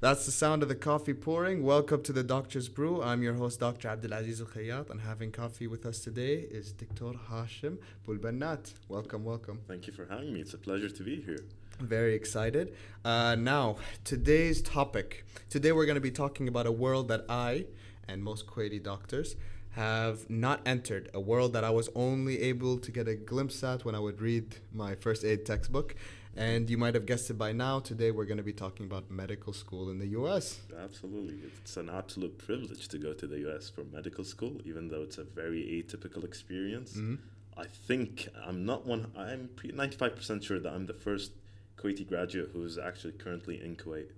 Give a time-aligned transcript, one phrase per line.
[0.00, 1.64] That's the sound of the coffee pouring.
[1.64, 3.02] Welcome to the Doctor's Brew.
[3.02, 3.88] I'm your host, Dr.
[3.88, 7.18] Abdulaziz Al Khayyat, and having coffee with us today is Dr.
[7.28, 8.74] Hashem Boalbanat.
[8.86, 9.58] Welcome, welcome.
[9.66, 10.40] Thank you for having me.
[10.40, 11.40] It's a pleasure to be here.
[11.80, 12.76] Very excited.
[13.04, 13.74] Uh, now,
[14.04, 15.24] today's topic.
[15.50, 17.66] Today we're going to be talking about a world that I
[18.06, 19.34] and most Kuwaiti doctors
[19.72, 21.10] have not entered.
[21.12, 24.20] A world that I was only able to get a glimpse at when I would
[24.20, 25.96] read my first aid textbook.
[26.38, 27.80] And you might have guessed it by now.
[27.80, 30.60] Today, we're going to be talking about medical school in the US.
[30.84, 31.40] Absolutely.
[31.60, 35.18] It's an absolute privilege to go to the US for medical school, even though it's
[35.18, 36.92] a very atypical experience.
[36.92, 37.16] Mm-hmm.
[37.56, 41.32] I think I'm not one, I'm 95% sure that I'm the first
[41.78, 44.08] Kuwaiti graduate who's actually currently in Kuwait.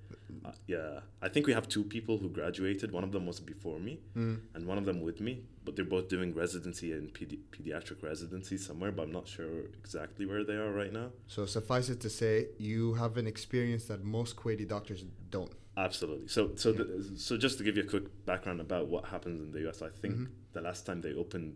[0.45, 2.93] Uh, yeah, I think we have two people who graduated.
[2.93, 4.41] One of them was before me, mm.
[4.55, 5.43] and one of them with me.
[5.65, 8.93] But they're both doing residency and pedi- pediatric residency somewhere.
[8.93, 11.11] But I'm not sure exactly where they are right now.
[11.27, 15.53] So suffice it to say, you have an experience that most Kuwaiti doctors don't.
[15.77, 16.29] Absolutely.
[16.29, 16.79] So, so, yeah.
[16.79, 19.83] the, so just to give you a quick background about what happens in the U.S.,
[19.83, 20.25] I think mm-hmm.
[20.53, 21.55] the last time they opened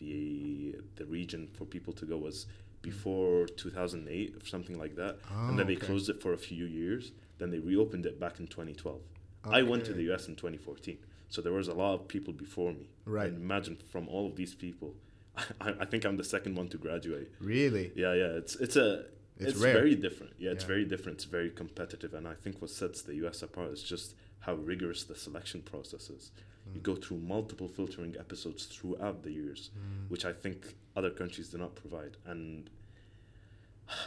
[0.00, 2.46] the the region for people to go was
[2.84, 5.86] before 2008 or something like that, oh, and then oh, they okay.
[5.86, 7.12] closed it for a few years.
[7.38, 9.00] Then they reopened it back in 2012.
[9.46, 9.56] Okay.
[9.56, 12.72] I went to the US in 2014, so there was a lot of people before
[12.72, 12.88] me.
[13.04, 13.26] Right.
[13.26, 14.94] And imagine from all of these people,
[15.60, 17.32] I, I, think I'm the second one to graduate.
[17.40, 17.92] Really?
[17.96, 18.38] Yeah, yeah.
[18.38, 20.34] It's it's a it's, it's very different.
[20.38, 20.68] Yeah, it's yeah.
[20.68, 21.16] very different.
[21.16, 25.04] It's very competitive, and I think what sets the US apart is just how rigorous
[25.04, 26.30] the selection process is.
[26.68, 26.74] Mm.
[26.76, 30.10] You go through multiple filtering episodes throughout the years, mm.
[30.10, 32.70] which I think other countries do not provide, and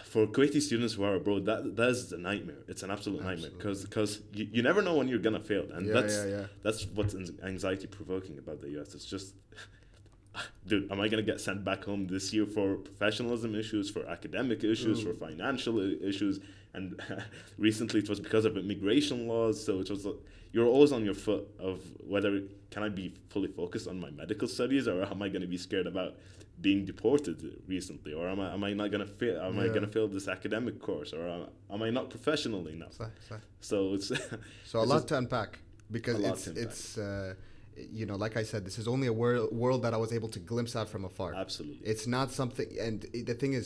[0.06, 2.58] for Kuwaiti students who are abroad, that that is a nightmare.
[2.68, 3.44] It's an absolute Absolutely.
[3.44, 6.26] nightmare because because you, you never know when you're gonna fail, and yeah, that's yeah,
[6.26, 6.46] yeah.
[6.64, 8.96] that's what's anxiety provoking about the U.S.
[8.96, 9.36] It's just,
[10.68, 14.64] dude, am I gonna get sent back home this year for professionalism issues, for academic
[14.64, 15.14] issues, Ooh.
[15.14, 16.40] for financial issues,
[16.74, 17.00] and
[17.58, 19.64] recently it was because of immigration laws.
[19.64, 20.08] So it was
[20.58, 21.82] you're always on your foot of
[22.14, 22.42] whether
[22.72, 25.86] can I be fully focused on my medical studies or am I gonna be scared
[25.86, 26.16] about
[26.60, 27.38] being deported
[27.68, 29.40] recently, or am I am I not gonna fail?
[29.40, 29.66] Am yeah.
[29.66, 31.42] I gonna fail this academic course, or am,
[31.74, 32.94] am I not professional enough?
[32.94, 33.42] Sorry.
[33.60, 34.08] So it's
[34.72, 35.60] so a it's lot to unpack
[35.92, 36.98] because it's it's.
[36.98, 37.36] Uh,
[37.92, 40.30] you know, like I said, this is only a world world that I was able
[40.30, 41.36] to glimpse out from afar.
[41.36, 42.68] Absolutely, it's not something.
[42.88, 43.66] And the thing is,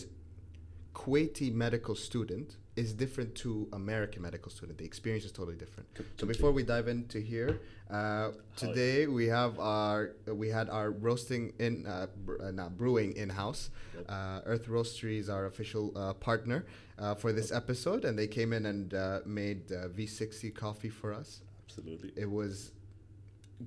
[0.94, 4.78] Kuwaiti medical student is different to American medical student.
[4.78, 5.90] The experience is totally different.
[6.18, 7.60] So before we dive into here,
[7.90, 13.16] uh, today we have our we had our roasting in uh, br- uh, not brewing
[13.18, 13.70] in house.
[14.08, 16.66] Uh, Earth Roastery is our official uh, partner
[16.98, 18.94] uh, for this episode, and they came in and
[19.26, 21.42] made V60 coffee for us.
[21.68, 22.72] Absolutely, it was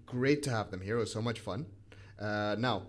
[0.06, 0.96] great to have them here.
[0.96, 1.66] It was so much fun.
[2.20, 2.86] now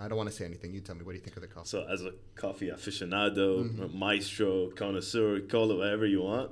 [0.00, 0.72] I don't want to say anything.
[0.72, 1.02] You tell me.
[1.02, 1.68] What do you think of the coffee?
[1.68, 3.98] So, as a coffee aficionado, mm-hmm.
[3.98, 6.50] maestro, connoisseur, call it whatever you want.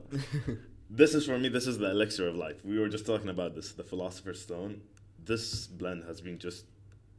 [0.90, 1.48] this is for me.
[1.48, 2.64] This is the elixir of life.
[2.64, 4.82] We were just talking about this, the philosopher's stone.
[5.24, 6.64] This blend has been just,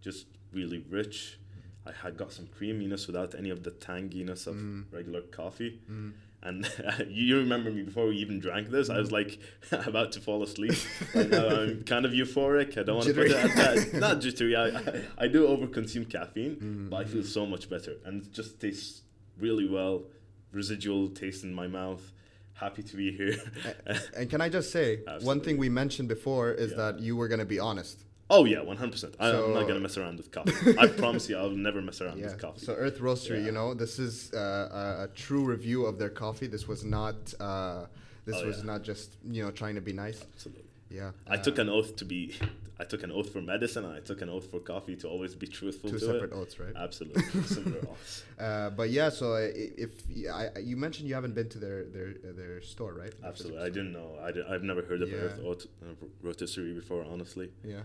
[0.02, 1.40] just really rich.
[1.86, 4.86] I had got some creaminess without any of the tanginess of mm.
[4.92, 5.80] regular coffee.
[5.90, 6.14] Mm
[6.44, 6.68] and
[7.08, 8.90] you remember me before we even drank this.
[8.90, 9.14] I was mm.
[9.14, 9.40] like
[9.88, 10.74] about to fall asleep.
[11.16, 12.78] I'm kind of euphoric.
[12.78, 13.94] I don't want to put it at that.
[13.94, 14.56] Not jittery.
[14.56, 16.90] I, I, I do overconsume caffeine, mm-hmm.
[16.90, 19.02] but I feel so much better, and it just tastes
[19.38, 20.04] really well.
[20.52, 22.12] Residual taste in my mouth.
[22.54, 23.38] Happy to be here.
[23.86, 25.26] and, and can I just say Absolutely.
[25.26, 26.78] one thing we mentioned before is yeah.
[26.78, 28.04] that you were going to be honest.
[28.32, 29.16] Oh yeah, one hundred percent.
[29.20, 30.78] I'm not gonna mess around with coffee.
[30.80, 32.28] I promise you, I'll never mess around yeah.
[32.28, 32.66] with coffee.
[32.66, 33.48] So Earth Roastery, yeah.
[33.48, 36.48] you know, this is uh, a, true review of their coffee.
[36.48, 37.16] This was not.
[37.40, 37.88] Uh,
[38.24, 38.64] this oh, was yeah.
[38.72, 40.22] not just you know trying to be nice.
[40.34, 40.64] Absolutely.
[40.90, 41.12] Yeah.
[41.28, 42.34] I uh, took an oath to be.
[42.80, 45.36] I took an oath for medicine, and I took an oath for coffee to always
[45.36, 45.90] be truthful.
[45.90, 46.34] Two to separate it.
[46.34, 46.74] oaths, right?
[46.76, 48.24] Absolutely, separate oaths.
[48.40, 49.92] Uh, but yeah, so if
[50.34, 53.14] I, you mentioned you haven't been to their their their store, right?
[53.26, 54.10] Absolutely, I didn't know.
[54.24, 57.52] I I've never heard of Earth Oat uh, Rotisserie before, honestly.
[57.64, 57.82] Yeah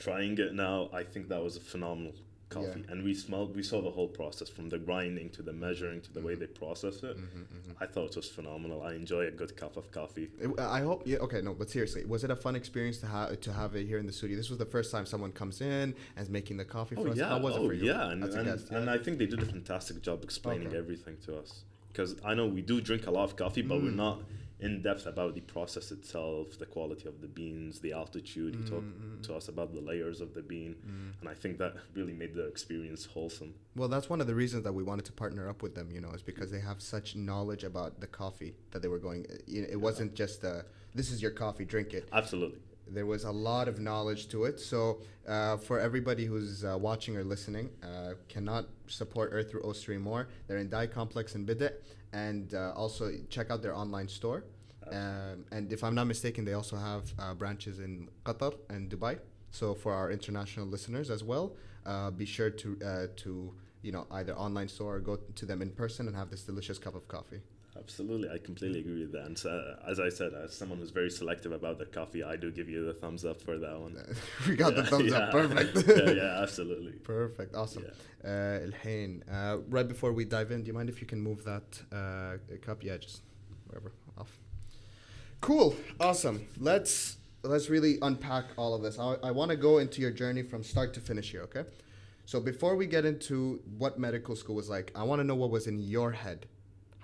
[0.00, 2.14] trying it now, I think that was a phenomenal
[2.48, 2.82] coffee.
[2.84, 2.92] Yeah.
[2.92, 6.12] And we smelled, we saw the whole process from the grinding to the measuring to
[6.12, 6.28] the mm-hmm.
[6.28, 7.16] way they process it.
[7.16, 7.72] Mm-hmm, mm-hmm.
[7.80, 8.82] I thought it was phenomenal.
[8.82, 10.28] I enjoy a good cup of coffee.
[10.40, 13.40] It, I hope, yeah, okay, no, but seriously, was it a fun experience to have
[13.40, 14.36] to have it here in the studio?
[14.36, 17.12] This was the first time someone comes in and is making the coffee for oh,
[17.12, 17.18] us.
[17.18, 17.28] Yeah.
[17.28, 17.86] How was oh, it for you?
[17.92, 18.76] Yeah, and, and, yeah.
[18.76, 20.78] and I think they did a fantastic job explaining okay.
[20.78, 21.62] everything to us.
[21.92, 23.84] Because I know we do drink a lot of coffee, but mm.
[23.84, 24.22] we're not
[24.62, 28.54] in depth about the process itself, the quality of the beans, the altitude.
[28.54, 29.22] He talked mm-hmm.
[29.22, 31.20] to us about the layers of the bean, mm.
[31.20, 33.54] and I think that really made the experience wholesome.
[33.76, 35.90] Well, that's one of the reasons that we wanted to partner up with them.
[35.90, 39.26] You know, is because they have such knowledge about the coffee that they were going.
[39.46, 39.76] You know, it yeah.
[39.76, 40.64] wasn't just a,
[40.94, 42.08] this is your coffee, drink it.
[42.12, 42.58] Absolutely.
[42.90, 44.60] There was a lot of knowledge to it.
[44.60, 50.28] So, uh, for everybody who's uh, watching or listening, uh, cannot support Earth Roastery more.
[50.46, 51.74] They're in Dye Complex in Bidit
[52.12, 54.44] and uh, also check out their online store.
[54.90, 59.18] Um, and if I'm not mistaken, they also have uh, branches in Qatar and Dubai.
[59.52, 61.52] So for our international listeners as well,
[61.86, 65.62] uh, be sure to uh, to you know either online store or go to them
[65.62, 67.40] in person and have this delicious cup of coffee.
[67.78, 69.26] Absolutely, I completely agree with that.
[69.26, 72.50] And so, as I said, as someone who's very selective about their coffee, I do
[72.50, 73.96] give you the thumbs up for that one.
[74.48, 75.18] we got yeah, the thumbs yeah.
[75.18, 75.88] up, perfect.
[75.88, 76.92] yeah, yeah, absolutely.
[76.92, 77.84] Perfect, awesome.
[78.24, 78.60] Yeah.
[79.30, 81.80] Uh, uh, right before we dive in, do you mind if you can move that
[81.92, 82.82] uh, cup?
[82.82, 83.22] Yeah, just
[83.68, 84.36] wherever off.
[85.40, 86.48] Cool, awesome.
[86.58, 88.98] Let's let's really unpack all of this.
[88.98, 91.64] I, I want to go into your journey from start to finish here, okay?
[92.26, 95.50] So before we get into what medical school was like, I want to know what
[95.50, 96.46] was in your head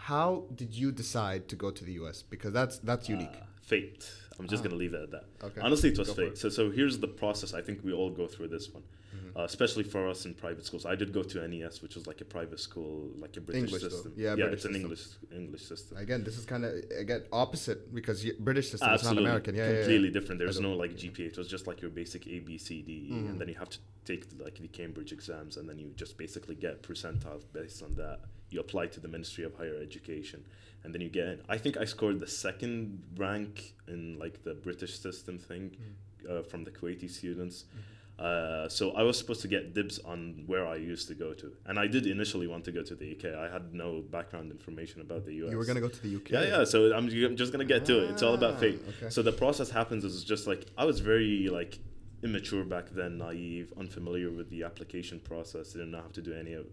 [0.06, 2.23] how did you decide to go to the US?
[2.23, 3.38] Because that's that's unique.
[3.43, 4.08] Uh, fate.
[4.38, 4.68] I'm just ah.
[4.68, 5.24] gonna leave it at that.
[5.42, 5.60] Okay.
[5.60, 6.32] Honestly, it was go fate.
[6.32, 6.38] It.
[6.38, 7.54] So so here's the process.
[7.54, 8.82] I think we all go through this one,
[9.14, 9.38] mm-hmm.
[9.38, 10.84] uh, especially for us in private schools.
[10.84, 13.82] I did go to NES, which was like a private school, like a British English
[13.82, 14.12] system.
[14.12, 14.12] School.
[14.16, 15.98] Yeah, yeah, British it's an English English system.
[15.98, 19.54] Again, this is kind of again opposite because British system is not American.
[19.54, 20.12] Yeah, completely yeah, yeah.
[20.12, 20.38] different.
[20.38, 21.20] There's no like GPA.
[21.20, 23.30] It was just like your basic A B C D, mm-hmm.
[23.30, 26.54] and then you have to take like the Cambridge exams, and then you just basically
[26.54, 28.20] get percentiles based on that.
[28.50, 30.44] You apply to the Ministry of Higher Education
[30.86, 31.40] and then you get in.
[31.48, 36.30] I think I scored the second rank in like the British system thing mm.
[36.30, 37.64] uh, from the Kuwaiti students.
[37.64, 38.24] Mm.
[38.24, 41.52] Uh, so I was supposed to get dibs on where I used to go to,
[41.66, 43.34] and I did initially want to go to the UK.
[43.34, 45.50] I had no background information about the US.
[45.50, 46.30] You were gonna go to the UK.
[46.30, 46.64] Yeah, yeah.
[46.64, 48.10] So I'm, I'm just gonna get ah, to it.
[48.12, 48.80] It's all about fate.
[48.86, 49.10] Ah, okay.
[49.10, 51.80] So the process happens is just like I was very like
[52.22, 55.72] immature back then, naive, unfamiliar with the application process.
[55.72, 56.66] Didn't know how to do any of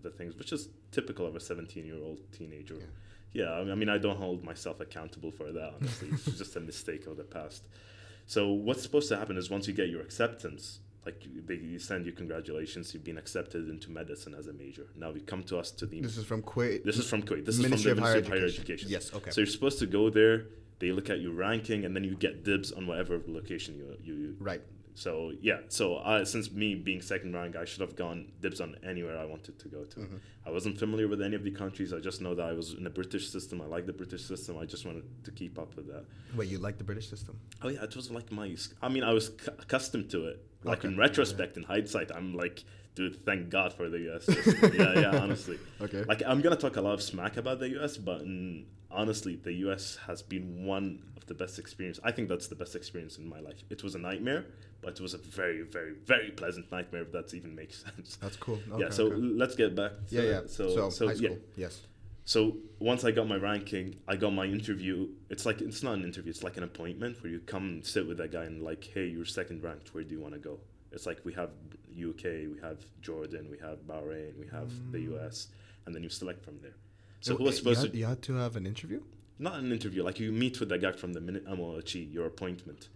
[0.00, 2.74] the things, which is typical of a 17 year old teenager.
[2.74, 2.86] Yeah
[3.34, 5.74] yeah, I mean, I don't hold myself accountable for that.
[5.80, 7.64] Honestly, it's just a mistake of the past.
[8.26, 12.12] So what's supposed to happen is once you get your acceptance, like they send you
[12.12, 14.86] congratulations, you've been accepted into medicine as a major.
[14.96, 16.00] Now you come to us to the.
[16.00, 16.84] This is from Kuwait.
[16.84, 17.44] This is from Kuwait.
[17.44, 18.88] This Ministry is from the Ministry of Higher, Higher Education.
[18.88, 19.12] Yes.
[19.12, 19.30] Okay.
[19.30, 20.46] So you're supposed to go there.
[20.78, 24.36] They look at your ranking, and then you get dibs on whatever location you you
[24.38, 24.62] right
[24.94, 28.76] so yeah, so uh, since me being second rank, I should have gone dibs on
[28.86, 30.00] anywhere I wanted to go to.
[30.00, 30.16] Mm-hmm.
[30.46, 31.92] I wasn't familiar with any of the countries.
[31.92, 33.60] I just know that I was in the British system.
[33.60, 34.56] I like the British system.
[34.58, 36.04] I just wanted to keep up with that.
[36.36, 37.38] Wait, you like the British system?
[37.62, 38.54] Oh yeah, it was like my.
[38.82, 40.44] I mean, I was c- accustomed to it.
[40.64, 40.88] Like okay.
[40.88, 42.64] in retrospect, in hindsight, I'm like,
[42.94, 44.28] dude, thank God for the US.
[44.74, 45.58] yeah, yeah, honestly.
[45.80, 46.04] Okay.
[46.04, 49.52] Like I'm gonna talk a lot of smack about the US, but in, honestly, the
[49.68, 52.00] US has been one of the best experience.
[52.02, 53.62] I think that's the best experience in my life.
[53.70, 54.46] It was a nightmare,
[54.80, 57.02] but it was a very, very, very pleasant nightmare.
[57.02, 58.16] If that even makes sense.
[58.16, 58.58] That's cool.
[58.72, 58.90] Okay, yeah.
[58.90, 59.16] So okay.
[59.16, 59.92] let's get back.
[60.08, 60.40] To, yeah, yeah.
[60.46, 61.30] So, so, so high school.
[61.56, 61.66] Yeah.
[61.66, 61.80] Yes.
[62.24, 65.08] So once I got my ranking, I got my interview.
[65.28, 68.06] It's like it's not an interview; it's like an appointment where you come and sit
[68.06, 69.94] with that guy and like, hey, you're second ranked.
[69.94, 70.58] Where do you want to go?
[70.90, 71.50] It's like we have
[71.90, 74.92] UK, we have Jordan, we have Bahrain, we have mm.
[74.92, 75.48] the US,
[75.84, 76.74] and then you select from there.
[77.20, 77.98] So, who was supposed you had, to?
[77.98, 79.02] You had to have an interview.
[79.38, 82.88] Not an interview, like you meet with that guy from the minute MOHE, your appointment.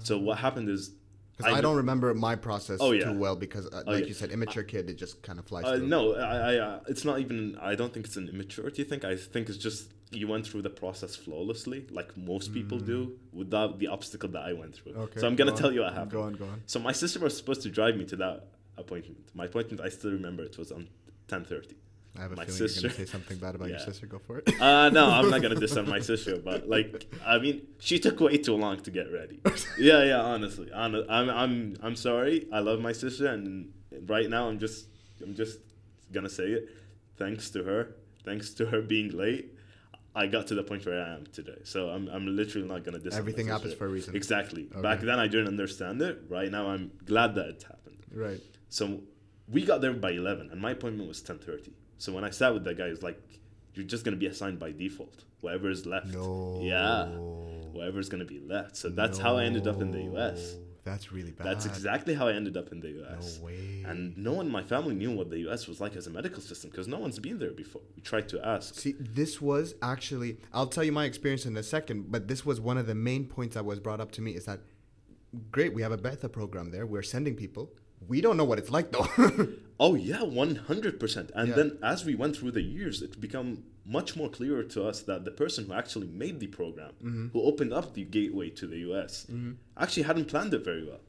[0.00, 0.92] So what happened is
[1.38, 3.04] because I, I, don't remember my process oh, yeah.
[3.04, 4.08] too well because, uh, oh, like yeah.
[4.08, 5.64] you said, immature kid, it just kind of flies.
[5.64, 7.56] Uh, no, I, I uh, it's not even.
[7.60, 9.04] I don't think it's an immaturity thing.
[9.04, 12.86] I think it's just you went through the process flawlessly, like most people mm.
[12.86, 14.94] do, without the obstacle that I went through.
[14.94, 16.10] Okay, so I'm gonna tell you what happened.
[16.10, 16.62] Go on, go on.
[16.66, 19.28] So my sister was supposed to drive me to that appointment.
[19.32, 20.88] My appointment, I still remember, it was on
[21.28, 21.76] ten thirty.
[22.18, 23.76] I have a my feeling sister, you're gonna say something bad about yeah.
[23.76, 24.06] your sister.
[24.06, 24.60] Go for it.
[24.60, 28.18] uh, no, I'm not gonna diss on my sister, but like, I mean, she took
[28.20, 29.40] way too long to get ready.
[29.78, 30.20] yeah, yeah.
[30.20, 32.48] Honestly, I'm, I'm, I'm sorry.
[32.52, 33.72] I love my sister, and
[34.06, 34.88] right now, I'm just,
[35.22, 35.58] I'm just
[36.10, 36.68] gonna say it.
[37.16, 39.54] Thanks to her, thanks to her being late,
[40.14, 41.60] I got to the point where I am today.
[41.64, 43.14] So I'm, I'm literally not gonna diss.
[43.14, 44.16] Everything happens for a reason.
[44.16, 44.68] Exactly.
[44.72, 44.82] Okay.
[44.82, 46.22] Back then, I didn't understand it.
[46.28, 48.02] Right now, I'm glad that it happened.
[48.12, 48.40] Right.
[48.68, 49.00] So
[49.48, 52.64] we got there by 11, and my appointment was 10:30 so when I sat with
[52.64, 53.20] that guy, it's like
[53.74, 55.24] you're just gonna be assigned by default.
[55.40, 56.06] whatever is left.
[56.06, 56.60] No.
[56.62, 57.06] Yeah.
[57.72, 58.76] Whoever's gonna be left.
[58.76, 59.24] So that's no.
[59.24, 60.56] how I ended up in the US.
[60.84, 61.46] That's really bad.
[61.46, 63.38] That's exactly how I ended up in the US.
[63.38, 63.84] No way.
[63.86, 66.40] And no one in my family knew what the US was like as a medical
[66.40, 67.82] system because no one's been there before.
[67.94, 68.74] We tried to ask.
[68.74, 72.60] See, this was actually, I'll tell you my experience in a second, but this was
[72.60, 74.60] one of the main points that was brought up to me is that,
[75.52, 76.86] great, we have a Betha program there.
[76.86, 77.70] We're sending people
[78.06, 79.08] we don't know what it's like though.
[79.80, 81.30] oh yeah, one hundred percent.
[81.34, 81.54] And yeah.
[81.56, 85.24] then as we went through the years, it became much more clearer to us that
[85.24, 87.28] the person who actually made the program, mm-hmm.
[87.28, 89.52] who opened up the gateway to the US, mm-hmm.
[89.76, 91.00] actually hadn't planned it very well.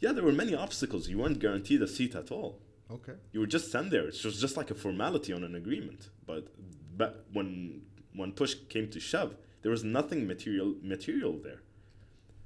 [0.00, 1.08] Yeah, there were many obstacles.
[1.08, 2.60] You weren't guaranteed a seat at all.
[2.90, 3.14] Okay.
[3.32, 4.08] You were just sent there.
[4.08, 6.10] It was just like a formality on an agreement.
[6.26, 6.48] But
[6.96, 7.82] but when
[8.14, 11.62] when push came to shove, there was nothing material material there.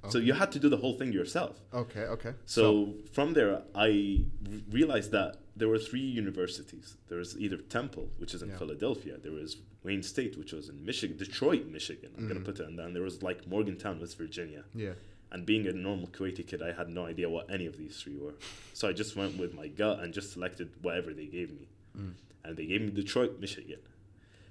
[0.03, 0.11] Okay.
[0.11, 1.59] So you had to do the whole thing yourself.
[1.73, 2.33] Okay, okay.
[2.45, 4.25] So, so from there, I
[4.69, 6.97] realized that there were three universities.
[7.09, 8.57] There was either Temple, which is in yeah.
[8.57, 9.17] Philadelphia.
[9.17, 12.11] There was Wayne State, which was in Michigan, Detroit, Michigan.
[12.17, 12.27] I'm mm.
[12.27, 14.63] gonna put it, and then there was like Morgantown, West Virginia.
[14.75, 14.93] Yeah.
[15.31, 18.17] And being a normal Kuwaiti kid, I had no idea what any of these three
[18.17, 18.35] were.
[18.73, 21.67] So I just went with my gut and just selected whatever they gave me.
[21.97, 22.13] Mm.
[22.45, 23.79] And they gave me Detroit, Michigan.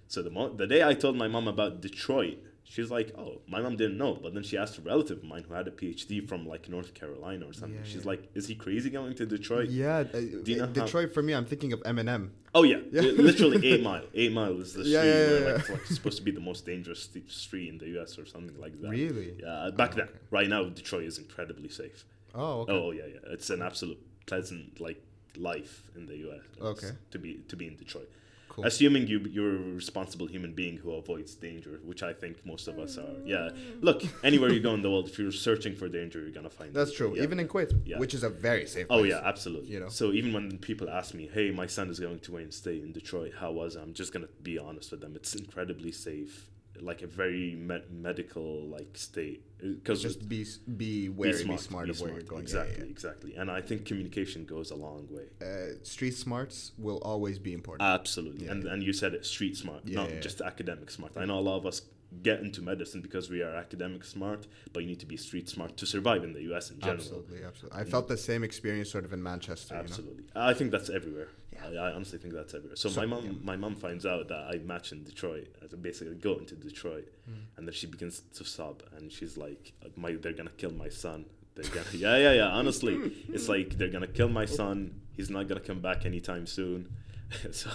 [0.08, 2.38] So the mo- the day I told my mom about Detroit,
[2.68, 4.18] She's like, oh, my mom didn't know.
[4.20, 6.94] But then she asked a relative of mine who had a PhD from like North
[6.94, 7.78] Carolina or something.
[7.78, 8.08] Yeah, She's yeah.
[8.08, 9.68] like, is he crazy going to Detroit?
[9.68, 11.14] Yeah, uh, you know Detroit how?
[11.14, 12.30] for me, I'm thinking of Eminem.
[12.54, 13.02] Oh yeah, yeah.
[13.02, 14.02] literally eight mile.
[14.14, 17.08] Eight mile is the street where like, like, it's supposed to be the most dangerous
[17.28, 18.18] street in the U.S.
[18.18, 18.88] or something like that.
[18.88, 19.36] Really?
[19.40, 19.70] Yeah.
[19.76, 20.18] Back oh, then, okay.
[20.30, 22.04] right now, Detroit is incredibly safe.
[22.34, 22.62] Oh.
[22.62, 22.72] Okay.
[22.72, 23.32] Oh yeah, yeah.
[23.32, 25.00] It's an absolute pleasant like
[25.36, 26.40] life in the U.S.
[26.60, 26.90] Okay.
[27.12, 28.10] To be to be in Detroit.
[28.56, 28.64] Cool.
[28.64, 32.78] Assuming you you're a responsible human being who avoids danger, which I think most of
[32.78, 33.02] us are.
[33.02, 33.26] Mm.
[33.26, 33.50] Yeah.
[33.82, 36.72] Look, anywhere you go in the world, if you're searching for danger, you're gonna find.
[36.72, 36.96] That's it.
[36.96, 37.12] true.
[37.14, 37.24] Yeah.
[37.24, 37.98] Even in Kuwait, yeah.
[37.98, 38.86] which is a very safe.
[38.88, 39.12] Oh, place.
[39.12, 39.72] Oh yeah, absolutely.
[39.74, 39.90] You know.
[39.90, 42.92] So even when people ask me, "Hey, my son is going to Wayne State in
[42.92, 43.34] Detroit.
[43.38, 45.16] How was it?" I'm just gonna be honest with them.
[45.16, 46.48] It's incredibly safe
[46.82, 50.44] like a very me- medical like state because uh, just be
[50.76, 52.10] be wary, be smart, be smart be of smart.
[52.10, 52.42] where you're going.
[52.42, 52.90] Exactly, yeah, yeah.
[52.90, 53.34] exactly.
[53.36, 55.24] And I think communication goes a long way.
[55.40, 57.88] Uh, street smarts will always be important.
[57.88, 61.12] Absolutely, yeah, and and you said it, street smart, not just academic smart.
[61.16, 61.82] I know a lot of us
[62.22, 65.76] get into medicine because we are academic smart, but you need to be street smart
[65.76, 66.70] to survive in the U.S.
[66.70, 66.98] in general.
[66.98, 67.80] Absolutely, absolutely.
[67.80, 69.74] I felt the same experience sort of in Manchester.
[69.74, 70.42] Absolutely, you know?
[70.42, 71.28] I think that's everywhere.
[71.70, 71.80] Yeah.
[71.80, 72.76] I, I, honestly think that's everywhere.
[72.76, 73.32] So, so my mom, yeah.
[73.42, 75.48] my mom finds out that I match in Detroit.
[75.80, 77.34] Basically go into Detroit, mm.
[77.56, 81.26] and then she begins to sob, and she's like, "My, they're gonna kill my son."
[81.54, 82.48] They're gonna, yeah, yeah, yeah.
[82.48, 85.00] Honestly, it's like they're gonna kill my son.
[85.12, 86.88] He's not gonna come back anytime soon.
[87.50, 87.70] so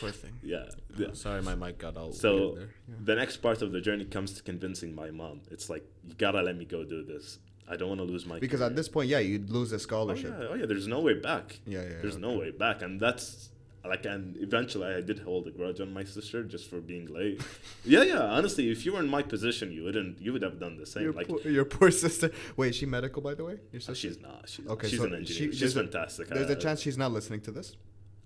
[0.00, 0.32] Poor thing.
[0.42, 0.64] Yeah.
[1.00, 2.12] Oh, sorry, my mic got all.
[2.12, 2.64] So yeah.
[3.04, 5.40] the next part of the journey comes to convincing my mom.
[5.50, 7.38] It's like you gotta let me go do this.
[7.68, 8.38] I don't want to lose my.
[8.38, 8.70] Because career.
[8.70, 10.34] at this point, yeah, you'd lose a oh, scholarship.
[10.36, 10.66] Oh yeah, oh yeah.
[10.66, 11.60] There's no way back.
[11.66, 11.88] Yeah, yeah.
[12.00, 12.22] There's okay.
[12.22, 13.50] no way back, and that's
[13.84, 17.42] like, and eventually I did hold a grudge on my sister just for being late.
[17.84, 18.20] yeah, yeah.
[18.20, 20.20] Honestly, if you were in my position, you wouldn't.
[20.20, 21.04] You would have done the same.
[21.04, 22.30] Your like poor, your poor sister.
[22.56, 23.58] Wait, is she medical by the way?
[23.72, 23.94] Your uh, sister?
[23.94, 24.48] she's not.
[24.48, 25.52] She's, okay, she's so an engineer.
[25.52, 26.28] She, she's fantastic.
[26.28, 27.76] There's a uh, chance she's not listening to this.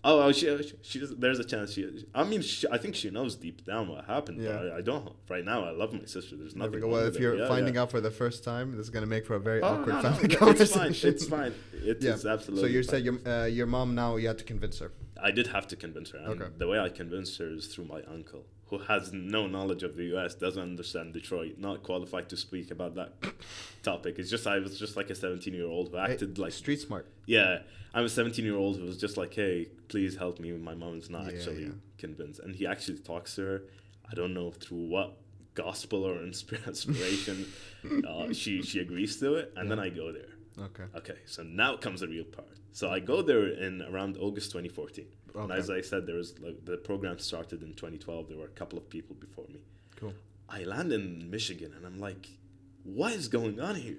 [0.08, 2.06] Oh, oh she, she, she there's a chance she.
[2.14, 4.40] I mean, she, I think she knows deep down what happened.
[4.40, 4.52] Yeah.
[4.52, 5.12] But I, I, don't.
[5.28, 6.36] Right now, I love my sister.
[6.36, 6.80] There's nothing.
[6.80, 7.82] Go, Well, if you're yeah, finding yeah.
[7.82, 10.02] out for the first time, this is gonna make for a very oh, awkward no,
[10.02, 11.10] family no, conversation.
[11.10, 11.46] It's fine.
[11.46, 11.88] It's fine.
[11.90, 12.12] It yeah.
[12.12, 12.68] is absolutely.
[12.68, 14.92] So you said your uh, your mom now you had to convince her.
[15.20, 16.18] I did have to convince her.
[16.18, 16.52] And okay.
[16.56, 20.04] The way I convinced her is through my uncle, who has no knowledge of the
[20.06, 23.14] U.S., doesn't understand Detroit, not qualified to speak about that
[23.82, 24.18] topic.
[24.18, 26.80] It's just I was just like a 17 year old who acted hey, like street
[26.80, 27.06] smart.
[27.26, 27.60] Yeah,
[27.94, 30.52] I'm a 17 year old who was just like, hey, please help me.
[30.52, 31.70] My mom's not yeah, actually yeah.
[31.98, 33.62] convinced, and he actually talks to her.
[34.10, 35.16] I don't know through what
[35.54, 37.46] gospel or inspiration
[38.08, 39.76] uh, she she agrees to it, and yeah.
[39.76, 40.35] then I go there.
[40.60, 40.84] Okay.
[40.96, 41.18] Okay.
[41.26, 42.48] So now comes the real part.
[42.72, 45.06] So I go there in around August 2014.
[45.30, 45.40] Okay.
[45.40, 48.28] And as I said, there was like, the program started in 2012.
[48.28, 49.64] There were a couple of people before me.
[49.96, 50.14] Cool.
[50.48, 52.28] I land in Michigan and I'm like,
[52.84, 53.98] what is going on here?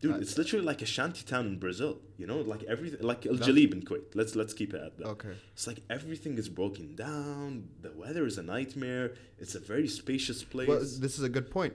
[0.00, 1.98] Dude, uh, it's literally like a shanty town in Brazil.
[2.18, 4.14] You know, like everything, like El Jalib in Kuwait.
[4.14, 5.06] Let's let's keep it at that.
[5.06, 5.30] Okay.
[5.54, 7.68] It's like everything is broken down.
[7.80, 9.14] The weather is a nightmare.
[9.38, 10.68] It's a very spacious place.
[10.68, 11.72] Well, this is a good point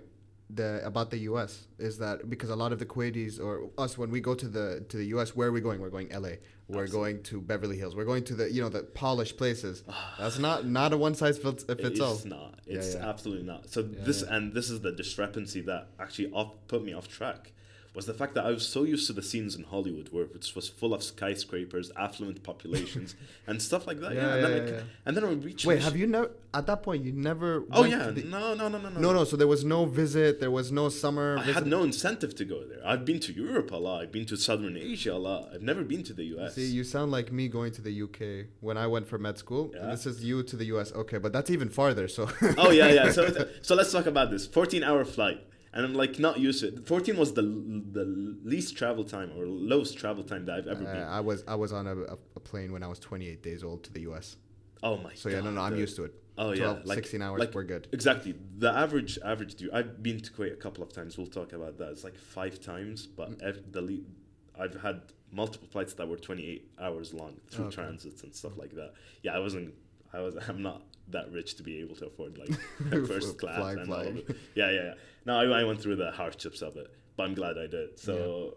[0.49, 1.67] the about the U.S.
[1.77, 4.83] is that because a lot of the Kuwaitis or us when we go to the
[4.89, 5.35] to the U.S.
[5.35, 5.79] where are we going?
[5.79, 6.39] We're going L.A.
[6.67, 7.13] We're Absolutely.
[7.13, 7.95] going to Beverly Hills.
[7.95, 9.83] We're going to the you know the polished places.
[10.19, 12.15] That's not not a one size fits fits all.
[12.15, 12.59] It's not.
[12.65, 13.09] It's yeah, yeah.
[13.09, 13.69] absolutely not.
[13.69, 17.51] So yeah, this and this is the discrepancy that actually off, put me off track
[17.99, 20.55] was the fact that I was so used to the scenes in Hollywood where it
[20.55, 23.13] was full of skyscrapers, affluent populations,
[23.47, 24.13] and stuff like that.
[24.13, 25.65] Yeah, yeah, and, then yeah, I, and then I reached.
[25.65, 26.31] Wait, have you never?
[26.53, 27.65] At that point, you never.
[27.73, 28.99] Oh yeah, the, no, no, no, no, no.
[29.01, 29.23] No, no.
[29.25, 30.39] So there was no visit.
[30.39, 31.37] There was no summer.
[31.37, 31.55] I visit.
[31.55, 32.79] had no incentive to go there.
[32.85, 34.03] I've been to Europe a lot.
[34.03, 35.49] I've been to Southern Asia a lot.
[35.53, 36.55] I've never been to the U.S.
[36.55, 39.71] See, you sound like me going to the UK when I went for med school.
[39.75, 39.87] Yeah.
[39.87, 40.93] This is you to the U.S.
[40.93, 42.07] Okay, but that's even farther.
[42.07, 42.29] So.
[42.57, 43.09] oh yeah, yeah.
[43.19, 43.27] So
[43.61, 44.47] so let's talk about this.
[44.47, 46.87] Fourteen hour flight and I'm like not used to it.
[46.87, 48.05] 14 was the the
[48.43, 51.03] least travel time or lowest travel time that I've ever uh, been.
[51.03, 53.93] I was I was on a, a, plane when I was 28 days old to
[53.93, 54.37] the U.S.
[54.81, 55.03] Oh my!
[55.03, 55.17] God.
[55.17, 56.13] So yeah, no, no, I'm used to it.
[56.37, 57.89] Oh 12, yeah, like, 16 hours, like, we're good.
[57.91, 58.33] Exactly.
[58.57, 61.17] The average average do I've been to Kuwait a couple of times.
[61.17, 61.89] We'll talk about that.
[61.91, 63.71] It's like five times, but mm.
[63.71, 67.75] the le- I've had multiple flights that were 28 hours long through okay.
[67.75, 68.93] transits and stuff like that.
[69.21, 69.73] Yeah, I wasn't.
[70.13, 70.35] I was.
[70.47, 72.49] I'm not that rich to be able to afford like
[73.07, 74.17] first class flying, and flying.
[74.17, 74.35] all.
[74.55, 74.93] Yeah, yeah, yeah.
[75.25, 77.99] No, I, I, went through the hardships of it, but I'm glad I did.
[77.99, 78.55] So,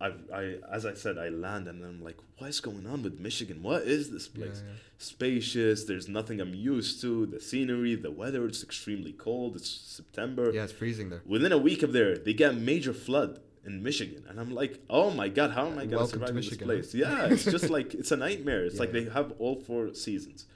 [0.00, 0.08] yeah.
[0.08, 3.18] I, I, as I said, I land and I'm like, what is going on with
[3.18, 3.62] Michigan?
[3.62, 4.62] What is this place?
[4.62, 4.78] Yeah, yeah.
[4.98, 5.84] Spacious.
[5.84, 7.24] There's nothing I'm used to.
[7.26, 8.44] The scenery, the weather.
[8.46, 9.56] It's extremely cold.
[9.56, 10.52] It's September.
[10.52, 11.22] Yeah, it's freezing there.
[11.24, 15.10] Within a week of there, they get major flood in Michigan, and I'm like, oh
[15.10, 16.94] my god, how am I gonna survive in this place?
[16.94, 18.64] Yeah, it's just like it's a nightmare.
[18.64, 18.80] It's yeah.
[18.80, 20.46] like they have all four seasons.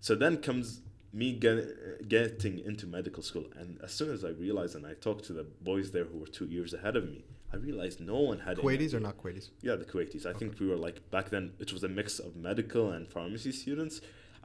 [0.00, 0.80] So then comes
[1.12, 5.24] me get, getting into medical school, and as soon as I realized, and I talked
[5.26, 8.40] to the boys there who were two years ahead of me, I realized no one
[8.40, 9.50] had Kuwaitis or not Kuwaitis.
[9.62, 10.26] Yeah, the Kuwaitis.
[10.26, 10.38] I okay.
[10.40, 11.52] think we were like back then.
[11.58, 14.02] It was a mix of medical and pharmacy students.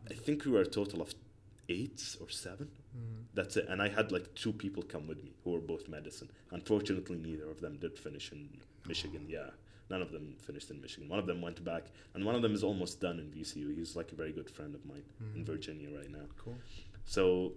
[0.09, 1.13] I think we were a total of
[1.69, 3.21] eight or 7 mm-hmm.
[3.33, 3.67] That's it.
[3.69, 6.29] And I had like two people come with me who were both medicine.
[6.51, 8.49] Unfortunately, neither of them did finish in
[8.87, 9.25] Michigan.
[9.27, 9.49] Yeah,
[9.89, 11.09] none of them finished in Michigan.
[11.09, 13.75] One of them went back, and one of them is almost done in VCU.
[13.75, 15.39] He's like a very good friend of mine mm-hmm.
[15.39, 16.25] in Virginia right now.
[16.37, 16.55] Cool.
[17.05, 17.53] So,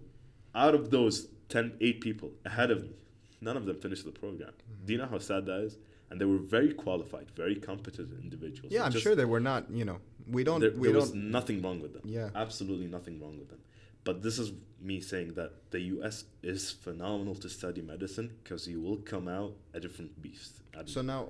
[0.55, 2.97] out of those 10, eight people ahead of me,
[3.41, 4.51] none of them finished the program.
[4.51, 4.87] Mm-hmm.
[4.87, 5.77] Do you know how sad that is?
[6.11, 8.73] And they were very qualified, very competent individuals.
[8.73, 9.69] Yeah, I'm sure they were not.
[9.71, 9.99] You know,
[10.31, 10.61] we don't.
[10.61, 12.03] There, we there don't, was nothing wrong with them.
[12.05, 13.59] Yeah, absolutely nothing wrong with them.
[14.05, 18.81] But this is me saying that the US is phenomenal to study medicine because you
[18.81, 20.61] will come out a different beast.
[20.85, 21.29] So now,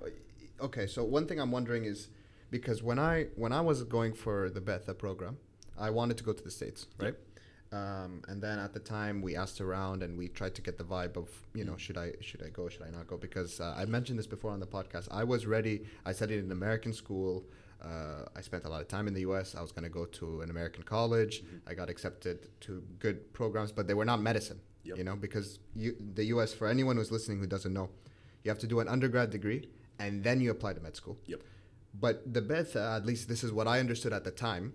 [0.60, 0.86] okay.
[0.86, 2.08] So one thing I'm wondering is
[2.50, 5.38] because when I when I was going for the Betha program,
[5.78, 7.14] I wanted to go to the states, right?
[7.72, 10.84] Um, and then at the time we asked around and we tried to get the
[10.84, 13.74] vibe of you know should I should I go should I not go because uh,
[13.76, 16.92] I mentioned this before on the podcast I was ready I studied in an American
[16.92, 17.44] school
[17.82, 19.54] uh, I spent a lot of time in the U.S.
[19.54, 21.42] I was going to go to an American college.
[21.42, 21.68] Mm-hmm.
[21.68, 24.60] I got accepted to good programs, but they were not medicine.
[24.84, 24.98] Yep.
[24.98, 26.54] You know, because you, the U.S.
[26.54, 27.90] for anyone who's listening who doesn't know,
[28.44, 29.68] you have to do an undergrad degree
[29.98, 31.18] and then you apply to med school.
[31.26, 31.42] Yep.
[31.98, 34.74] But the Betha, at least this is what I understood at the time.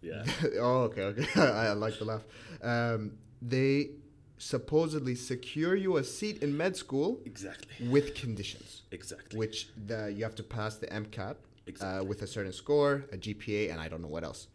[0.00, 0.24] Yeah.
[0.60, 1.26] oh, okay, okay.
[1.40, 2.24] I like the laugh.
[2.62, 3.90] Um, they
[4.38, 7.20] supposedly secure you a seat in med school.
[7.24, 7.88] Exactly.
[7.88, 8.82] With conditions.
[8.90, 9.38] Exactly.
[9.38, 12.00] Which the you have to pass the MCAT exactly.
[12.00, 14.48] uh, with a certain score, a GPA, and I don't know what else.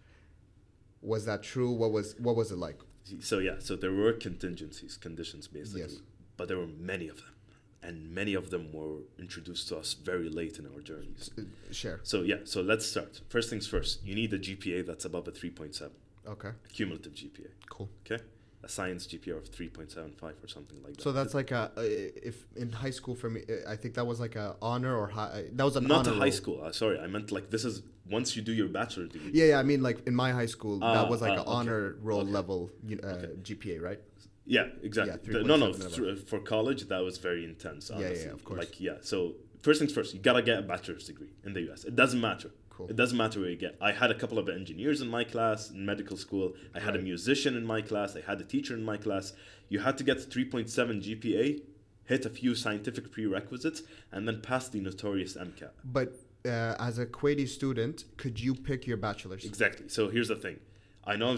[1.02, 1.72] Was that true?
[1.72, 2.80] What was what was it like?
[3.22, 6.02] So yeah, so there were contingencies, conditions basically, yes.
[6.36, 7.34] but there were many of them,
[7.82, 11.30] and many of them were introduced to us very late in our journeys.
[11.72, 12.00] Sure.
[12.04, 13.22] So yeah, so let's start.
[13.30, 14.04] First things first.
[14.04, 15.96] You need a GPA that's above a three point seven.
[16.28, 16.50] Okay.
[16.50, 17.50] A cumulative GPA.
[17.70, 17.90] Cool.
[18.06, 18.24] Okay
[18.68, 21.02] a science GPA of 3.75 or something like that.
[21.02, 24.36] So that's like a if in high school for me, I think that was like
[24.36, 25.46] a honor or high.
[25.54, 26.62] That was an not a high school.
[26.64, 29.32] Uh, sorry, I meant like this is once you do your bachelor degree.
[29.34, 29.60] Yeah, yeah.
[29.60, 31.52] I mean like in my high school, uh, that was like uh, an okay.
[31.52, 32.32] honor roll okay.
[32.32, 33.28] level uh, okay.
[33.44, 34.00] GPA, right?
[34.48, 35.34] Yeah, exactly.
[35.34, 35.74] Yeah, the, no, no.
[35.74, 37.92] Th- for college, that was very intense.
[37.92, 38.18] Honestly.
[38.18, 38.60] Yeah, yeah, of course.
[38.60, 38.96] Like yeah.
[39.02, 41.84] So first things first, you gotta get a bachelor's degree in the U.S.
[41.84, 42.90] It doesn't matter Cool.
[42.90, 43.76] It doesn't matter where you get.
[43.82, 46.54] I had a couple of engineers in my class in medical school.
[46.76, 47.00] I had right.
[47.00, 48.16] a musician in my class.
[48.16, 49.34] I had a teacher in my class.
[49.68, 50.68] You had to get 3.7
[51.02, 51.62] GPA,
[52.06, 53.82] hit a few scientific prerequisites,
[54.12, 55.72] and then pass the notorious MCAT.
[55.84, 56.14] But
[56.46, 59.44] uh, as a Kuwaiti student, could you pick your bachelor's?
[59.44, 59.90] Exactly.
[59.90, 60.60] So here's the thing.
[61.04, 61.36] I know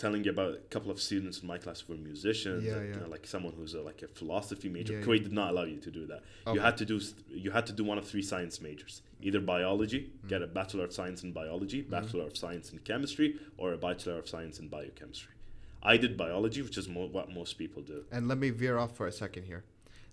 [0.00, 2.88] telling you about a couple of students in my class who were musicians, yeah, and,
[2.88, 2.94] yeah.
[2.94, 4.94] You know, like someone who's a, like a philosophy major.
[4.94, 6.22] Yeah, Kuwait did not allow you to do that.
[6.46, 6.54] Okay.
[6.54, 10.00] You had to do you had to do one of three science majors: either biology,
[10.00, 10.28] mm-hmm.
[10.28, 11.90] get a bachelor of science in biology, mm-hmm.
[11.90, 15.34] bachelor of science in chemistry, or a bachelor of science in biochemistry.
[15.82, 18.04] I did biology, which is mo- what most people do.
[18.10, 19.64] And let me veer off for a second here.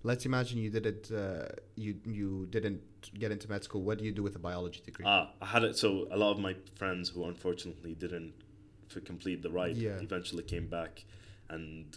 [0.02, 2.82] Let's imagine you didn't uh, you you didn't
[3.18, 3.82] get into med school.
[3.82, 5.04] What do you do with a biology degree?
[5.08, 5.76] Ah, I had it.
[5.76, 8.32] So a lot of my friends who unfortunately didn't
[8.90, 9.76] to complete the ride.
[9.76, 9.98] Yeah.
[10.00, 11.04] Eventually came back,
[11.48, 11.96] and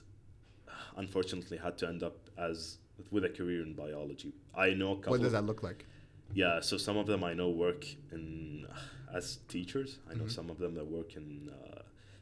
[0.98, 2.78] unfortunately had to end up as
[3.10, 4.34] with a career in biology.
[4.56, 5.12] I know a couple.
[5.12, 5.86] What does that look like?
[6.34, 8.66] Yeah, so some of them I know work in
[9.14, 10.00] as teachers.
[10.10, 10.30] I know mm-hmm.
[10.30, 11.82] some of them that work in uh,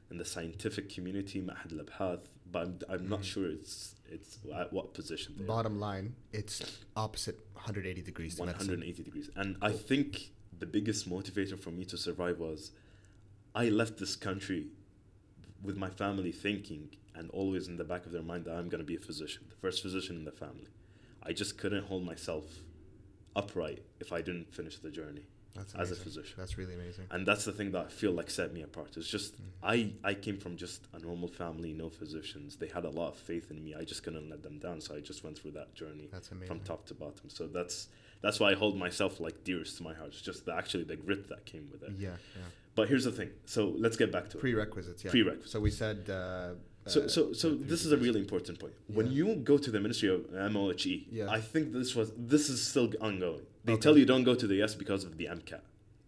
[0.09, 3.09] in the scientific community, Mahad Labhath, but I'm, I'm mm-hmm.
[3.09, 5.35] not sure it's it's at what position.
[5.47, 5.79] Bottom are.
[5.79, 8.39] line, it's opposite 180 degrees.
[8.39, 9.57] 180 degrees, and.
[9.61, 12.71] I think the biggest motivator for me to survive was
[13.55, 14.67] I left this country
[15.63, 18.79] with my family thinking and always in the back of their mind that I'm going
[18.79, 20.69] to be a physician, the first physician in the family.
[21.21, 22.45] I just couldn't hold myself
[23.35, 25.25] upright if I didn't finish the journey
[25.77, 26.35] as a physician.
[26.37, 27.05] That's really amazing.
[27.11, 28.95] And that's the thing that I feel like set me apart.
[28.95, 29.43] It's just mm-hmm.
[29.63, 32.55] I I came from just a normal family, no physicians.
[32.55, 33.75] They had a lot of faith in me.
[33.75, 36.09] I just couldn't let them down, so I just went through that journey
[36.47, 37.29] from top to bottom.
[37.29, 37.87] So that's
[38.21, 40.09] that's why I hold myself like dearest to my heart.
[40.09, 41.93] It's just the, actually the grit that came with it.
[41.97, 42.43] Yeah, yeah.
[42.79, 43.31] But here's the thing.
[43.45, 45.03] So let's get back to prerequisites.
[45.03, 45.11] Yeah.
[45.11, 45.51] Prerequisites.
[45.51, 46.09] So we said.
[46.09, 46.51] Uh,
[46.85, 48.71] so, so, so this is a really important point.
[48.87, 49.19] When yeah.
[49.19, 51.29] you go to the Ministry of MOHE, yeah.
[51.29, 53.45] I think this was this is still ongoing.
[53.65, 53.81] They okay.
[53.81, 55.59] tell you don't go to the US because of the MCAT.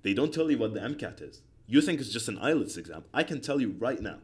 [0.03, 1.41] They don't tell you what the MCAT is.
[1.67, 3.03] You think it's just an IELTS exam.
[3.13, 4.19] I can tell you right now,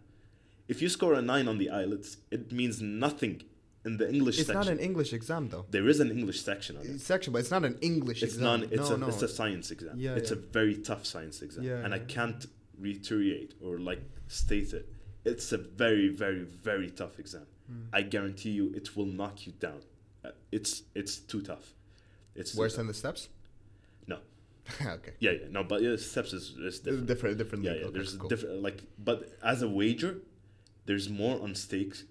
[0.70, 3.42] if you score a nine on the IELTS, it means nothing
[3.88, 4.65] in the English it's section.
[4.65, 5.65] not an English exam though.
[5.69, 7.02] There is an English section on it.
[7.02, 8.63] Section, but it's not an English it's exam.
[8.63, 9.08] It's, no, a, no.
[9.08, 9.95] it's a science exam.
[9.97, 10.38] Yeah, it's yeah.
[10.38, 11.63] a very tough science exam.
[11.63, 11.95] Yeah, and yeah.
[11.95, 12.45] I can't
[12.78, 14.88] reiterate or like state it.
[15.26, 17.47] It's a very, very, very tough exam.
[17.71, 17.88] Mm.
[17.93, 19.82] I guarantee you it will knock you down.
[20.23, 21.73] Uh, it's it's too tough.
[22.36, 23.30] It's worse than the steps.
[24.06, 24.19] No.
[24.82, 25.13] okay.
[25.19, 27.08] Yeah, yeah, no, but yeah, steps is, is different.
[27.08, 27.63] Different, different.
[27.63, 27.86] Yeah, yeah.
[27.86, 28.30] Okay, there's cool.
[28.30, 30.17] different, like, but as a wager,
[30.86, 32.04] there's more on stakes.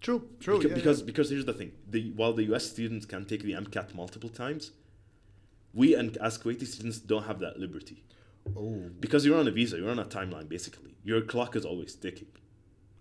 [0.00, 0.58] True, true.
[0.58, 1.06] Because yeah, because, yeah.
[1.06, 2.70] because here's the thing: the while the U.S.
[2.70, 4.72] students can take the MCAT multiple times,
[5.74, 8.04] we and as Kuwaiti students don't have that liberty.
[8.56, 8.90] Oh.
[9.00, 10.48] Because you're on a visa, you're on a timeline.
[10.48, 12.28] Basically, your clock is always ticking.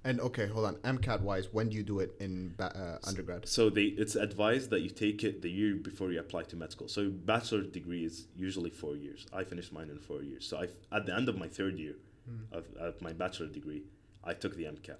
[0.03, 0.75] And okay, hold on.
[0.75, 3.47] MCAT wise, when do you do it in uh, undergrad?
[3.47, 6.71] So they it's advised that you take it the year before you apply to med
[6.71, 6.87] school.
[6.87, 9.25] So bachelor degree is usually four years.
[9.33, 10.47] I finished mine in four years.
[10.47, 11.95] So I at the end of my third year
[12.29, 12.57] mm.
[12.57, 13.83] of, of my bachelor degree,
[14.23, 14.97] I took the MCAT.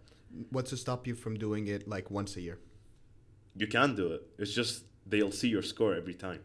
[0.49, 2.59] What's to stop you from doing it like once a year?
[3.55, 4.21] You can do it.
[4.37, 6.41] It's just they'll see your score every time.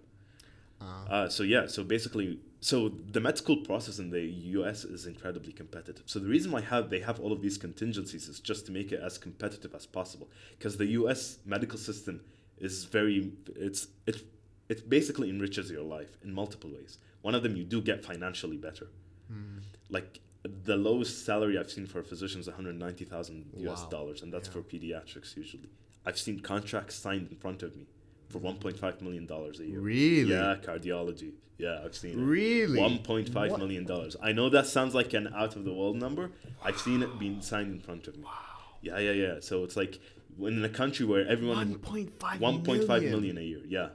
[0.80, 4.20] Uh, uh, so yeah, so basically so the med school process in the
[4.58, 6.04] US is incredibly competitive.
[6.06, 8.92] So the reason why have they have all of these contingencies is just to make
[8.92, 10.28] it as competitive as possible.
[10.56, 12.20] Because the US medical system
[12.58, 14.22] is very it's it
[14.68, 16.98] it basically enriches your life in multiple ways.
[17.22, 18.88] One of them you do get financially better.
[19.30, 19.62] Mm.
[19.90, 24.48] Like the lowest salary I've seen for a physician is 190,000 US dollars and that's
[24.48, 24.52] yeah.
[24.52, 25.70] for pediatrics usually.
[26.04, 27.86] I've seen contracts signed in front of me
[28.28, 29.80] for 1.5 million dollars a year.
[29.80, 30.30] Really?
[30.30, 31.32] Yeah, cardiology.
[31.58, 32.22] Yeah, I've seen it.
[32.22, 32.78] Really?
[32.78, 34.16] 1.5 million dollars.
[34.20, 36.28] I know that sounds like an out of the world number.
[36.28, 36.30] Wow.
[36.64, 38.24] I've seen it being signed in front of me.
[38.24, 38.32] Wow.
[38.80, 39.34] Yeah, yeah, yeah.
[39.40, 40.00] So it's like
[40.40, 43.10] in a country where everyone 1.5 1.5 million.
[43.10, 43.60] million a year.
[43.68, 43.88] Yeah.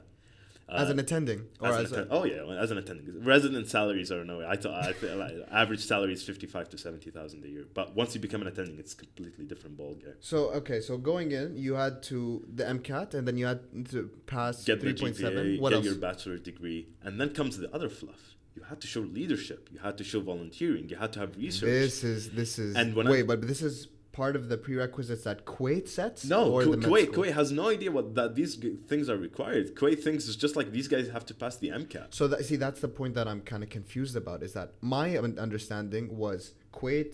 [0.70, 3.24] Uh, as an attending, or as, as an atten- oh yeah, as an attending.
[3.24, 4.46] Resident salaries are no way.
[4.46, 7.66] I thought I feel like average salary is fifty five to seventy thousand a year,
[7.74, 10.16] but once you become an attending, it's completely different ball game.
[10.20, 14.10] So okay, so going in, you had to the MCAT, and then you had to
[14.26, 15.58] pass get three point seven.
[15.62, 15.86] What get else?
[15.86, 18.36] your bachelor's degree, and then comes the other fluff.
[18.54, 19.70] You had to show leadership.
[19.72, 20.90] You had to show volunteering.
[20.90, 21.70] You had to have research.
[21.70, 22.76] This is this is.
[22.76, 26.26] And when wait, I, but this is part of the prerequisites that Kuwait sets?
[26.26, 29.66] No, Ku- Kuwait Kuwait has no idea what that these g- things are required.
[29.80, 32.08] Kuwait thinks it's just like these guys have to pass the MCAT.
[32.20, 34.40] So that, see, that's the point that I'm kind of confused about.
[34.48, 35.08] Is that my
[35.48, 36.40] understanding was
[36.74, 37.12] Kuwait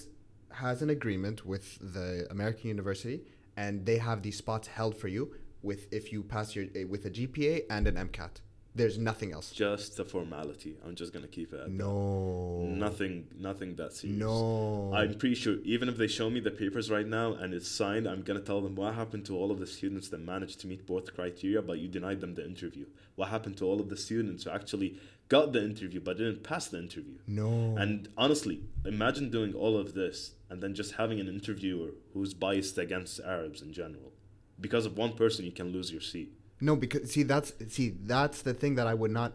[0.63, 3.18] has an agreement with the American university,
[3.63, 5.24] and they have these spots held for you
[5.62, 8.36] with if you pass your eh, with a GPA and an MCAT.
[8.76, 9.52] There's nothing else.
[9.52, 10.78] Just a formality.
[10.84, 11.60] I'm just gonna keep it.
[11.62, 12.62] At no.
[12.62, 12.78] That.
[12.78, 13.28] Nothing.
[13.38, 14.20] Nothing that serious.
[14.20, 14.92] No.
[14.94, 15.58] I'm pretty sure.
[15.64, 18.62] Even if they show me the papers right now and it's signed, I'm gonna tell
[18.62, 21.78] them what happened to all of the students that managed to meet both criteria, but
[21.78, 22.86] you denied them the interview.
[23.16, 24.98] What happened to all of the students who actually
[25.30, 27.20] got the interview but didn't pass the interview?
[27.28, 27.76] No.
[27.78, 32.80] And honestly, imagine doing all of this and then just having an interviewer who's biased
[32.80, 34.14] against Arabs in general.
[34.60, 36.32] Because of one person, you can lose your seat.
[36.62, 39.34] No, because see that's see that's the thing that I would not.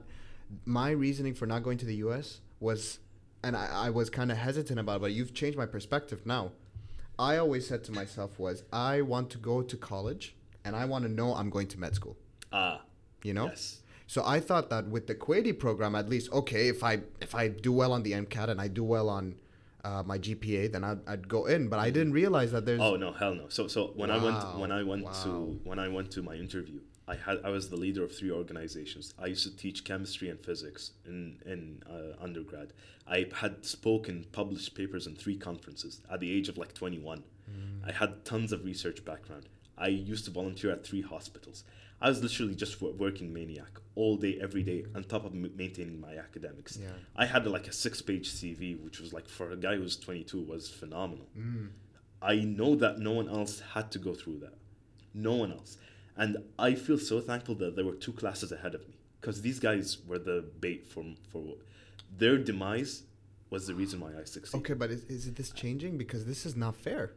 [0.65, 2.41] My reasoning for not going to the U.S.
[2.59, 3.01] was,
[3.43, 6.53] and I, I was kind of hesitant about, it, but you've changed my perspective now.
[7.19, 11.05] I always said to myself was I want to go to college and I want
[11.05, 12.17] to know I'm going to med school.
[12.53, 12.83] Ah.
[13.23, 13.47] You know.
[13.47, 13.81] Yes.
[14.07, 17.49] So I thought that with the Kuwaiti program, at least, okay, if I if I
[17.49, 19.35] do well on the MCAT and I do well on
[19.85, 21.69] uh, my GPA, then I'd, I'd go in.
[21.69, 22.81] But I didn't realize that there's.
[22.81, 23.49] Oh no, hell no!
[23.49, 24.17] So so when wow.
[24.17, 25.13] I went when I went wow.
[25.25, 28.31] to when I went to my interview, I had I was the leader of three
[28.31, 29.15] organizations.
[29.19, 32.73] I used to teach chemistry and physics in in uh, undergrad.
[33.07, 37.23] I had spoken, published papers in three conferences at the age of like 21.
[37.51, 37.89] Mm.
[37.89, 39.49] I had tons of research background.
[39.79, 41.65] I used to volunteer at three hospitals.
[42.01, 46.01] I was literally just working maniac all day, every day, on top of m- maintaining
[46.01, 46.77] my academics.
[46.77, 46.91] Yeah.
[47.17, 50.69] I had like a six-page CV, which was like for a guy who's 22 was
[50.69, 51.27] phenomenal.
[51.37, 51.71] Mm.
[52.23, 54.55] I know that no one else had to go through that.
[55.15, 55.79] No one else.
[56.19, 59.61] And I feel so thankful that there were two classes ahead of me because these
[59.61, 61.55] guys were the bait for for
[62.17, 63.05] their demise
[63.51, 64.59] was the reason why I succeeded.
[64.59, 67.13] Okay, but is, is this changing because this is not fair?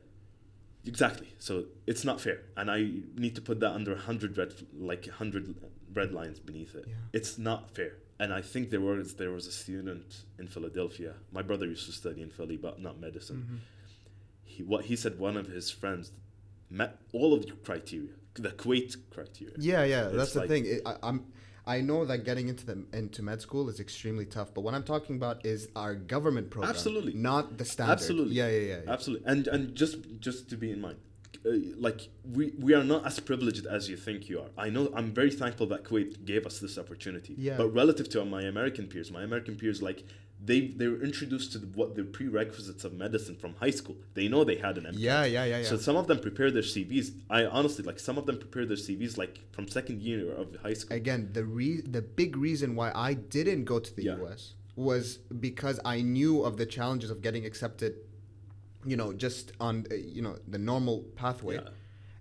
[0.85, 1.33] Exactly.
[1.39, 5.55] So it's not fair, and I need to put that under hundred red like hundred
[5.93, 6.85] red lines beneath it.
[6.87, 6.93] Yeah.
[7.13, 11.13] It's not fair, and I think there was there was a student in Philadelphia.
[11.31, 13.37] My brother used to study in Philly, but not medicine.
[13.37, 13.55] Mm-hmm.
[14.43, 16.11] He what he said one of his friends
[16.69, 19.53] met all of the criteria the Kuwait criteria.
[19.57, 20.65] Yeah, yeah, it's that's like, the thing.
[20.65, 21.25] It, I, I'm
[21.65, 24.83] I know that getting into the into med school is extremely tough, but what I'm
[24.83, 27.93] talking about is our government program, absolutely, not the standard.
[27.93, 28.91] Absolutely, yeah, yeah, yeah, yeah.
[28.91, 29.27] absolutely.
[29.27, 30.97] And and just just to be in mind,
[31.45, 34.49] uh, like we we are not as privileged as you think you are.
[34.57, 37.35] I know I'm very thankful that Kuwait gave us this opportunity.
[37.37, 37.57] Yeah.
[37.57, 40.03] But relative to my American peers, my American peers like
[40.43, 43.95] they they were introduced to the, what the prerequisites of medicine from high school.
[44.15, 44.95] They know they had an MCAT.
[44.97, 45.63] Yeah, yeah, yeah, yeah.
[45.63, 47.13] So some of them prepare their CVs.
[47.29, 50.73] I honestly like some of them prepare their CVs like from second year of high
[50.73, 50.97] school.
[50.97, 54.23] Again, the re- the big reason why I didn't go to the yeah.
[54.23, 57.95] US was because I knew of the challenges of getting accepted,
[58.85, 61.55] you know, just on you know the normal pathway.
[61.55, 61.69] Yeah.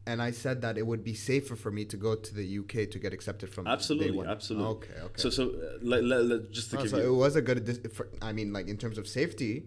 [0.07, 2.91] And I said that it would be safer for me to go to the UK
[2.91, 4.69] to get accepted from absolutely, absolutely.
[4.69, 5.23] Okay, okay.
[5.23, 7.43] So, so uh, let, let, let, just to oh, give so you, it was a
[7.43, 7.93] good.
[7.93, 9.65] For, I mean, like in terms of safety.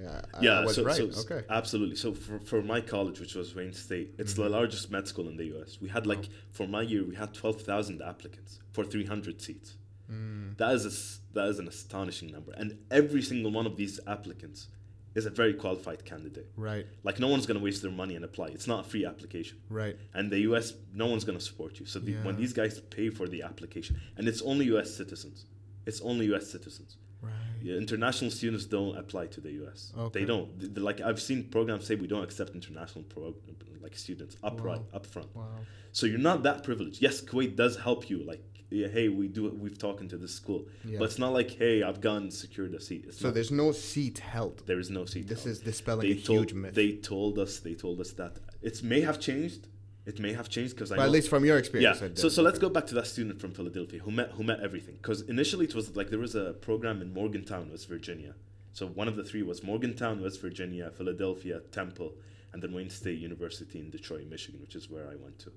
[0.00, 0.96] Yeah, yeah I was so, right.
[0.96, 1.96] So okay, absolutely.
[1.96, 4.42] So for, for my college, which was Wayne State, it's mm-hmm.
[4.44, 5.78] the largest med school in the U.S.
[5.80, 6.34] We had like oh.
[6.52, 9.74] for my year, we had twelve thousand applicants for three hundred seats.
[10.10, 10.56] Mm.
[10.56, 14.68] That is a, that is an astonishing number, and every single one of these applicants
[15.18, 16.50] is a very qualified candidate.
[16.56, 16.86] Right.
[17.02, 18.46] Like no one's going to waste their money and apply.
[18.46, 19.58] It's not a free application.
[19.68, 19.96] Right.
[20.14, 21.86] And the US, no one's going to support you.
[21.86, 22.24] So the, yeah.
[22.24, 25.44] when these guys pay for the application, and it's only US citizens,
[25.84, 26.96] it's only US citizens.
[27.20, 27.32] Right.
[27.60, 29.92] Yeah, international students don't apply to the US.
[29.98, 30.20] Okay.
[30.20, 30.74] They don't.
[30.74, 33.34] They, like I've seen programs say we don't accept international pro,
[33.82, 34.96] like students upright wow.
[34.98, 35.34] up front.
[35.34, 35.46] Wow.
[35.90, 37.02] So you're not that privileged.
[37.02, 38.22] Yes, Kuwait does help you.
[38.22, 40.98] Like yeah, hey, we do we've talked to this school, yeah.
[40.98, 43.04] but it's not like hey, I've gone secured a seat.
[43.08, 44.66] It's so not, there's no seat held.
[44.66, 45.28] There is no seat.
[45.28, 45.52] This held.
[45.52, 46.74] is dispelling they a told, huge myth.
[46.74, 47.60] They told us.
[47.60, 49.68] They told us that it may have changed.
[50.04, 50.96] It may have changed because I.
[50.96, 52.00] But at least from your experience.
[52.00, 52.08] Yeah.
[52.14, 54.96] So so let's go back to that student from Philadelphia who met who met everything
[54.96, 58.34] because initially it was like there was a program in Morgantown, West Virginia.
[58.74, 62.12] So one of the three was Morgantown, West Virginia, Philadelphia, Temple,
[62.52, 65.52] and then Wayne State University in Detroit, Michigan, which is where I went to.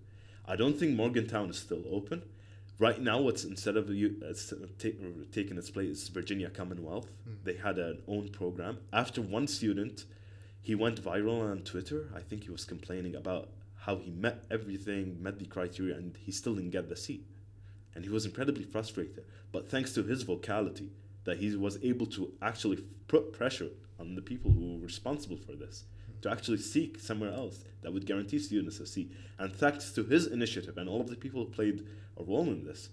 [0.45, 2.23] I don't think Morgantown is still open,
[2.81, 4.33] Right now, what's instead of you uh,
[5.31, 7.11] taking its place, Virginia Commonwealth.
[7.29, 7.35] Mm.
[7.43, 8.79] They had an own program.
[8.91, 10.05] After one student,
[10.63, 12.09] he went viral on Twitter.
[12.15, 16.31] I think he was complaining about how he met everything, met the criteria, and he
[16.31, 17.23] still didn't get the seat.
[17.93, 19.25] And he was incredibly frustrated.
[19.51, 20.89] But thanks to his vocality,
[21.25, 25.51] that he was able to actually put pressure on the people who were responsible for
[25.51, 25.83] this
[26.21, 29.11] to actually seek somewhere else that would guarantee students a seat.
[29.39, 32.63] And thanks to his initiative and all of the people who played a role in
[32.63, 32.89] this,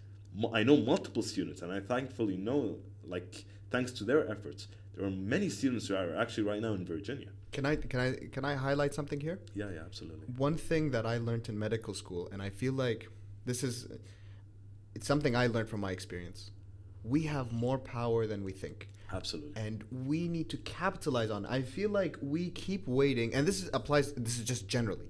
[0.52, 5.10] I know multiple students, and I thankfully know, like, thanks to their efforts, there are
[5.10, 7.28] many students who are actually right now in Virginia.
[7.52, 9.38] Can I can I can I highlight something here?
[9.54, 10.26] Yeah, yeah, absolutely.
[10.36, 13.08] One thing that I learned in medical school, and I feel like
[13.46, 13.88] this is
[14.94, 16.50] it's something I learned from my experience.
[17.04, 18.88] We have more power than we think.
[19.12, 19.52] Absolutely.
[19.60, 21.46] And we need to capitalize on.
[21.46, 24.12] I feel like we keep waiting, and this is, applies.
[24.12, 25.06] This is just generally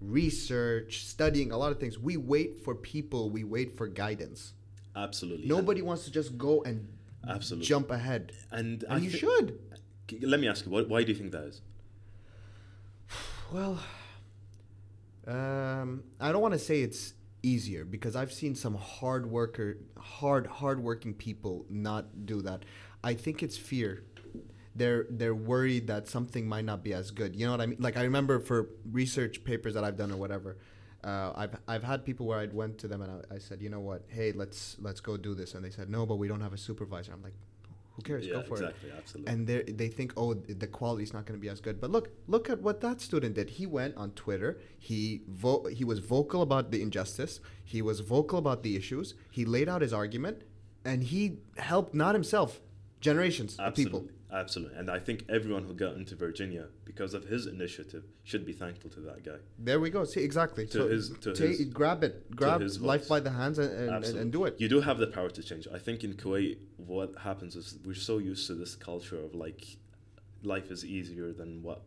[0.00, 1.98] research, studying a lot of things.
[1.98, 3.30] We wait for people.
[3.30, 4.54] We wait for guidance.
[4.96, 5.46] Absolutely.
[5.46, 6.88] Nobody wants to just go and
[7.28, 8.32] absolutely jump ahead.
[8.50, 9.58] And, and you should.
[10.22, 11.60] Let me ask you, why, why do you think that is?
[13.52, 13.78] Well,
[15.26, 20.46] um, I don't want to say it's easier because I've seen some hard worker, hard
[20.46, 22.64] hard working people not do that.
[23.02, 24.04] I think it's fear.
[24.74, 27.34] They're they're worried that something might not be as good.
[27.34, 27.78] You know what I mean?
[27.80, 30.58] Like I remember for research papers that I've done or whatever,
[31.02, 33.70] uh, I've I've had people where I went to them and I, I, said, you
[33.70, 34.04] know what?
[34.08, 36.58] Hey, let's let's go do this, and they said, no, but we don't have a
[36.58, 37.12] supervisor.
[37.12, 37.34] I'm like,
[37.92, 38.26] who cares?
[38.26, 38.94] Yeah, go for exactly, it.
[38.96, 39.32] Absolutely.
[39.32, 41.80] And they they think, oh, the quality is not going to be as good.
[41.80, 43.50] But look, look at what that student did.
[43.50, 44.60] He went on Twitter.
[44.78, 47.40] He vo- he was vocal about the injustice.
[47.64, 49.14] He was vocal about the issues.
[49.30, 50.42] He laid out his argument,
[50.84, 52.60] and he helped not himself
[53.00, 54.16] generations absolutely, of people.
[54.32, 54.78] Absolutely.
[54.78, 58.90] And I think everyone who got into Virginia because of his initiative should be thankful
[58.90, 59.38] to that guy.
[59.58, 60.04] There we go.
[60.04, 60.66] See, exactly.
[60.66, 62.30] To so his, to take, his, grab it.
[62.34, 64.60] Grab life by the hands and, and, and, do it.
[64.60, 65.66] You do have the power to change.
[65.72, 69.64] I think in Kuwait, what happens is we're so used to this culture of like
[70.42, 71.82] life is easier than what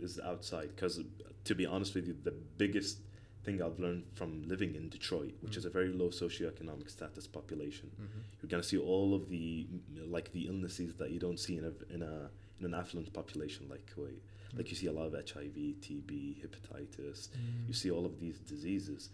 [0.00, 0.70] is outside.
[0.74, 1.00] Because
[1.44, 2.98] to be honest with you, the biggest–
[3.44, 5.58] thing I've learned from living in Detroit, which mm-hmm.
[5.58, 7.90] is a very low socioeconomic status population.
[7.94, 8.20] Mm-hmm.
[8.40, 9.66] You're gonna see all of the
[10.06, 13.66] like the illnesses that you don't see in a in a in an affluent population
[13.68, 14.20] like Kuwait.
[14.20, 14.56] Mm-hmm.
[14.58, 17.28] Like you see a lot of HIV, TB, hepatitis.
[17.66, 17.76] You mm.
[17.76, 19.10] see all of these diseases.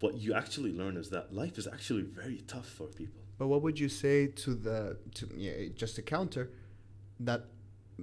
[0.00, 3.20] What you actually learn is that life is actually very tough for people.
[3.36, 6.50] But what would you say to the to yeah, just to counter
[7.20, 7.44] that?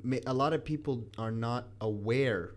[0.04, 2.56] May, a lot of people are not aware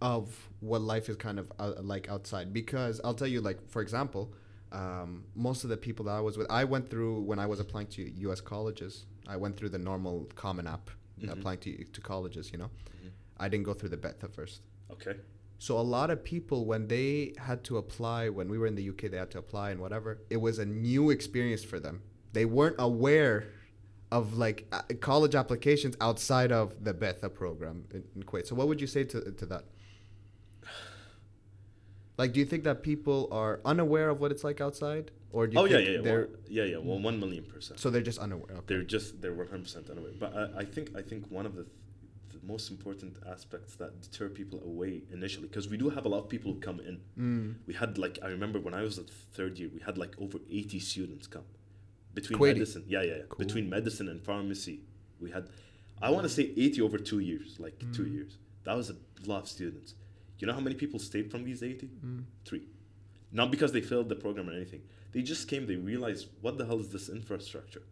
[0.00, 3.82] of what life is kind of uh, like outside because I'll tell you like for
[3.82, 4.32] example
[4.70, 7.58] um, most of the people that I was with I went through when I was
[7.58, 11.30] applying to US colleges I went through the normal common app mm-hmm.
[11.30, 13.08] applying to, to colleges you know mm-hmm.
[13.38, 14.60] I didn't go through the Betha first
[14.92, 15.14] okay
[15.58, 18.88] so a lot of people when they had to apply when we were in the
[18.88, 22.44] UK they had to apply and whatever it was a new experience for them they
[22.44, 23.46] weren't aware
[24.10, 28.46] of like uh, college applications outside of the Betha program in, in Kuwait.
[28.46, 29.64] So what would you say to, to that?
[32.18, 35.54] Like, do you think that people are unaware of what it's like outside, or do
[35.54, 37.78] you oh yeah yeah yeah they're well, yeah yeah well one million percent.
[37.78, 38.56] So they're just unaware.
[38.56, 38.64] Okay.
[38.66, 40.10] They're just they're one hundred percent unaware.
[40.18, 41.74] But I, I think I think one of the, th-
[42.32, 46.18] the most important aspects that deter people away initially, because we do have a lot
[46.18, 47.00] of people who come in.
[47.16, 47.54] Mm.
[47.68, 50.38] We had like I remember when I was at third year, we had like over
[50.50, 51.44] eighty students come
[52.14, 52.54] between Kuwaiti.
[52.54, 52.84] medicine.
[52.88, 53.22] Yeah yeah, yeah.
[53.28, 53.46] Cool.
[53.46, 54.80] between medicine and pharmacy,
[55.20, 55.50] we had
[56.02, 57.94] I want to say eighty over two years, like mm.
[57.94, 58.38] two years.
[58.64, 59.94] That was a lot of students
[60.38, 61.90] You know how many people stayed from these 80?
[62.04, 62.24] Mm.
[62.44, 62.62] Three.
[63.32, 64.82] Not because they failed the program or anything.
[65.12, 67.82] They just came, they realized, what the hell is this infrastructure?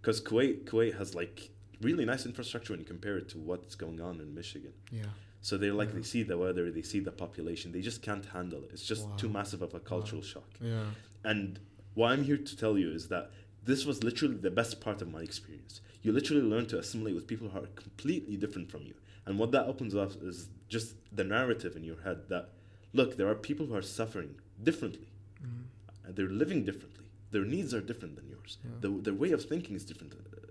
[0.00, 4.00] Because Kuwait, Kuwait has like really nice infrastructure when you compare it to what's going
[4.00, 4.72] on in Michigan.
[4.90, 5.04] Yeah.
[5.40, 5.96] So they're like, yeah.
[5.96, 8.70] they see the weather, they see the population, they just can't handle it.
[8.72, 9.16] It's just wow.
[9.16, 10.26] too massive of a cultural wow.
[10.26, 10.50] shock.
[10.60, 10.84] Yeah.
[11.24, 11.58] And
[11.94, 13.30] what I'm here to tell you is that
[13.64, 15.80] this was literally the best part of my experience.
[16.02, 18.94] You literally learn to assimilate with people who are completely different from you.
[19.26, 22.50] And what that opens up is just the narrative in your head that,
[22.92, 25.08] look, there are people who are suffering differently.
[25.40, 26.06] Mm-hmm.
[26.06, 27.04] And they're living differently.
[27.30, 28.58] Their needs are different than yours.
[28.64, 28.70] Yeah.
[28.80, 30.46] The, their way of thinking is different uh,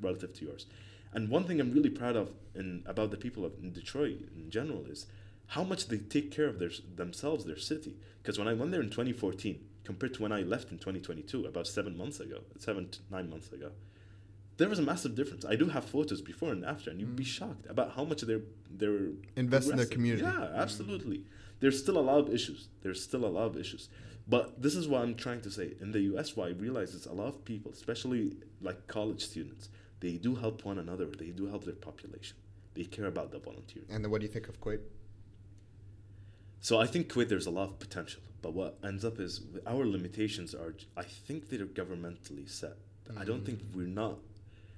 [0.00, 0.66] relative to yours.
[1.12, 4.50] And one thing I'm really proud of in, about the people of in Detroit in
[4.50, 5.06] general is
[5.48, 7.96] how much they take care of their, themselves, their city.
[8.22, 11.66] Because when I went there in 2014, compared to when I left in 2022, about
[11.66, 13.70] seven months ago, seven to nine months ago,
[14.60, 15.46] there was a massive difference.
[15.46, 17.16] I do have photos before and after, and you'd mm.
[17.16, 20.22] be shocked about how much they're they're invest in their community.
[20.22, 21.18] Yeah, absolutely.
[21.18, 21.24] Mm.
[21.60, 22.68] There's still a lot of issues.
[22.82, 23.88] There's still a lot of issues,
[24.28, 25.72] but this is what I'm trying to say.
[25.80, 29.70] In the U.S., what I realize is a lot of people, especially like college students,
[30.00, 31.06] they do help one another.
[31.06, 32.36] They do help their population.
[32.74, 33.88] They care about the volunteering.
[33.90, 34.80] And then what do you think of Kuwait?
[36.60, 39.86] So I think Kuwait there's a lot of potential, but what ends up is our
[39.86, 40.74] limitations are.
[40.98, 42.76] I think they're governmentally set.
[43.08, 43.20] Mm.
[43.22, 43.74] I don't think mm.
[43.74, 44.18] we're not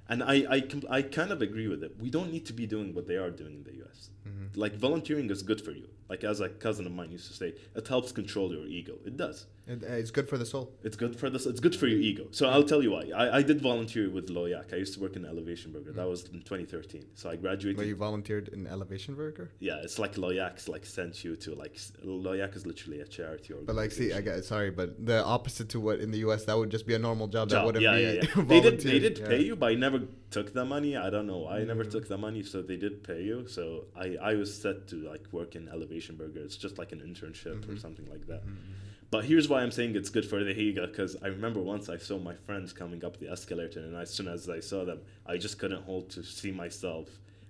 [0.08, 1.96] and I, I, I kind of agree with it.
[1.98, 4.10] We don't need to be doing what they are doing in the US.
[4.28, 4.60] Mm-hmm.
[4.60, 5.88] Like volunteering is good for you.
[6.12, 8.96] Like as a cousin of mine used to say, it helps control your ego.
[9.06, 9.46] It does.
[9.66, 10.70] It, uh, it's good for the soul.
[10.84, 11.46] It's good for this.
[11.46, 12.26] It's good for your ego.
[12.32, 13.10] So I'll tell you why.
[13.16, 14.74] I, I did volunteer with Loyac.
[14.74, 15.92] I used to work in Elevation Burger.
[15.92, 16.00] Mm-hmm.
[16.00, 17.06] That was in 2013.
[17.14, 17.78] So I graduated.
[17.78, 19.52] But you volunteered in Elevation Burger?
[19.58, 23.54] Yeah, it's like Loyac's like sent you to like Loyac is literally a charity.
[23.64, 26.44] But like, see, I got sorry, but the opposite to what in the U.S.
[26.44, 27.48] that would just be a normal job.
[27.48, 27.60] job.
[27.60, 28.02] That wouldn't yeah, be.
[28.02, 28.42] Yeah, yeah.
[28.52, 28.80] they did.
[28.82, 29.28] They did yeah.
[29.28, 30.96] pay you, but I never took the money.
[30.96, 31.46] I don't know.
[31.46, 31.68] I mm-hmm.
[31.68, 33.46] never took the money, so they did pay you.
[33.46, 36.40] So I I was set to like work in Elevation Burger.
[36.40, 37.72] It's just like an internship mm-hmm.
[37.72, 38.42] or something like that.
[38.42, 38.72] Mm-hmm.
[39.12, 41.98] But here's why I'm saying it's good for the Higa, because I remember once I
[41.98, 45.36] saw my friends coming up the escalator, and as soon as I saw them, I
[45.36, 47.08] just couldn't hold to see myself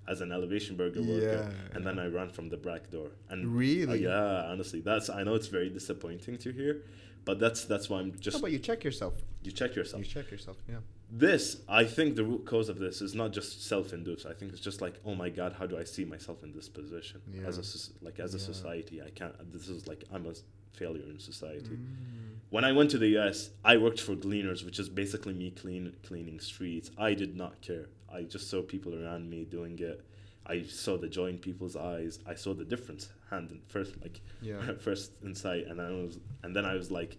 [0.09, 3.11] as an elevation burger yeah, worker, and then I ran from the back door.
[3.31, 6.83] And really, uh, yeah, honestly, that's I know it's very disappointing to hear,
[7.25, 8.39] but that's that's why I'm just.
[8.39, 9.15] No, but you check yourself.
[9.45, 10.03] You check yourself.
[10.05, 10.57] You check yourself.
[10.69, 10.79] Yeah.
[11.15, 14.25] This, I think, the root cause of this is not just self-induced.
[14.25, 16.71] I think it's just like, oh my God, how do I see myself in this
[16.71, 17.47] position yeah.
[17.47, 19.03] as a like as a society?
[19.03, 19.35] I can't.
[19.53, 20.33] This is like I'm a
[20.73, 21.77] failure in society.
[21.77, 22.37] Mm.
[22.49, 25.95] When I went to the US, I worked for Gleaners, which is basically me clean
[26.03, 26.91] cleaning streets.
[26.97, 27.89] I did not care.
[28.11, 30.05] I just saw people around me doing it.
[30.47, 32.21] I saw the joy in people's eyes.
[32.27, 34.61] I saw the difference hand in first, like yeah.
[34.81, 37.17] first insight, and I was, and then I was like,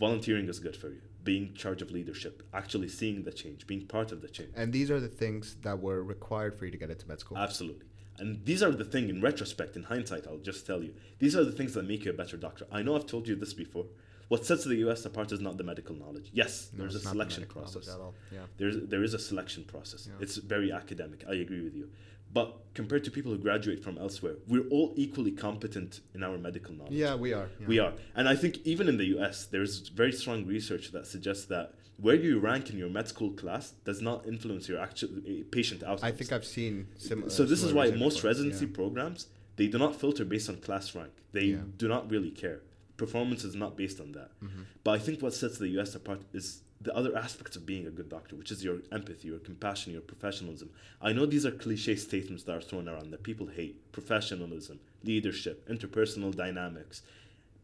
[0.00, 1.02] volunteering is good for you.
[1.24, 4.50] Being charge of leadership, actually seeing the change, being part of the change.
[4.56, 7.38] And these are the things that were required for you to get into med school.
[7.38, 7.86] Absolutely.
[8.18, 10.94] And these are the thing in retrospect, in hindsight, I'll just tell you.
[11.18, 12.66] These are the things that make you a better doctor.
[12.70, 13.86] I know I've told you this before.
[14.28, 16.30] What sets the US apart is not the medical knowledge.
[16.32, 17.88] Yes, no, there's a selection the process.
[18.30, 18.38] Yeah.
[18.56, 20.08] There's there is a selection process.
[20.08, 20.14] Yeah.
[20.20, 21.24] It's very academic.
[21.28, 21.90] I agree with you.
[22.32, 26.74] But compared to people who graduate from elsewhere, we're all equally competent in our medical
[26.74, 26.92] knowledge.
[26.92, 27.48] Yeah, we are.
[27.60, 27.66] Yeah.
[27.66, 27.92] We are.
[28.14, 32.14] And I think even in the US, there's very strong research that suggests that where
[32.14, 36.02] you rank in your med school class does not influence your actual uh, patient outcomes.
[36.02, 37.30] I think I've seen similar.
[37.30, 38.74] So this is why most residency yeah.
[38.74, 41.12] programs they do not filter based on class rank.
[41.32, 41.58] They yeah.
[41.76, 42.62] do not really care.
[42.96, 44.30] Performance is not based on that.
[44.42, 44.62] Mm-hmm.
[44.84, 47.90] But I think what sets the US apart is the other aspects of being a
[47.90, 50.70] good doctor, which is your empathy, your compassion, your professionalism.
[51.00, 55.68] I know these are cliche statements that are thrown around that people hate professionalism, leadership,
[55.68, 57.02] interpersonal dynamics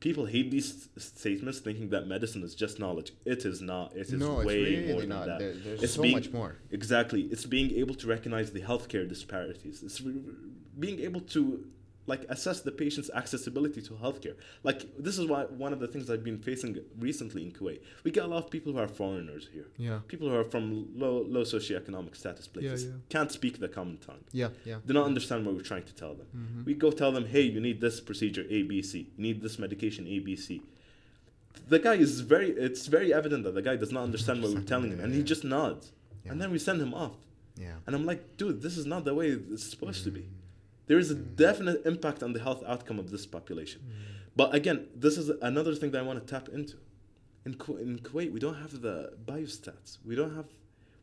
[0.00, 3.12] people hate these statements thinking that medicine is just knowledge.
[3.24, 3.94] It is not.
[3.94, 5.26] It is no, way really more not.
[5.26, 5.38] than that.
[5.38, 6.56] There, there's it's so being, much more.
[6.70, 7.22] Exactly.
[7.22, 9.82] It's being able to recognize the healthcare disparities.
[9.82, 10.22] It's re-
[10.78, 11.66] being able to
[12.08, 14.34] like assess the patient's accessibility to healthcare.
[14.68, 17.80] Like this is why one of the things I've been facing recently in Kuwait.
[18.02, 19.68] We get a lot of people who are foreigners here.
[19.76, 20.00] Yeah.
[20.08, 22.96] People who are from low low socioeconomic status places yeah, yeah.
[23.14, 24.24] can't speak the common tongue.
[24.32, 24.78] Yeah, yeah.
[24.86, 26.26] Do not understand what we're trying to tell them.
[26.34, 26.64] Mm-hmm.
[26.64, 29.10] We go tell them, hey, you need this procedure A B C.
[29.16, 30.62] You need this medication A B C.
[31.68, 32.50] The guy is very.
[32.50, 35.22] It's very evident that the guy does not understand what we're telling him, and he
[35.22, 35.92] just nods,
[36.24, 37.16] and then we send him off.
[37.56, 37.74] Yeah.
[37.86, 40.14] And I'm like, dude, this is not the way it's supposed mm-hmm.
[40.14, 40.28] to be.
[40.88, 43.82] There is a definite impact on the health outcome of this population.
[43.82, 43.92] Mm.
[44.34, 46.76] But again, this is another thing that I want to tap into.
[47.44, 49.98] In, Ku- in Kuwait, we don't have the biostats.
[50.04, 50.46] We don't have,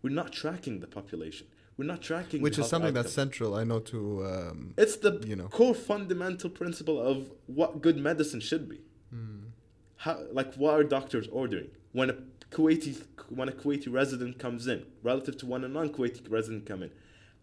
[0.01, 1.47] we're not tracking the population.
[1.77, 3.03] We're not tracking which is something outcome.
[3.03, 3.53] that's central.
[3.55, 4.25] I know to.
[4.25, 8.79] Um, it's the you know core fundamental principle of what good medicine should be.
[9.13, 9.49] Mm.
[9.97, 12.15] How like what are doctors ordering when a
[12.49, 16.91] Kuwaiti when a Kuwaiti resident comes in relative to when a non-Kuwaiti resident come in?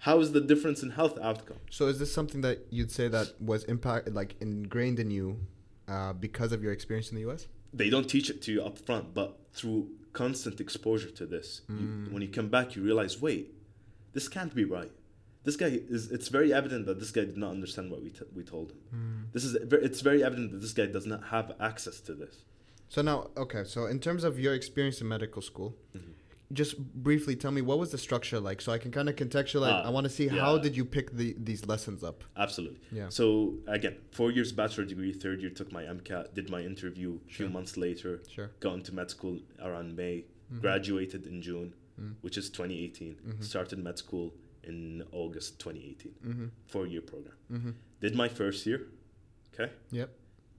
[0.02, 1.58] How is the difference in health outcome?
[1.70, 5.38] So is this something that you'd say that was impact like ingrained in you
[5.86, 7.46] uh, because of your experience in the U.S.?
[7.72, 11.78] They don't teach it to you up front, but through constant exposure to this, mm.
[11.80, 13.54] you, when you come back, you realize, wait,
[14.12, 14.90] this can't be right.
[15.44, 16.10] This guy is.
[16.10, 18.78] It's very evident that this guy did not understand what we t- we told him.
[18.92, 19.32] Mm.
[19.32, 19.54] This is.
[19.54, 22.42] It's very evident that this guy does not have access to this.
[22.88, 23.62] So now, okay.
[23.64, 25.76] So in terms of your experience in medical school.
[25.96, 26.11] Mm-hmm
[26.52, 29.84] just briefly tell me what was the structure like so i can kind of contextualize
[29.84, 30.40] uh, i want to see yeah.
[30.40, 34.84] how did you pick the, these lessons up absolutely yeah so again four years bachelor
[34.84, 37.46] degree third year took my mcat did my interview a sure.
[37.46, 40.60] few months later sure got into med school around may mm-hmm.
[40.60, 42.12] graduated in june mm-hmm.
[42.20, 43.42] which is 2018 mm-hmm.
[43.42, 44.32] started med school
[44.64, 46.46] in august 2018 mm-hmm.
[46.66, 47.70] four year program mm-hmm.
[48.00, 48.86] did my first year
[49.52, 50.10] okay yep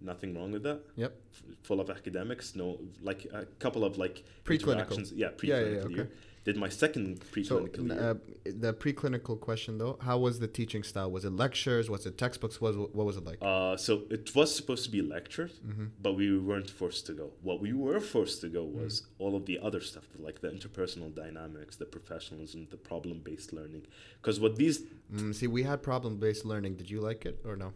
[0.03, 0.81] nothing wrong with that.
[0.95, 1.15] Yep.
[1.31, 5.11] F- full of academics, no, like a couple of like preclinical.
[5.15, 5.43] Yeah, preclinical.
[5.43, 6.07] Yeah, yeah, okay.
[6.45, 11.09] Did my second preclinical so, uh, the preclinical question though, how was the teaching style?
[11.09, 11.89] Was it lectures?
[11.89, 12.59] Was it textbooks?
[12.59, 13.37] Was, what was it like?
[13.41, 15.85] Uh, so it was supposed to be lectures, mm-hmm.
[16.01, 17.31] but we weren't forced to go.
[17.41, 19.23] What we were forced to go was mm-hmm.
[19.23, 23.83] all of the other stuff, like the interpersonal dynamics, the professionalism, the problem-based learning.
[24.21, 24.81] Because what these
[25.13, 26.75] mm, see, we had problem-based learning.
[26.75, 27.73] Did you like it or no?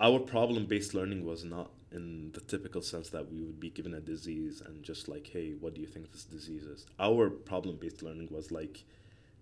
[0.00, 3.94] Our problem based learning was not in the typical sense that we would be given
[3.94, 6.86] a disease and just like, hey, what do you think this disease is?
[6.98, 8.84] Our problem based learning was like,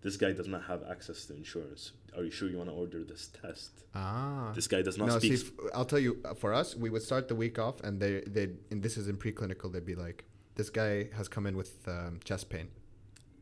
[0.02, 1.92] this guy does not have access to insurance.
[2.16, 3.70] Are you sure you want to order this test?
[3.94, 4.52] Ah.
[4.54, 5.38] This guy does not no, speak.
[5.38, 8.20] See, I'll tell you, uh, for us, we would start the week off and they,
[8.26, 10.24] they and this is in preclinical, they'd be like,
[10.56, 12.68] this guy has come in with um, chest pain.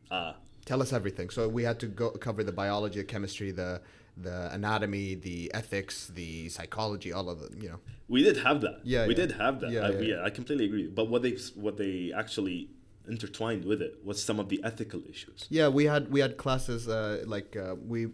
[0.09, 0.35] Ah.
[0.65, 1.29] Tell us everything.
[1.31, 3.81] So we had to go cover the biology, the chemistry, the
[4.21, 7.61] the anatomy, the ethics, the psychology, all of them.
[7.61, 7.79] you know.
[8.07, 8.81] We did have that.
[8.83, 9.25] Yeah, we yeah.
[9.25, 9.71] did have that.
[9.71, 10.23] Yeah, I, yeah, yeah.
[10.23, 10.87] I completely agree.
[10.87, 12.69] But what they what they actually
[13.07, 15.47] intertwined with it was some of the ethical issues.
[15.49, 18.07] Yeah, we had we had classes uh, like uh, we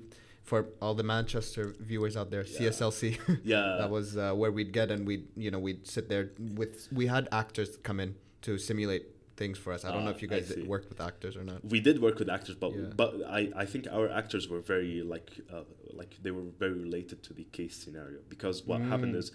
[0.44, 2.70] for all the Manchester viewers out there, yeah.
[2.70, 3.42] CSLC.
[3.44, 6.88] yeah, that was uh, where we'd get and we'd you know we'd sit there with
[6.92, 9.86] we had actors come in to simulate things for us.
[9.86, 11.64] I don't uh, know if you guys worked with actors or not.
[11.64, 12.88] We did work with actors, but yeah.
[12.96, 15.62] but I, I think our actors were very like uh,
[15.98, 18.90] like they were very related to the case scenario because what mm.
[18.90, 19.32] happened is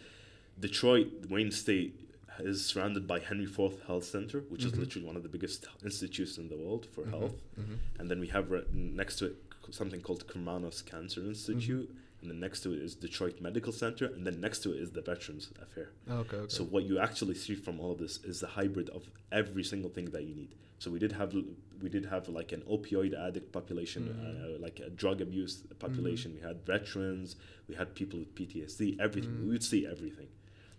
[0.58, 1.98] Detroit Wayne State
[2.38, 4.72] is surrounded by Henry Ford Health Center, which mm-hmm.
[4.72, 7.10] is literally one of the biggest institutes in the world for mm-hmm.
[7.10, 7.74] health, mm-hmm.
[7.98, 9.36] and then we have re- next to it
[9.70, 14.06] something called Karmanos Cancer Institute mm-hmm and then next to it is Detroit Medical Center,
[14.06, 15.90] and then next to it is the Veterans Affair.
[16.08, 16.54] Oh, okay, okay.
[16.54, 19.90] So what you actually see from all of this is the hybrid of every single
[19.90, 20.54] thing that you need.
[20.78, 21.34] So we did have
[21.82, 24.56] we did have like an opioid addict population, mm-hmm.
[24.56, 26.32] uh, like a drug abuse population.
[26.32, 26.42] Mm-hmm.
[26.42, 27.36] We had veterans,
[27.68, 29.32] we had people with PTSD, everything.
[29.32, 29.44] Mm-hmm.
[29.44, 30.28] We would see everything.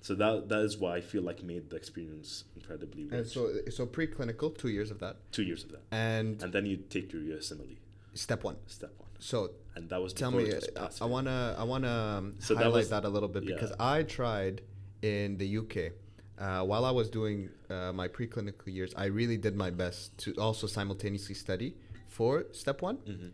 [0.02, 3.14] So that that is why I feel like made the experience incredibly rich.
[3.14, 5.18] And so so preclinical, two years of that.
[5.32, 5.84] Two years of that.
[5.92, 7.78] And and then you take your USMLE.
[8.14, 8.58] Step one.
[8.68, 9.03] Step one.
[9.24, 10.52] So and that was tell me.
[10.52, 13.54] I, I wanna I wanna um, so highlight that, was, that, a little bit yeah.
[13.54, 14.62] because I tried
[15.02, 15.94] in the UK.
[16.38, 20.34] Uh, while I was doing uh, my preclinical years, I really did my best to
[20.34, 21.76] also simultaneously study
[22.08, 22.98] for step one.
[22.98, 23.28] Mm-hmm.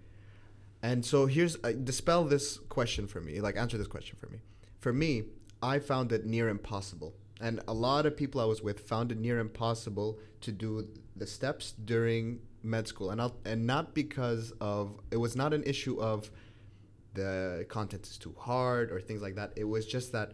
[0.83, 4.39] And so here's uh, dispel this question for me, like answer this question for me.
[4.79, 5.23] For me,
[5.63, 9.17] I found it near impossible, and a lot of people I was with found it
[9.17, 14.99] near impossible to do the steps during med school, and I'll, and not because of
[15.11, 16.29] it was not an issue of
[17.13, 19.53] the content is too hard or things like that.
[19.55, 20.33] It was just that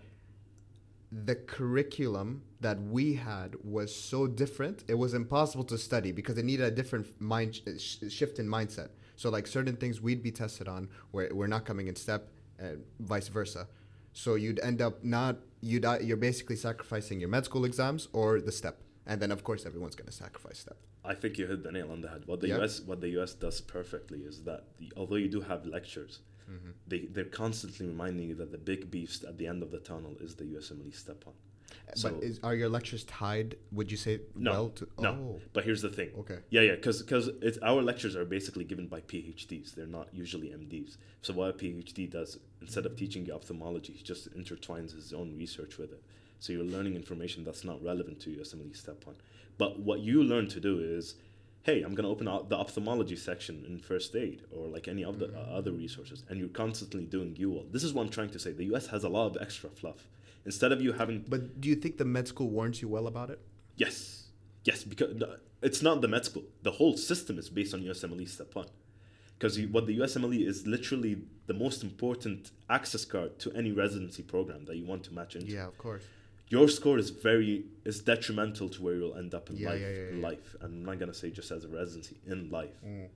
[1.11, 4.83] the curriculum that we had was so different.
[4.87, 8.89] It was impossible to study because it needed a different mind sh- shift in mindset.
[9.15, 12.27] So like certain things we'd be tested on where we're not coming in step,
[12.59, 13.67] and vice versa.
[14.13, 18.51] So you'd end up not you'd you're basically sacrificing your med school exams or the
[18.51, 20.77] step, and then of course everyone's going to sacrifice step.
[21.05, 22.23] I think you hit the nail on the head.
[22.25, 25.65] What the US what the US does perfectly is that the, although you do have
[25.65, 26.71] lectures, mm-hmm.
[26.87, 30.15] they they're constantly reminding you that the big beast at the end of the tunnel
[30.19, 31.35] is the USMLE step one.
[31.93, 33.57] So but is, are your lectures tied?
[33.71, 35.09] Would you say no, well to, no?
[35.09, 35.41] Oh.
[35.53, 36.09] But here's the thing.
[36.19, 36.39] Okay.
[36.49, 37.29] Yeah, yeah, because because
[37.61, 39.75] our lectures are basically given by PhDs.
[39.75, 40.97] They're not usually MDs.
[41.21, 45.37] So what a PhD does instead of teaching you ophthalmology, he just intertwines his own
[45.37, 46.03] research with it.
[46.39, 49.15] So you're learning information that's not relevant to USMLE step one.
[49.57, 51.15] But what you learn to do is,
[51.63, 55.03] hey, I'm going to open up the ophthalmology section in first aid or like any
[55.03, 57.71] of the uh, other resources, and you're constantly doing UWorld.
[57.71, 58.51] This is what I'm trying to say.
[58.51, 60.07] The US has a lot of extra fluff.
[60.45, 61.25] Instead of you having.
[61.27, 63.39] But do you think the med school warns you well about it?
[63.75, 64.27] Yes.
[64.63, 65.15] Yes, because
[65.61, 66.43] it's not the med school.
[66.61, 68.67] The whole system is based on USMLE step one.
[69.37, 74.65] Because what the USMLE is literally the most important access card to any residency program
[74.65, 75.51] that you want to match into.
[75.51, 76.03] Yeah, of course
[76.49, 79.81] your score is very is detrimental to where you'll end up in yeah, life.
[79.81, 82.77] Yeah, yeah, in life, and I'm not gonna say just as a residency in life.
[82.85, 83.07] Mm.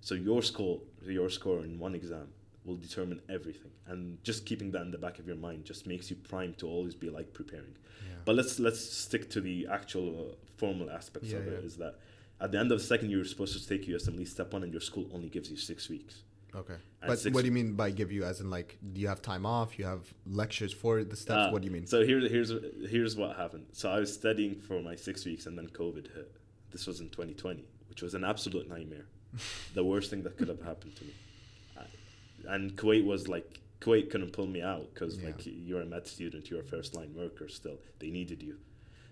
[0.00, 2.28] So your score, your score in one exam
[2.64, 6.10] will determine everything and just keeping that in the back of your mind just makes
[6.10, 7.74] you primed to always be like preparing
[8.06, 8.14] yeah.
[8.24, 11.64] but let's let's stick to the actual uh, formal aspects of it.
[11.64, 11.94] Is that
[12.40, 14.72] at the end of the second year you're supposed to take USMLE step one and
[14.72, 16.22] your school only gives you six weeks
[16.54, 16.76] okay.
[17.00, 19.46] But what do you mean by give you as in like do you have time
[19.46, 19.78] off?
[19.78, 21.86] You have lectures for the steps uh, what do you mean?
[21.86, 22.52] so here's here's
[22.90, 23.66] here's what happened.
[23.72, 26.32] So i was studying for my six weeks and then covid hit.
[26.70, 29.06] This was in 2020 which was an absolute nightmare.
[29.74, 31.14] The worst thing that could have happened to me.
[32.46, 35.26] And Kuwait was like Kuwait couldn't pull me out because yeah.
[35.26, 37.78] like you're a med student, you're a first line worker still.
[37.98, 38.56] They needed you,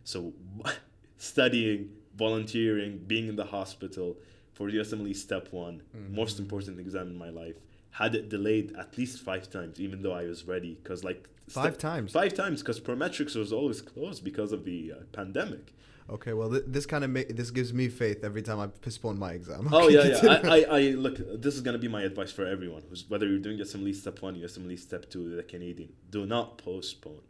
[0.05, 0.33] so
[1.19, 4.17] studying, volunteering, being in the hospital
[4.57, 6.17] for USMLE step one, mm-hmm.
[6.17, 7.57] most important exam in my life.
[7.91, 11.77] Had it delayed at least five times, even though I was ready, because like five
[11.77, 15.75] times, five times, because Prometrics was always closed because of the uh, pandemic.
[16.09, 19.19] Okay, well, th- this kind of ma- this gives me faith every time I postpone
[19.19, 19.69] my exam.
[19.71, 20.41] Oh yeah, yeah.
[20.45, 21.17] I, I, I, look.
[21.43, 24.37] This is gonna be my advice for everyone who's whether you're doing USMLE step one,
[24.37, 25.93] USMLE step two, the Canadian.
[26.11, 27.25] Do not postpone.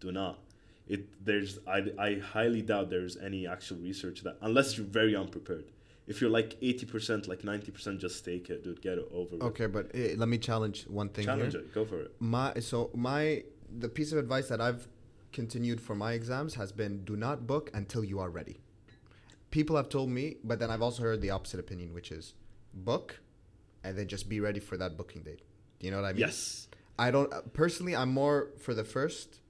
[0.00, 0.40] Do not.
[0.88, 5.64] It there's I, I highly doubt there's any actual research that unless you're very unprepared.
[6.06, 8.80] If you're like eighty percent, like ninety percent, just take it, dude.
[8.80, 9.36] Get it over.
[9.46, 9.92] Okay, with.
[9.92, 11.24] but uh, let me challenge one thing.
[11.24, 11.62] Challenge here.
[11.62, 11.74] it.
[11.74, 12.14] Go for it.
[12.20, 14.86] My so my the piece of advice that I've
[15.32, 18.60] continued for my exams has been do not book until you are ready
[19.50, 22.34] people have told me, but then I've also heard the opposite opinion, which is
[22.74, 23.20] book
[23.82, 25.42] and then just be ready for that booking date.
[25.78, 26.20] Do you know what I mean?
[26.20, 26.68] Yes.
[26.98, 27.94] I don't uh, personally.
[27.94, 29.40] I'm more for the first.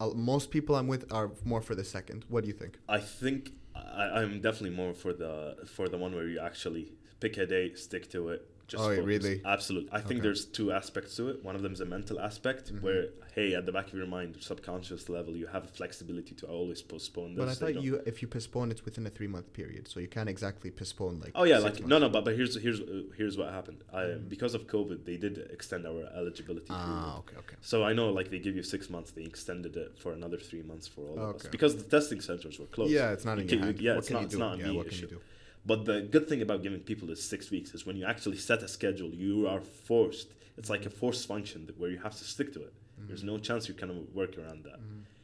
[0.00, 2.24] Uh, most people I'm with are more for the second.
[2.28, 2.78] What do you think?
[2.88, 7.36] I think I, I'm definitely more for the for the one where you actually pick
[7.38, 9.42] a date, stick to it, just oh, really?
[9.44, 9.90] Absolutely.
[9.90, 10.06] I okay.
[10.06, 11.44] think there's two aspects to it.
[11.44, 12.84] One of them is a mental aspect mm-hmm.
[12.84, 16.46] where, hey, at the back of your mind, subconscious level, you have a flexibility to
[16.46, 17.44] always postpone this.
[17.44, 20.06] But I thought you, if you postpone, it's within a three month period, so you
[20.06, 21.32] can't exactly postpone like.
[21.34, 23.82] Oh yeah, like no, no, but but here's here's uh, here's what happened.
[23.92, 24.28] I mm-hmm.
[24.28, 26.66] because of COVID, they did extend our eligibility.
[26.70, 27.56] Ah, okay, okay.
[27.62, 30.62] So I know, like they give you six months, they extended it for another three
[30.62, 31.30] months for all okay.
[31.30, 32.92] of us because the testing centers were closed.
[32.92, 33.80] Yeah, it's not in your hand.
[33.80, 34.22] Yeah, what it's not.
[34.22, 35.18] It's not yeah, what can issue.
[35.64, 38.62] But the good thing about giving people is six weeks is when you actually set
[38.62, 40.28] a schedule, you are forced.
[40.56, 42.72] It's like a forced function where you have to stick to it.
[42.72, 43.08] Mm-hmm.
[43.08, 44.80] There's no chance you can work around that.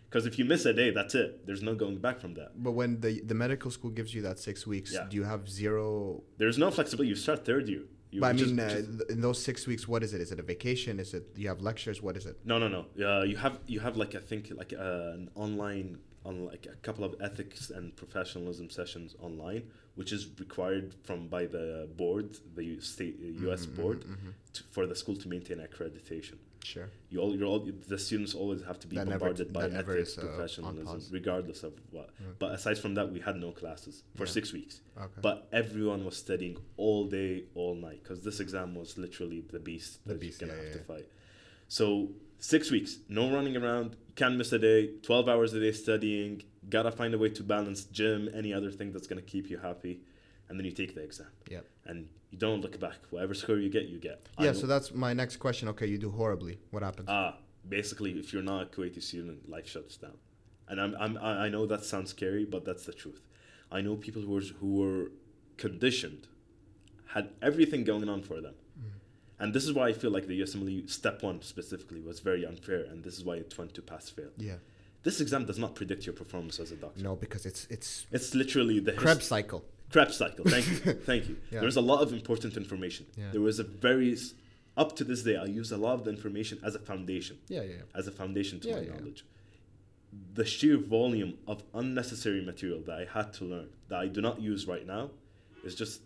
[0.08, 0.32] Because mm-hmm.
[0.32, 1.46] if you miss a day, that's it.
[1.46, 2.62] There's no going back from that.
[2.62, 5.06] But when the the medical school gives you that six weeks, yeah.
[5.08, 6.22] do you have zero?
[6.38, 7.08] There's no flexibility.
[7.10, 7.84] You start third year.
[8.10, 10.20] You but I mean, just, uh, just in those six weeks, what is it?
[10.20, 11.00] Is it a vacation?
[11.00, 12.00] Is it you have lectures?
[12.00, 12.38] What is it?
[12.44, 12.82] No, no, no.
[13.04, 16.76] Uh, you have you have like I think like uh, an online on like a
[16.76, 19.62] couple of ethics and professionalism sessions online,
[19.94, 23.66] which is required from by the board, the state uh, U.S.
[23.66, 24.30] Mm-hmm, board, mm-hmm.
[24.54, 26.36] To, for the school to maintain accreditation.
[26.64, 26.90] Sure.
[27.10, 30.10] You all, you're all the students always have to be that bombarded never, by ethics,
[30.10, 32.08] is, uh, professionalism, regardless of what.
[32.20, 32.34] Mm.
[32.40, 34.30] But aside from that, we had no classes for yeah.
[34.32, 34.80] six weeks.
[34.98, 35.20] Okay.
[35.22, 40.04] But everyone was studying all day, all night, because this exam was literally the beast
[40.04, 40.82] the that beast, you're gonna yeah, have yeah.
[40.82, 41.08] to fight.
[41.68, 42.08] So
[42.38, 46.90] six weeks, no running around, can't miss a day, 12 hours a day studying, gotta
[46.90, 50.00] find a way to balance gym, any other thing that's gonna keep you happy,
[50.48, 51.28] and then you take the exam.
[51.48, 51.60] Yeah.
[51.84, 52.96] And you don't look back.
[53.10, 54.26] Whatever score you get, you get.
[54.40, 55.68] Yeah, so that's my next question.
[55.68, 56.58] Okay, you do horribly.
[56.70, 57.08] What happens?
[57.08, 57.36] Ah,
[57.68, 60.16] basically, if you're not a Kuwaiti student, life shuts down.
[60.68, 63.20] And I'm, I'm, I know that sounds scary, but that's the truth.
[63.70, 65.12] I know people who were, who were
[65.56, 66.26] conditioned,
[67.08, 68.54] had everything going on for them
[69.38, 72.84] and this is why I feel like the USMLE step one specifically was very unfair,
[72.84, 74.30] and this is why it went to pass fail.
[74.36, 74.56] Yeah.
[75.02, 77.02] This exam does not predict your performance as a doctor.
[77.02, 79.64] No, because it's it's it's literally the Krebs cycle.
[79.90, 80.44] Krebs cycle.
[80.46, 80.76] Thank you,
[81.10, 81.36] thank you.
[81.50, 81.60] Yeah.
[81.60, 83.06] There's a lot of important information.
[83.16, 83.26] Yeah.
[83.30, 84.16] There was a very
[84.76, 87.38] up to this day, I use a lot of the information as a foundation.
[87.48, 87.76] Yeah, yeah.
[87.94, 88.90] As a foundation to yeah, my yeah.
[88.90, 89.24] knowledge.
[90.34, 94.40] The sheer volume of unnecessary material that I had to learn that I do not
[94.40, 95.10] use right now
[95.64, 96.00] is just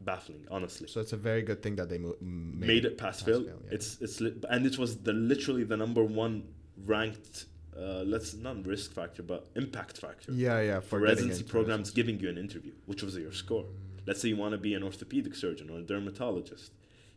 [0.00, 0.88] baffling, honestly.
[0.88, 3.42] So it's a very good thing that they mo- made, made, it pass, pass fail.
[3.44, 3.74] fail yeah.
[3.74, 6.44] It's it's li- and it was the literally the number one
[6.84, 7.46] ranked.
[7.76, 10.32] Uh, let's not risk factor, but impact factor.
[10.32, 10.80] Yeah, yeah.
[10.80, 13.66] For, for residency programs, giving you an interview, which was your score.
[14.04, 16.72] Let's say you want to be an orthopedic surgeon or a dermatologist.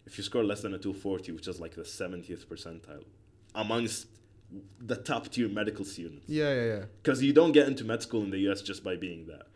[0.06, 3.04] If you score less than a 240, which is like the 70th percentile,
[3.56, 4.08] amongst
[4.80, 6.28] the top tier medical students.
[6.28, 6.86] Yeah, yeah, yeah.
[7.02, 9.48] Because you don't get into med school in the US just by being that.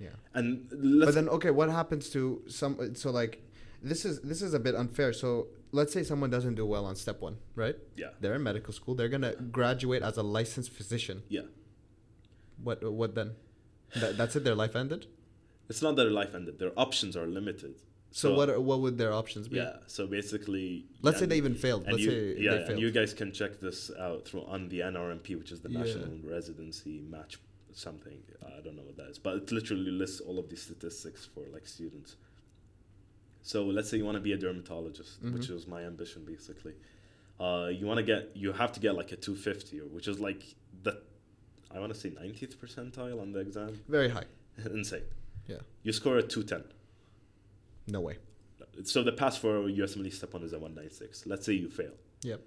[0.00, 0.08] Yeah.
[0.34, 0.68] And
[1.04, 2.94] but then okay, what happens to some?
[2.94, 3.42] So like,
[3.82, 5.12] this is this is a bit unfair.
[5.12, 7.76] So let's say someone doesn't do well on step one, right?
[7.96, 8.08] Yeah.
[8.20, 8.94] They're in medical school.
[8.94, 11.22] They're gonna graduate as a licensed physician.
[11.28, 11.42] Yeah.
[12.62, 13.32] What what then?
[13.96, 14.44] That, that's it.
[14.44, 15.06] Their life ended.
[15.68, 16.58] It's not that their life ended.
[16.58, 17.76] Their options are limited.
[18.12, 19.56] So, so what are, what would their options be?
[19.56, 19.76] Yeah.
[19.86, 21.86] So basically, let's say they even failed.
[21.86, 25.38] Let's you, say yeah, and you guys can check this out through on the NRMP,
[25.38, 25.78] which is the yeah.
[25.80, 27.38] National Residency Match
[27.74, 28.18] something.
[28.44, 31.42] I don't know what that is, but it literally lists all of these statistics for
[31.52, 32.16] like students.
[33.42, 35.34] So let's say you want to be a dermatologist, mm-hmm.
[35.34, 36.74] which was my ambition basically.
[37.38, 40.42] Uh, you want to get you have to get like a 250, which is like
[40.82, 41.00] the
[41.74, 43.80] I want to say 90th percentile on the exam.
[43.88, 44.24] Very high.
[44.64, 45.02] Insane.
[45.46, 45.58] Yeah.
[45.82, 46.72] You score a 210.
[47.88, 48.18] No way.
[48.84, 51.26] So the pass for USMLE step one is a 196.
[51.26, 51.92] Let's say you fail.
[52.22, 52.40] Yep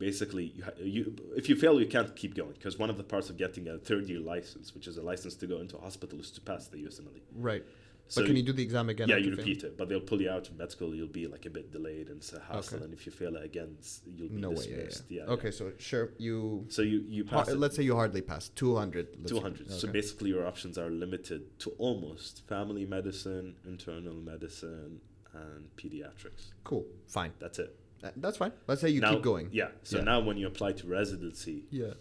[0.00, 3.04] basically you, ha- you if you fail you can't keep going because one of the
[3.04, 5.80] parts of getting a third year license which is a license to go into a
[5.80, 7.62] hospital is to pass the USMLE right.
[8.08, 9.70] So but can you do the exam again yeah you repeat fail?
[9.70, 12.08] it but they'll pull you out of med school you'll be like a bit delayed
[12.08, 12.84] and it's a hassle okay.
[12.84, 13.76] and if you fail it again
[14.16, 15.26] you'll be no dismissed way, yeah, yeah.
[15.26, 18.48] yeah, okay so sure you so you you pass ha- let's say you hardly pass
[18.48, 19.70] 200 200 okay.
[19.70, 25.00] so basically your options are limited to almost family medicine internal medicine
[25.32, 26.50] and pediatrics.
[26.64, 27.32] Cool fine.
[27.38, 27.79] That's it
[28.16, 28.52] that's fine.
[28.66, 29.48] Let's say you now, keep going.
[29.52, 29.68] Yeah.
[29.82, 30.04] So yeah.
[30.04, 31.94] now when you apply to residency, yeah,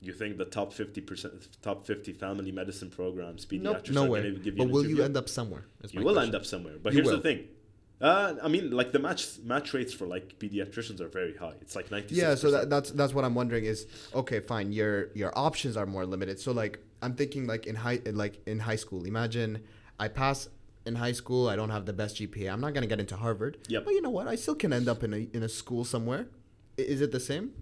[0.00, 4.22] you think the top fifty percent, top fifty family medicine programs, pediatrics, nope, no way.
[4.22, 4.52] give you.
[4.52, 4.96] But will interview.
[4.96, 5.66] you end up somewhere?
[5.90, 6.28] You will question.
[6.28, 6.74] end up somewhere.
[6.82, 7.16] But you here's will.
[7.16, 7.48] the thing.
[7.98, 11.54] Uh, I mean, like the match match rates for like pediatricians are very high.
[11.62, 12.14] It's like ninety.
[12.14, 14.70] Yeah, so that, that's that's what I'm wondering is okay, fine.
[14.72, 16.38] Your your options are more limited.
[16.38, 19.04] So like I'm thinking like in high like in high school.
[19.04, 19.62] Imagine
[19.98, 20.48] I pass
[20.86, 21.48] in high school.
[21.48, 22.52] I don't have the best GPA.
[22.52, 23.58] I'm not going to get into Harvard.
[23.68, 23.84] Yep.
[23.84, 24.28] But you know what?
[24.28, 26.28] I still can end up in a, in a school somewhere.
[26.76, 27.52] Is it the same?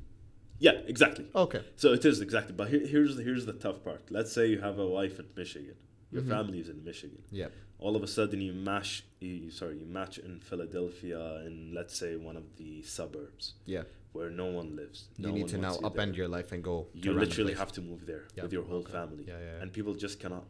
[0.58, 1.26] Yeah, exactly.
[1.34, 1.62] Okay.
[1.76, 2.54] So it is exactly.
[2.54, 4.02] But here, here's, the, here's the tough part.
[4.10, 5.74] Let's say you have a wife in Michigan.
[6.10, 6.30] Your mm-hmm.
[6.30, 7.22] family is in Michigan.
[7.30, 7.48] Yeah.
[7.78, 12.16] All of a sudden you match, you, sorry, you match in Philadelphia in, let's say,
[12.16, 13.54] one of the suburbs.
[13.64, 13.82] Yeah
[14.14, 15.08] where no one lives.
[15.18, 16.14] No you need to now upend there.
[16.14, 16.86] your life and go.
[16.94, 18.92] You literally have to move there with your whole okay.
[18.92, 19.24] family.
[19.26, 20.44] Yeah, yeah, yeah, And people just cannot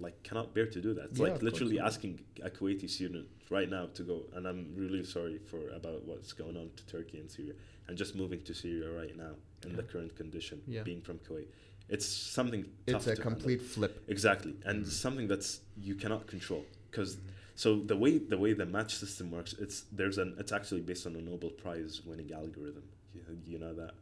[0.00, 1.06] like cannot bear to do that.
[1.06, 5.04] It's yeah, like literally asking a Kuwaiti student right now to go, and I'm really
[5.04, 7.52] sorry for about what's going on to Turkey and Syria,
[7.88, 9.32] and just moving to Syria right now
[9.64, 9.76] in yeah.
[9.76, 10.82] the current condition, yeah.
[10.82, 11.48] being from Kuwait.
[11.88, 12.64] It's something.
[12.86, 13.74] It's a complete handle.
[13.74, 14.04] flip.
[14.08, 14.88] Exactly, and mm.
[14.88, 17.16] something that's you cannot control because.
[17.16, 17.20] Mm.
[17.56, 21.06] So the way the way the match system works, it's there's an it's actually based
[21.06, 22.84] on a Nobel Prize winning algorithm.
[23.12, 23.92] You, you know that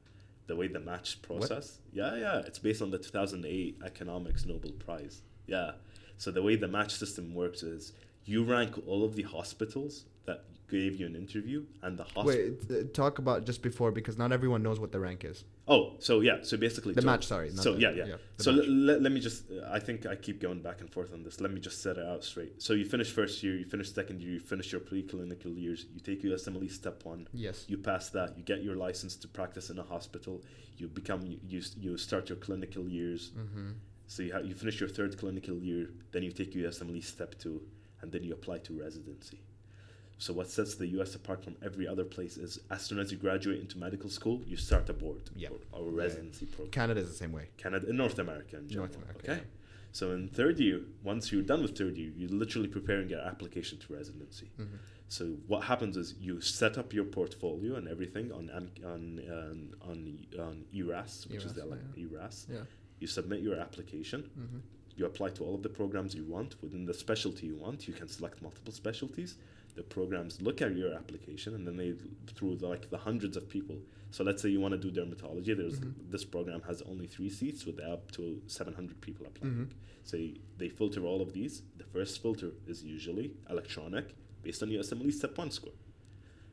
[0.49, 1.79] the way the match process.
[1.93, 2.15] What?
[2.15, 5.23] Yeah, yeah, it's based on the 2008 economics Nobel Prize.
[5.47, 5.73] Yeah,
[6.19, 7.93] so the way the match system works is
[8.25, 12.27] you rank all of the hospitals that gave you an interview and the hospital.
[12.27, 15.45] Wait, uh, talk about just before because not everyone knows what the rank is.
[15.67, 17.27] Oh, so yeah, so basically the so, match.
[17.27, 17.51] Sorry.
[17.51, 18.07] So the, yeah, yeah.
[18.07, 19.45] yeah so l- l- let me just.
[19.51, 21.41] Uh, I think I keep going back and forth on this.
[21.41, 22.61] Let me just set it out straight.
[22.63, 25.87] So you finish first year, you finish second year, you finish your preclinical years.
[25.95, 27.29] You take USMLE step one.
[27.33, 27.65] Yes.
[27.69, 28.37] You pass that.
[28.37, 30.43] You get your license to practice in a hospital.
[30.77, 33.31] You become you you start your clinical years.
[33.37, 33.71] Mm-hmm.
[34.09, 37.63] So you, ha- you finish your third clinical year, then you take USMLE step two,
[38.01, 39.41] and then you apply to residency.
[40.17, 43.19] So what sets the US apart from every other place is as soon as you
[43.19, 45.53] graduate into medical school, you start a board yep.
[45.73, 46.57] or, or residency yeah.
[46.57, 46.73] program.
[46.73, 47.49] Canada is the same way.
[47.57, 48.89] Canada, in North America in general.
[48.89, 49.41] North America, okay.
[49.43, 49.47] Yeah.
[49.93, 53.79] So in third year, once you're done with third year, you're literally preparing your application
[53.79, 54.51] to residency.
[54.61, 54.77] Mm-hmm.
[55.09, 60.27] So what happens is you set up your portfolio and everything on on on on,
[60.39, 62.07] on ERAS, which ERAS, is the like yeah.
[62.07, 62.47] ERAS.
[62.51, 62.59] Yeah.
[63.01, 64.23] You submit your application.
[64.39, 64.59] Mm-hmm
[64.99, 67.87] you apply to all of the programs you want within the specialty you want.
[67.87, 69.37] You can select multiple specialties.
[69.77, 71.95] The programs look at your application and then they
[72.35, 73.77] through the, like the hundreds of people.
[74.11, 75.57] So let's say you want to do dermatology.
[75.57, 76.11] There's mm-hmm.
[76.11, 79.55] this program has only three seats with up to 700 people applying.
[79.55, 79.65] Mm-hmm.
[80.03, 80.19] So
[80.57, 81.63] they filter all of these.
[81.77, 85.73] The first filter is usually electronic based on your USMLE step one score.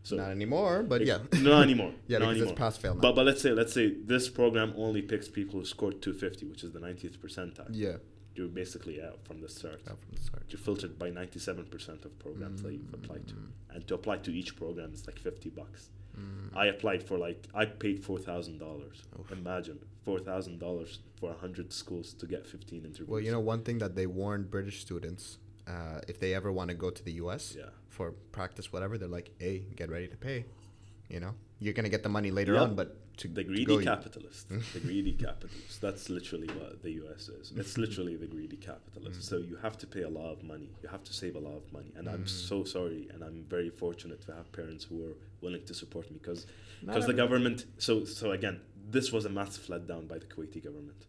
[0.05, 1.91] So not anymore, but it, yeah, not anymore.
[2.07, 2.51] yeah, not because anymore.
[2.51, 3.01] it's pass fail now.
[3.01, 6.63] But but let's say let's say this program only picks people who scored 250, which
[6.63, 7.67] is the 90th percentile.
[7.71, 7.97] Yeah
[8.35, 9.81] you're basically out from the start.
[9.89, 10.43] Out from the start.
[10.49, 12.67] You're filtered by 97% of programs mm-hmm.
[12.67, 13.33] that you've applied to.
[13.33, 13.47] Mm.
[13.73, 15.89] And to apply to each program is like 50 bucks.
[16.19, 16.55] Mm.
[16.55, 18.59] I applied for like, I paid $4,000.
[19.31, 23.07] Imagine $4,000 for 100 schools to get 15 interviews.
[23.07, 25.37] Well, you know, one thing that they warned British students
[25.67, 27.65] uh, if they ever want to go to the US yeah.
[27.89, 30.45] for practice, whatever, they're like, hey, get ready to pay.
[31.09, 32.63] You know, you're going to get the money later yep.
[32.63, 34.49] on, but to the greedy to capitalist.
[34.73, 35.81] the greedy capitalist.
[35.81, 37.53] That's literally what the US is.
[37.55, 39.21] It's literally the greedy capitalist.
[39.21, 39.23] Mm.
[39.23, 40.69] So you have to pay a lot of money.
[40.83, 41.91] You have to save a lot of money.
[41.95, 42.13] And mm.
[42.13, 46.09] I'm so sorry, and I'm very fortunate to have parents who are willing to support
[46.11, 46.45] me because
[46.81, 47.65] because the government.
[47.77, 48.59] So so again,
[48.89, 51.05] this was a massive letdown by the Kuwaiti government.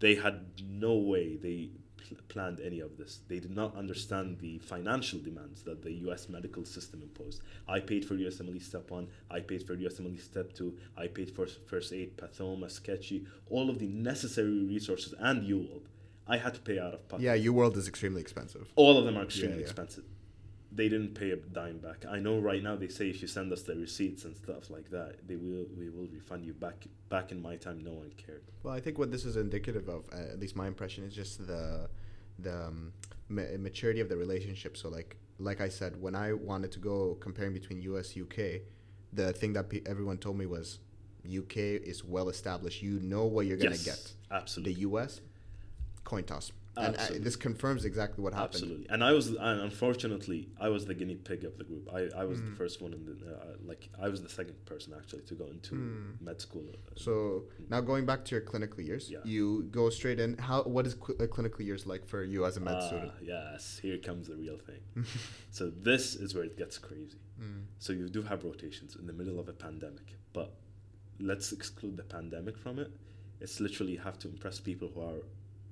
[0.00, 1.36] They had no way.
[1.36, 1.70] They
[2.08, 3.20] pl- planned any of this.
[3.28, 7.42] They did not understand the financial demands that the US medical system imposed.
[7.68, 11.46] I paid for USMLE Step 1, I paid for USMLE Step 2, I paid for
[11.46, 15.82] first aid, pathoma, sketchy, all of the necessary resources, and UWorld.
[16.26, 17.22] I had to pay out of pocket.
[17.22, 18.68] Yeah, UWorld is extremely expensive.
[18.76, 19.66] All of them are extremely yeah, yeah.
[19.66, 20.04] expensive.
[20.78, 22.04] They didn't pay a dime back.
[22.08, 24.88] I know right now they say if you send us the receipts and stuff like
[24.90, 26.86] that, they will we will refund you back.
[27.08, 28.44] Back in my time, no one cared.
[28.62, 31.34] Well, I think what this is indicative of, uh, at least my impression, is just
[31.48, 31.90] the
[32.38, 32.92] the um,
[33.28, 34.76] ma- maturity of the relationship.
[34.76, 38.38] So like like I said, when I wanted to go comparing between US UK,
[39.12, 40.78] the thing that pe- everyone told me was
[41.26, 41.56] UK
[41.92, 42.82] is well established.
[42.84, 44.12] You know what you're gonna Yes, get.
[44.30, 44.74] absolutely.
[44.74, 45.22] The US,
[46.04, 46.52] coin toss,
[46.84, 47.24] and uh, Absolutely.
[47.26, 48.54] this confirms exactly what happened.
[48.62, 51.84] Absolutely, and I was, and unfortunately, I was the guinea pig of the group.
[51.92, 52.46] I, I was Mm.
[52.50, 55.46] the first one in the, uh, like, I was the second person actually to go
[55.56, 56.20] into Mm.
[56.26, 56.66] med school.
[56.74, 57.12] uh, So
[57.72, 59.18] now going back to your clinical years, Yeah.
[59.34, 59.46] you
[59.80, 60.30] go straight in.
[60.48, 63.12] How what is cl- uh, clinical years like for you as a med ah, student?
[63.34, 64.82] Yes, here comes the real thing.
[65.58, 67.20] so this is where it gets crazy.
[67.40, 67.62] Mm.
[67.84, 70.08] So you do have rotations in the middle of a pandemic,
[70.38, 70.50] but
[71.30, 72.90] let's exclude the pandemic from it.
[73.40, 75.20] It's literally you have to impress people who are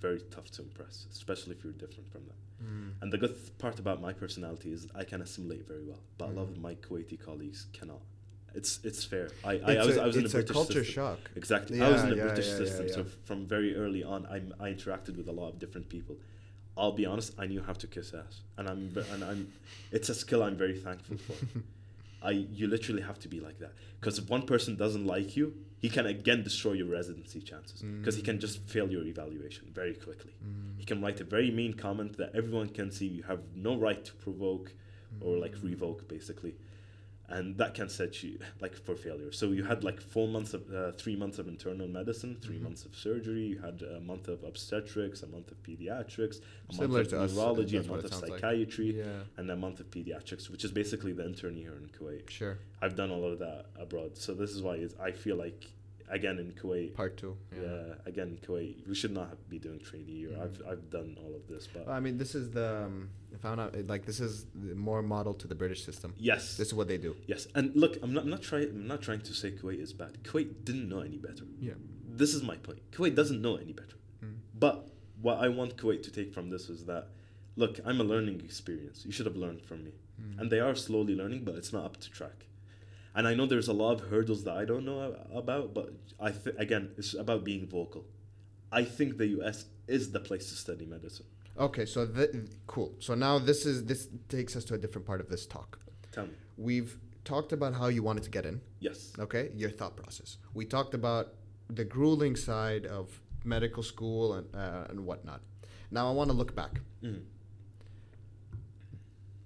[0.01, 2.36] very tough to impress, especially if you're different from them.
[2.64, 3.03] Mm.
[3.03, 6.28] And the good th- part about my personality is I can assimilate very well, but
[6.30, 6.53] a lot Mm.
[6.53, 8.01] of my Kuwaiti colleagues cannot.
[8.55, 9.28] It's it's fair.
[9.44, 10.94] I, I, It's I was a, I was in it's a a British culture system.
[10.94, 11.18] shock.
[11.36, 11.82] Exactly.
[11.82, 13.07] I was in Yeah, the yeah, British yeah, yeah, system, so yeah.
[13.24, 16.16] from very early on, I, I interacted with a lot of different people.
[16.78, 18.82] I'll be honest, I knew how to kiss ass, and I'm
[19.12, 19.53] and I'm.
[19.92, 21.34] It's a skill I'm very thankful for.
[22.22, 25.54] I you literally have to be like that because if one person doesn't like you,
[25.78, 29.94] he can again destroy your residency chances because he can just fail your evaluation very
[29.94, 30.32] quickly.
[30.44, 30.78] Mm.
[30.78, 33.06] He can write a very mean comment that everyone can see.
[33.06, 34.72] You have no right to provoke
[35.20, 36.54] or like revoke basically
[37.28, 40.62] and that can set you like for failure so you had like four months of
[40.72, 42.62] uh, three months of internal medicine 3 Mhm.
[42.62, 47.00] months of surgery you had a month of obstetrics a month of pediatrics a Similar
[47.00, 48.40] month of us, neurology a month of sounds like.
[48.40, 52.30] psychiatry Yeah, and a month of pediatrics which is basically the intern year in kuwait
[52.30, 52.58] sure.
[52.82, 55.70] i've done all of that abroad so this is why it's, i feel like
[56.11, 57.36] again in kuwait Part two.
[57.54, 57.94] yeah.
[58.07, 60.42] again in kuwait we should not be doing trainee year Mhm.
[60.44, 63.38] i've i've done all of this but Well, I mean, this is the um, I
[63.38, 66.11] found out like this is the more model to the British system.
[66.16, 67.12] yes This is what they do.
[67.32, 68.68] Yes, and look, I'm not, I'm not trying.
[68.70, 70.12] I'm not trying to say Kuwait is bad.
[70.28, 71.44] Kuwait didn't know any better.
[71.68, 71.74] Yeah.
[72.22, 72.80] This is my point.
[72.96, 73.98] Kuwait doesn't know any better.
[74.24, 74.36] Mm.
[74.64, 74.76] But
[75.26, 77.04] what I want Kuwait to take from this is that,
[77.62, 78.98] look, I'm a learning experience.
[79.07, 79.92] You should have learned from me,
[80.22, 80.38] Mm.
[80.40, 82.38] and they are slowly learning, but it's not up to track.
[83.16, 85.88] And I know there's a lot of hurdles that I don't know about, but
[86.20, 88.04] I th- again, it's about being vocal.
[88.70, 89.64] I think the U.S.
[89.88, 91.26] is the place to study medicine.
[91.58, 92.30] Okay, so th-
[92.66, 92.94] cool.
[92.98, 95.78] So now this is this takes us to a different part of this talk.
[96.12, 96.34] Tell me.
[96.58, 98.60] We've talked about how you wanted to get in.
[98.80, 99.12] Yes.
[99.18, 100.36] Okay, your thought process.
[100.52, 101.32] We talked about
[101.68, 105.40] the grueling side of medical school and uh, and whatnot.
[105.90, 106.80] Now I want to look back.
[107.02, 107.22] Mhm.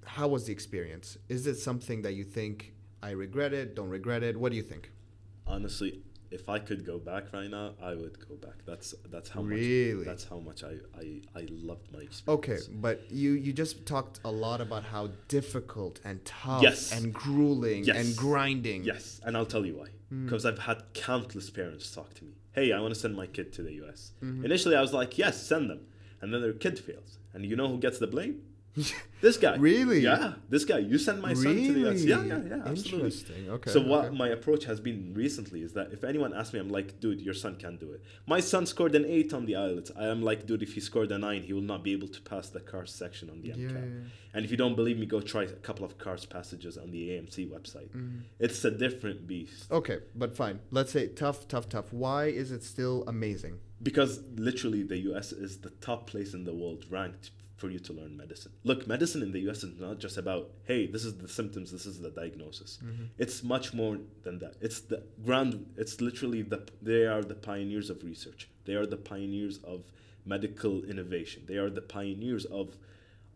[0.06, 1.18] How was the experience?
[1.28, 3.74] Is it something that you think I regret it?
[3.76, 4.36] Don't regret it?
[4.38, 4.90] What do you think?
[5.46, 9.42] honestly if i could go back right now i would go back that's that's how
[9.42, 9.94] Really?
[9.94, 13.84] much that's how much i i, I loved my experience Okay, but you you just
[13.84, 16.92] talked a lot about how difficult and tough Yes.
[16.92, 17.96] and grueling Yes.
[17.96, 18.84] and grinding.
[18.84, 20.24] yes and i'll tell you why Hmm.
[20.26, 23.52] because i've had countless parents talk to me hey i want to send my kid
[23.54, 24.44] to the us Mhm.
[24.44, 25.80] initially i was like yes send them
[26.20, 28.34] and then their kid fails and you know who gets the blame
[29.20, 30.00] this guy Really?
[30.00, 33.50] yeah this guy you send my son to the us yeah yeah yeah absolutely Interesting.
[33.50, 33.70] Okay.
[33.70, 34.16] so what okay.
[34.16, 37.34] my approach has been recently is that if anyone asks me, I'm like, dude, your
[37.34, 38.00] son can't do it.
[38.26, 39.90] My son scored an eight on the IELTS.
[39.98, 42.20] I am like, dude, if he scored a nine, he will not be able to
[42.22, 43.74] pass the CARS section on the Yeah, MCAT.
[43.74, 46.90] yeah, And if you don't believe me, go try a couple of CARS passages on
[46.92, 47.90] the AAMC website.
[47.90, 48.20] Mhm.
[48.38, 50.60] It's a different beast Okay, but fine.
[50.70, 51.92] Let's say tough, tough, tough.
[51.92, 53.58] Why is it still amazing?
[53.82, 57.30] because literally the US is the top place in the world ranked
[57.60, 58.52] for you to learn medicine.
[58.64, 61.84] Look, medicine in the US is not just about, hey, this is the symptoms, this
[61.84, 62.78] is the diagnosis.
[62.82, 63.04] Mm-hmm.
[63.18, 64.54] It's much more than that.
[64.62, 65.66] It's the ground.
[65.76, 66.66] It's literally the.
[66.80, 68.48] They are the pioneers of research.
[68.64, 69.84] They are the pioneers of
[70.24, 71.42] medical innovation.
[71.46, 72.76] They are the pioneers of,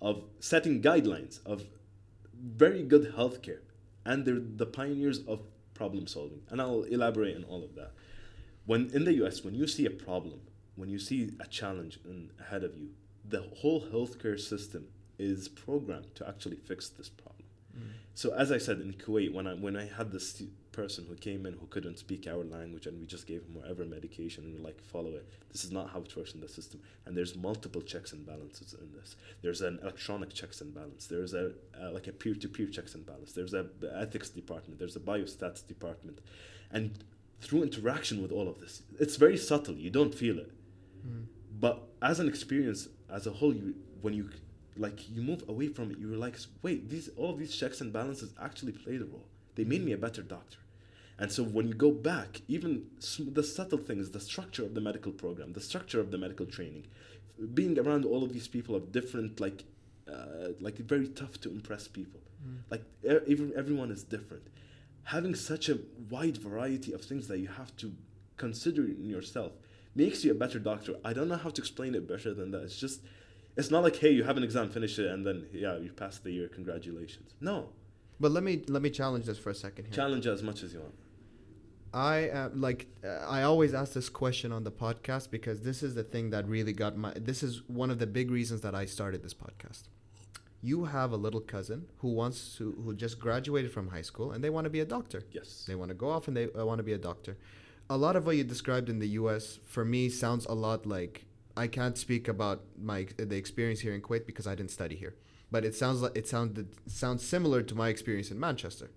[0.00, 1.64] of setting guidelines of
[2.32, 3.60] very good healthcare,
[4.06, 5.42] and they're the pioneers of
[5.74, 6.40] problem solving.
[6.48, 7.92] And I'll elaborate on all of that.
[8.64, 10.40] When in the U.S., when you see a problem,
[10.76, 12.88] when you see a challenge in, ahead of you,
[13.28, 17.44] the whole healthcare system is programmed to actually fix this problem.
[18.16, 21.46] So as I said in Kuwait, when I when I had this person who came
[21.46, 24.64] in who couldn't speak our language, and we just gave him whatever medication, and we're
[24.64, 25.28] like, follow it.
[25.50, 26.80] This is not how it works in the system.
[27.04, 29.16] And there's multiple checks and balances in this.
[29.42, 31.06] There's an electronic checks and balance.
[31.06, 33.32] There's a uh, like a peer-to-peer checks and balance.
[33.32, 33.66] There's a
[33.96, 34.78] ethics department.
[34.78, 36.20] There's a biostats department,
[36.70, 37.02] and
[37.40, 39.74] through interaction with all of this, it's very subtle.
[39.74, 40.52] You don't feel it.
[41.58, 44.28] But as an experience as a whole, you when you
[44.76, 47.92] like you move away from it, you're like wait, these all of these checks and
[47.92, 49.26] balances actually played a role.
[49.54, 50.58] They made me a better doctor.
[51.16, 52.86] And so when you go back, even
[53.18, 56.86] the subtle things, the structure of the medical program, the structure of the medical training,
[57.54, 59.64] being around all of these people of different like
[60.12, 62.20] uh, like very tough to impress people.
[62.70, 64.42] Like e- even everyone is different.
[65.04, 65.78] Having such a
[66.10, 67.92] wide variety of things that you have to
[68.36, 69.52] consider in yourself
[69.94, 70.94] makes you a better doctor.
[71.04, 72.62] I don't know how to explain it better than that.
[72.64, 73.00] It's just
[73.56, 76.24] It's not like hey, you have an exam, finish it, and then yeah, you passed
[76.24, 76.48] the year.
[76.48, 77.34] Congratulations.
[77.40, 77.68] No.
[78.20, 79.94] But let me let me challenge this for a second here.
[79.94, 80.94] Challenge as much as you want.
[81.92, 85.94] I am like uh, I always ask this question on the podcast because this is
[85.94, 87.12] the thing that really got my.
[87.14, 89.84] This is one of the big reasons that I started this podcast.
[90.60, 94.42] You have a little cousin who wants to who just graduated from high school and
[94.42, 95.22] they want to be a doctor.
[95.30, 95.64] Yes.
[95.68, 97.36] They want to go off and they uh, want to be a doctor.
[97.90, 99.58] A lot of what you described in the U.S.
[99.64, 101.26] for me sounds a lot like
[101.56, 105.14] I can't speak about my the experience here in Kuwait because I didn't study here,
[105.50, 108.90] but it sounds like it sounded sounds similar to my experience in Manchester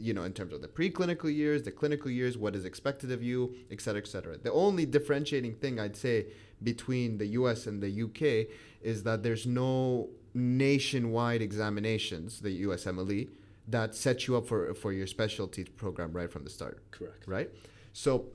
[0.00, 3.22] you know, in terms of the preclinical years, the clinical years, what is expected of
[3.22, 4.36] you, et cetera, et cetera.
[4.38, 6.26] The only differentiating thing I'd say
[6.62, 8.50] between the US and the UK
[8.82, 13.28] is that there's no nationwide examinations, the USMLE,
[13.68, 16.82] that set you up for, for your specialty program right from the start.
[16.90, 17.26] Correct.
[17.26, 17.50] Right?
[17.92, 18.26] So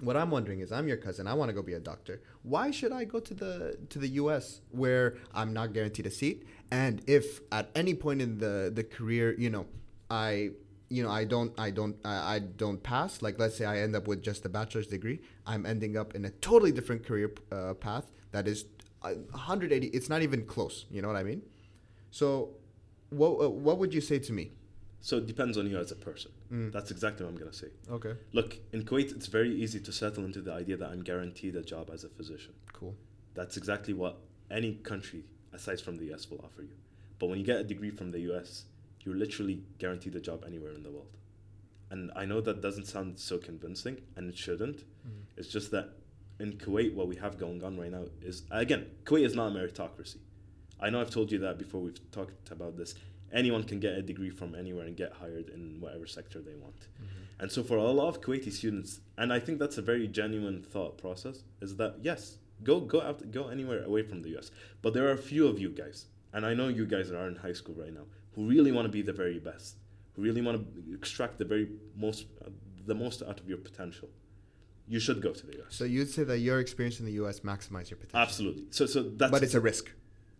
[0.00, 1.26] what I'm wondering is I'm your cousin.
[1.26, 2.20] I want to go be a doctor.
[2.42, 6.46] Why should I go to the to the US where I'm not guaranteed a seat?
[6.70, 9.66] And if at any point in the the career, you know,
[10.10, 10.50] I
[10.90, 13.20] you know, I don't, I don't, I, don't pass.
[13.20, 16.24] Like, let's say I end up with just a bachelor's degree, I'm ending up in
[16.24, 18.64] a totally different career uh, path that is
[19.00, 19.88] 180.
[19.88, 20.86] It's not even close.
[20.90, 21.42] You know what I mean?
[22.10, 22.50] So,
[23.10, 24.52] what uh, what would you say to me?
[25.00, 26.30] So it depends on you as a person.
[26.52, 26.72] Mm.
[26.72, 27.68] That's exactly what I'm gonna say.
[27.90, 28.14] Okay.
[28.32, 31.62] Look, in Kuwait, it's very easy to settle into the idea that I'm guaranteed a
[31.62, 32.54] job as a physician.
[32.72, 32.94] Cool.
[33.34, 34.18] That's exactly what
[34.50, 36.76] any country aside from the US will offer you.
[37.18, 38.64] But when you get a degree from the US,
[39.02, 41.16] you're literally guaranteed a job anywhere in the world.
[41.90, 44.78] And I know that doesn't sound so convincing, and it shouldn't.
[45.06, 45.22] Mm.
[45.36, 45.90] It's just that
[46.38, 49.54] in Kuwait, what we have going on right now is again, Kuwait is not a
[49.54, 50.18] meritocracy.
[50.80, 51.80] I know I've told you that before.
[51.80, 52.94] We've talked about this.
[53.32, 56.80] Anyone can get a degree from anywhere and get hired in whatever sector they want.
[56.80, 57.40] Mm-hmm.
[57.40, 60.62] And so, for a lot of Kuwaiti students, and I think that's a very genuine
[60.62, 64.50] thought process, is that yes, go go out, go anywhere away from the U.S.
[64.82, 67.36] But there are a few of you guys, and I know you guys are in
[67.36, 69.76] high school right now, who really want to be the very best,
[70.14, 72.50] who really want to extract the very most, uh,
[72.86, 74.08] the most out of your potential,
[74.88, 75.76] you should go to the US.
[75.76, 78.20] So you'd say that your experience in the US maximize your potential.
[78.20, 78.64] Absolutely.
[78.70, 79.30] So so that's.
[79.30, 79.90] But it's a risk.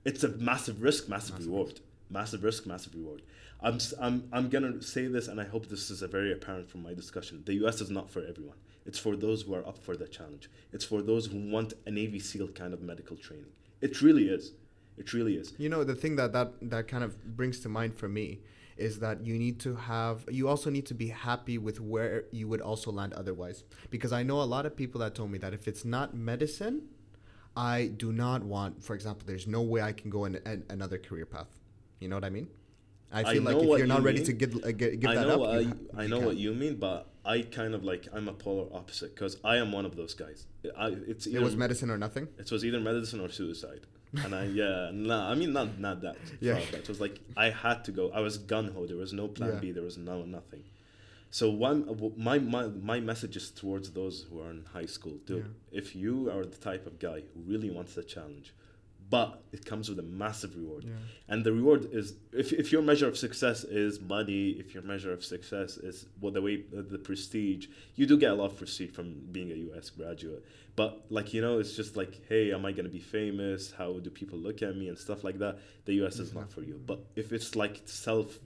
[0.05, 1.80] It's a massive risk, massive, massive reward.
[2.11, 3.22] Massive risk, massive reward.
[3.61, 6.82] I'm I'm I'm gonna say this, and I hope this is a very apparent from
[6.82, 7.42] my discussion.
[7.44, 7.80] The U.S.
[7.80, 8.56] is not for everyone.
[8.86, 10.48] It's for those who are up for the challenge.
[10.72, 13.52] It's for those who want a Navy SEAL kind of medical training.
[13.80, 14.52] It really is.
[14.96, 15.52] It really is.
[15.59, 18.40] You know, the thing that that that kind of brings to mind for me
[18.78, 22.46] is that you need to have you also need to be happy with where you
[22.48, 25.52] would also land otherwise because i know a lot of people that told me that
[25.52, 26.82] if it's not medicine
[27.56, 30.96] i do not want for example there's no way i can go in, in another
[30.96, 31.48] career path
[32.01, 32.49] you know what i mean
[33.12, 34.26] i feel I like if you're not you ready mean.
[34.26, 36.76] to give, uh, give, I that know, up you, I, I know what you mean
[36.76, 40.14] but I kind of like I'm a polar opposite because I am one of those
[40.14, 40.46] guys.
[40.74, 42.26] I, it's either, it was medicine or nothing.
[42.38, 43.82] It was either medicine or suicide
[44.14, 47.84] and I yeah no I mean not not that yeah it was like I had
[47.84, 49.61] to go I was gun ho there was no plan yeah.
[49.61, 50.64] B there was no nothing
[51.30, 55.55] so one my my my message is towards those who are in high school dude
[55.70, 55.78] yeah.
[55.78, 58.55] if you are the type of guy who really wants a challenge
[59.11, 60.84] but it comes with a massive reward.
[60.84, 60.92] Yeah.
[61.28, 65.12] and the reward is if, if your measure of success is money if your measure
[65.12, 68.56] of success is what the way uh, the prestige you do get a lot of
[68.59, 70.44] prestige from being a us graduate.
[70.76, 73.72] But like you know it's just like hey am i going to be famous?
[73.72, 75.59] How do people look at me and stuff like that?
[75.86, 76.80] The us is not for you.
[76.84, 78.38] But if it's like self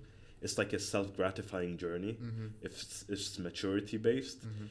[0.43, 2.47] it's like a self-gratifying journey mm-hmm.
[2.63, 4.67] if it's, it's maturity based mm-hmm.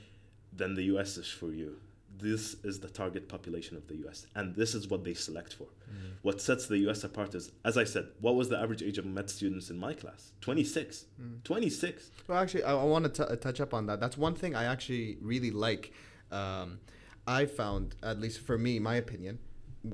[0.51, 1.77] then the us is for you
[2.17, 5.65] this is the target population of the US, and this is what they select for.
[5.65, 6.11] Mm.
[6.21, 9.05] What sets the US apart is, as I said, what was the average age of
[9.05, 10.31] med students in my class?
[10.41, 11.05] 26.
[11.21, 11.43] Mm.
[11.43, 12.11] 26.
[12.27, 13.99] Well, actually, I, I want to touch up on that.
[13.99, 15.93] That's one thing I actually really like.
[16.31, 16.79] Um,
[17.27, 19.39] I found, at least for me, my opinion,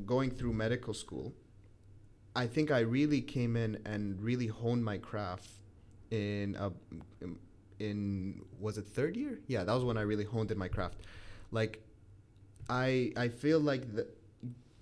[0.06, 1.34] going through medical school,
[2.36, 5.50] I think I really came in and really honed my craft
[6.12, 6.72] in a,
[7.80, 9.40] in was it third year?
[9.48, 11.02] Yeah, that was when I really honed in my craft.
[11.52, 11.82] Like
[12.70, 14.08] I I feel like the,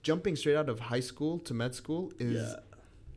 [0.04, 2.60] jumping straight out of high school to med school is yeah.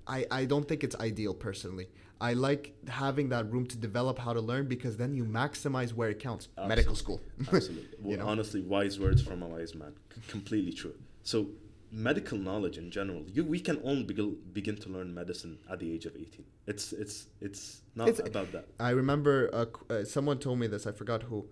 [0.08, 1.86] I, I don't think it's ideal personally.
[2.20, 6.08] I like having that room to develop how to learn because then you maximize where
[6.08, 6.48] it counts.
[6.48, 6.68] Absolutely.
[6.68, 7.20] Medical school.
[7.52, 7.84] Absolutely.
[8.00, 8.26] Well, you know?
[8.26, 9.92] honestly, wise words from a wise man.
[10.14, 10.94] C- completely true.
[11.22, 11.50] So,
[11.92, 15.92] medical knowledge in general, you we can only begin, begin to learn medicine at the
[15.92, 16.44] age of 18.
[16.66, 18.66] It's it's it's not it's, about that.
[18.80, 21.46] I remember uh, uh, someone told me this, I forgot who.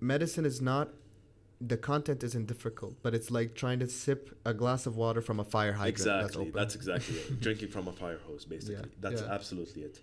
[0.00, 0.90] Medicine is not
[1.60, 5.40] the content isn't difficult, but it's like trying to sip a glass of water from
[5.40, 5.88] a fire hydrant.
[5.88, 7.40] Exactly, that's, that's exactly it.
[7.46, 8.76] Drinking from a fire hose, basically.
[8.76, 9.00] Yeah.
[9.00, 9.32] That's yeah.
[9.32, 10.00] absolutely it.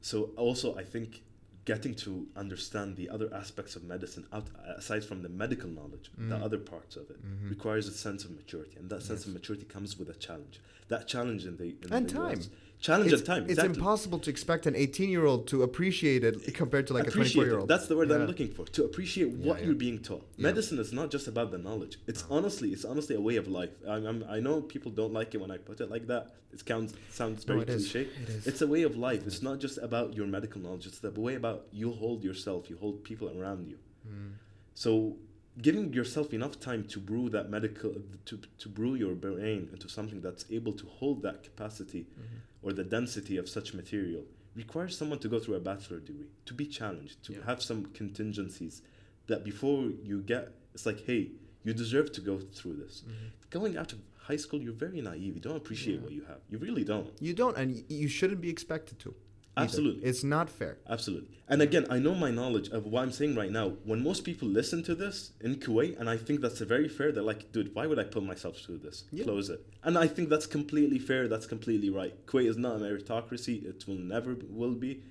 [0.00, 1.22] So also, I think
[1.66, 6.28] getting to understand the other aspects of medicine out, aside from the medical knowledge mm.
[6.28, 7.48] the other parts of it mm-hmm.
[7.50, 9.26] requires a sense of maturity and that sense yes.
[9.26, 12.48] of maturity comes with a challenge that challenge in the in and the time US,
[12.80, 13.70] challenge it's, and time exactly.
[13.70, 17.42] it's impossible to expect an 18 year old to appreciate it compared to like appreciate
[17.42, 18.16] a 24 year old that's the word yeah.
[18.16, 19.66] i'm looking for to appreciate what yeah, yeah.
[19.66, 23.20] you're being taught medicine is not just about the knowledge it's honestly it's honestly a
[23.20, 25.90] way of life I'm, I'm, i know people don't like it when i put it
[25.90, 28.08] like that it sounds sounds very no, it cliche is.
[28.22, 28.46] It is.
[28.46, 31.34] it's a way of life it's not just about your medical knowledge it's the way
[31.34, 34.32] about you hold yourself you hold people around you mm.
[34.74, 35.16] so
[35.62, 37.94] giving yourself enough time to brew that medical
[38.26, 42.36] to, to brew your brain into something that's able to hold that capacity mm-hmm.
[42.66, 44.24] Or the density of such material
[44.56, 47.38] requires someone to go through a bachelor degree to be challenged to yeah.
[47.46, 48.82] have some contingencies
[49.28, 51.30] that before you get it's like hey
[51.62, 53.28] you deserve to go through this mm-hmm.
[53.50, 56.00] going out of high school you're very naive you don't appreciate yeah.
[56.00, 59.14] what you have you really don't you don't and you shouldn't be expected to
[59.56, 60.04] Absolutely.
[60.04, 60.78] It's not fair.
[60.88, 61.36] Absolutely.
[61.48, 63.74] And again, I know my knowledge of what I'm saying right now.
[63.84, 67.22] When most people listen to this in Kuwait, and I think that's very fair, they're
[67.22, 69.04] like, dude, why would I put myself through this?
[69.12, 69.24] Yeah.
[69.24, 69.64] Close it.
[69.82, 71.28] And I think that's completely fair.
[71.28, 72.14] That's completely right.
[72.26, 73.64] Kuwait is not a meritocracy.
[73.64, 75.02] It will never will be.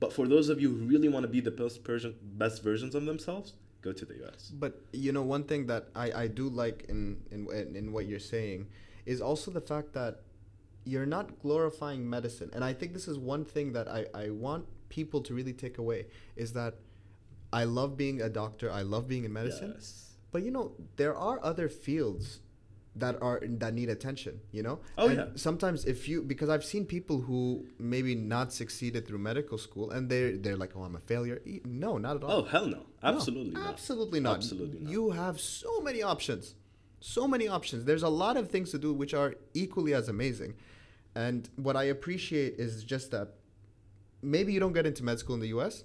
[0.00, 2.94] But for those of you who really want to be the best, version, best versions
[2.94, 4.50] of themselves, go to the US.
[4.52, 7.46] But, you know, one thing that I, I do like in, in,
[7.76, 8.66] in what you're saying
[9.06, 10.22] is also the fact that
[10.84, 12.50] you're not glorifying medicine.
[12.52, 15.78] And I think this is one thing that I, I want people to really take
[15.78, 16.06] away
[16.36, 16.74] is that
[17.52, 19.72] I love being a doctor, I love being in medicine.
[19.74, 20.10] Yes.
[20.32, 22.40] But you know, there are other fields
[22.96, 24.80] that are that need attention, you know?
[24.98, 25.26] Oh and yeah.
[25.34, 30.08] Sometimes if you because I've seen people who maybe not succeeded through medical school and
[30.08, 31.40] they're they're like, Oh, I'm a failure.
[31.64, 32.30] No, not at all.
[32.30, 32.82] Oh hell no.
[33.02, 33.72] Absolutely no, not.
[33.74, 34.36] Absolutely not.
[34.36, 34.90] Absolutely not.
[34.90, 36.54] You have so many options.
[37.00, 37.84] So many options.
[37.84, 40.54] There's a lot of things to do which are equally as amazing.
[41.14, 43.28] And what I appreciate is just that
[44.22, 45.84] maybe you don't get into med school in the US.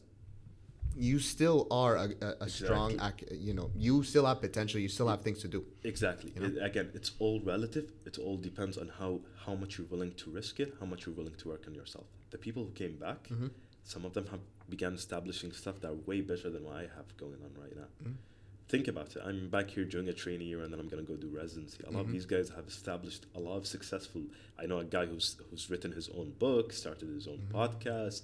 [0.95, 2.49] You still are a, a, exactly.
[2.49, 4.79] strong, you know, you still have potential.
[4.79, 5.63] You still have things to do.
[5.83, 6.33] Exactly.
[6.35, 6.47] You know?
[6.47, 7.91] it, again, it's all relative.
[8.05, 11.15] It all depends on how, how much you're willing to risk it, how much you're
[11.15, 12.05] willing to work on yourself.
[12.31, 13.47] The people who came back, mm-hmm.
[13.83, 17.15] some of them have began establishing stuff that are way better than what I have
[17.17, 17.87] going on right now.
[18.03, 18.13] Mm-hmm
[18.69, 19.23] think about it.
[19.25, 21.83] I'm back here doing a training year and then I'm gonna go do residency.
[21.83, 21.99] A lot mm-hmm.
[22.01, 24.21] of these guys have established a lot of successful.
[24.57, 27.57] I know a guy who's who's written his own book, started his own mm-hmm.
[27.57, 28.21] podcast,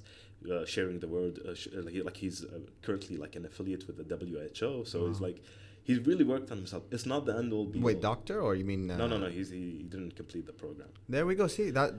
[0.49, 1.39] uh, sharing the word.
[1.45, 1.69] Uh, sh-
[2.03, 4.85] like he's uh, currently like an affiliate with the WHO.
[4.85, 5.07] So wow.
[5.07, 5.43] he's like.
[5.85, 6.83] He's really worked on himself.
[6.91, 8.87] It's not the end all be Wait, doctor, or you mean?
[8.87, 9.27] no, no, no.
[9.27, 10.89] He's, he, he didn't complete the program.
[11.07, 11.45] There we go.
[11.45, 11.93] See that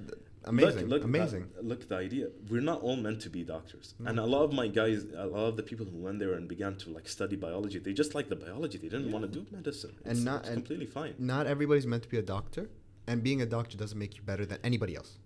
[0.44, 0.88] amazing.
[0.88, 1.50] Look, look amazing.
[1.56, 2.26] Uh, look, the idea.
[2.50, 4.08] We're not all meant to be doctors, mm.
[4.08, 6.48] and a lot of my guys, a lot of the people who went there and
[6.48, 8.78] began to like study biology, they just like the biology.
[8.78, 9.12] They didn't yeah.
[9.12, 9.94] want to do medicine.
[10.00, 11.14] It's, and not it's and completely fine.
[11.18, 12.68] Not everybody's meant to be a doctor,
[13.06, 15.18] and being a doctor doesn't make you better than anybody else.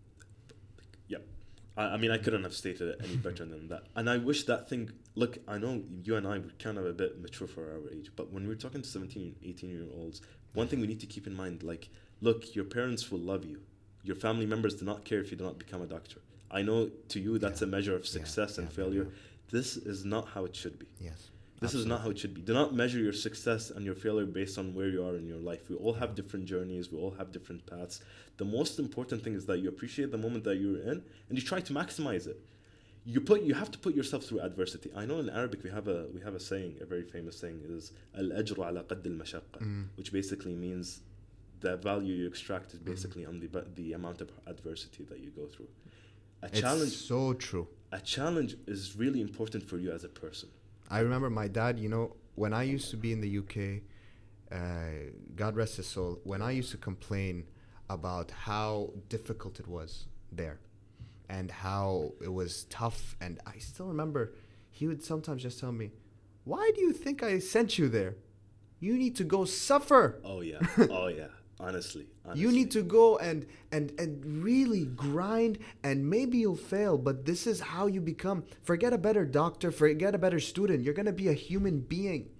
[1.80, 3.84] I, I mean, I couldn't have stated it any better than that.
[3.96, 4.90] And I wish that thing.
[5.14, 8.10] Look, I know you and I were kind of a bit mature for our age,
[8.16, 10.22] but when we're talking to 17, 18 year olds,
[10.54, 11.88] one thing we need to keep in mind, like,
[12.20, 13.60] look, your parents will love you
[14.02, 16.20] your family members do not care if you do not become a doctor.
[16.50, 17.68] I know to you that's yeah.
[17.68, 18.64] a measure of success yeah.
[18.64, 18.76] and yeah.
[18.76, 19.08] failure.
[19.50, 20.86] This is not how it should be.
[21.00, 21.29] Yes.
[21.60, 21.84] This Absolutely.
[21.84, 22.40] is not how it should be.
[22.40, 25.36] Do not measure your success and your failure based on where you are in your
[25.36, 25.68] life.
[25.68, 28.00] We all have different journeys, we all have different paths.
[28.38, 31.42] The most important thing is that you appreciate the moment that you're in and you
[31.42, 32.40] try to maximize it.
[33.04, 34.90] You put you have to put yourself through adversity.
[34.96, 37.60] I know in Arabic we have a we have a saying, a very famous saying
[37.68, 39.84] is al ajru ala qad al mashaqqa, mm.
[39.96, 41.00] which basically means
[41.60, 42.86] the value you extract is mm.
[42.86, 45.68] basically on the the amount of adversity that you go through.
[46.42, 46.92] A it's challenge.
[46.92, 47.68] So true.
[47.92, 50.48] A challenge is really important for you as a person.
[50.90, 51.78] I remember my dad.
[51.78, 53.82] You know, when I used to be in the UK,
[54.52, 56.18] uh, God rest his soul.
[56.24, 57.46] When I used to complain
[57.88, 60.58] about how difficult it was there,
[61.28, 64.34] and how it was tough, and I still remember,
[64.70, 65.92] he would sometimes just tell me,
[66.44, 68.16] "Why do you think I sent you there?
[68.80, 70.58] You need to go suffer." Oh yeah.
[70.90, 71.28] Oh yeah.
[71.60, 76.96] Honestly, honestly, you need to go and and and really grind and maybe you'll fail
[76.96, 78.44] but this is how you become.
[78.62, 80.82] Forget a better doctor forget a better student.
[80.84, 82.30] You're going to be a human being.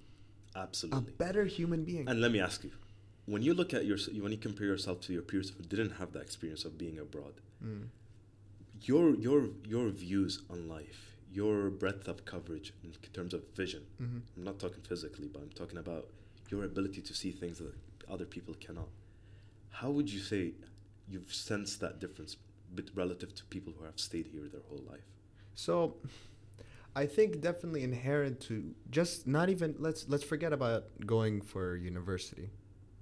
[0.57, 0.99] Absolutely.
[0.99, 2.09] a better human being.
[2.09, 2.73] And let me ask you
[3.31, 6.13] when you look at your when you compare yourself to your peers who didn't have
[6.13, 7.85] that experience of being abroad mm.
[8.83, 14.19] your your your views on life your breadth of coverage in terms of vision mm-hmm.
[14.37, 16.09] i'm not talking physically but i'm talking about
[16.49, 17.73] your ability to see things that
[18.11, 18.89] other people cannot
[19.71, 20.53] how would you say
[21.09, 22.37] you've sensed that difference
[22.75, 25.07] but relative to people who have stayed here their whole life?
[25.55, 25.97] So,
[26.95, 32.51] I think definitely inherent to just not even let's let's forget about going for university.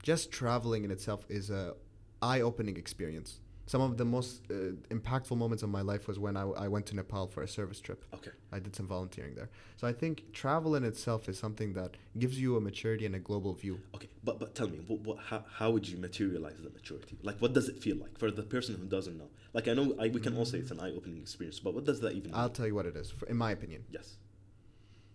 [0.02, 1.74] Just traveling in itself is a
[2.22, 3.40] eye-opening experience.
[3.68, 6.86] Some of the most uh, impactful moments of my life was when I, I went
[6.86, 8.02] to Nepal for a service trip.
[8.14, 8.30] Okay.
[8.50, 9.50] I did some volunteering there.
[9.76, 13.18] So I think travel in itself is something that gives you a maturity and a
[13.18, 13.78] global view.
[13.94, 17.18] Okay, but but tell me, what, what how, how would you materialize the maturity?
[17.22, 19.28] Like, what does it feel like for the person who doesn't know?
[19.52, 22.00] Like, I know I, we can all say it's an eye-opening experience, but what does
[22.00, 22.32] that even?
[22.34, 22.54] I'll mean?
[22.54, 23.84] tell you what it is, for, in my opinion.
[23.90, 24.16] Yes.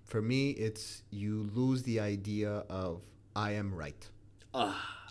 [0.05, 3.01] For me, it's you lose the idea of
[3.35, 4.07] I am right.
[4.53, 5.09] Ah.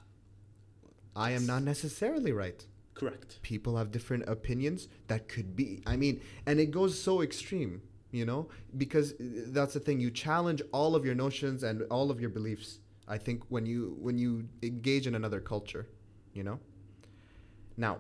[1.17, 2.65] I am not necessarily right.
[2.95, 3.41] Correct.
[3.43, 5.83] People have different opinions that could be.
[5.87, 10.01] I mean, and it goes so extreme, you know, because that's the thing.
[10.01, 12.81] You challenge all of your notions and all of your beliefs.
[13.09, 15.89] I think when you when you engage in another culture,
[16.33, 16.61] you know.
[17.77, 17.99] Now,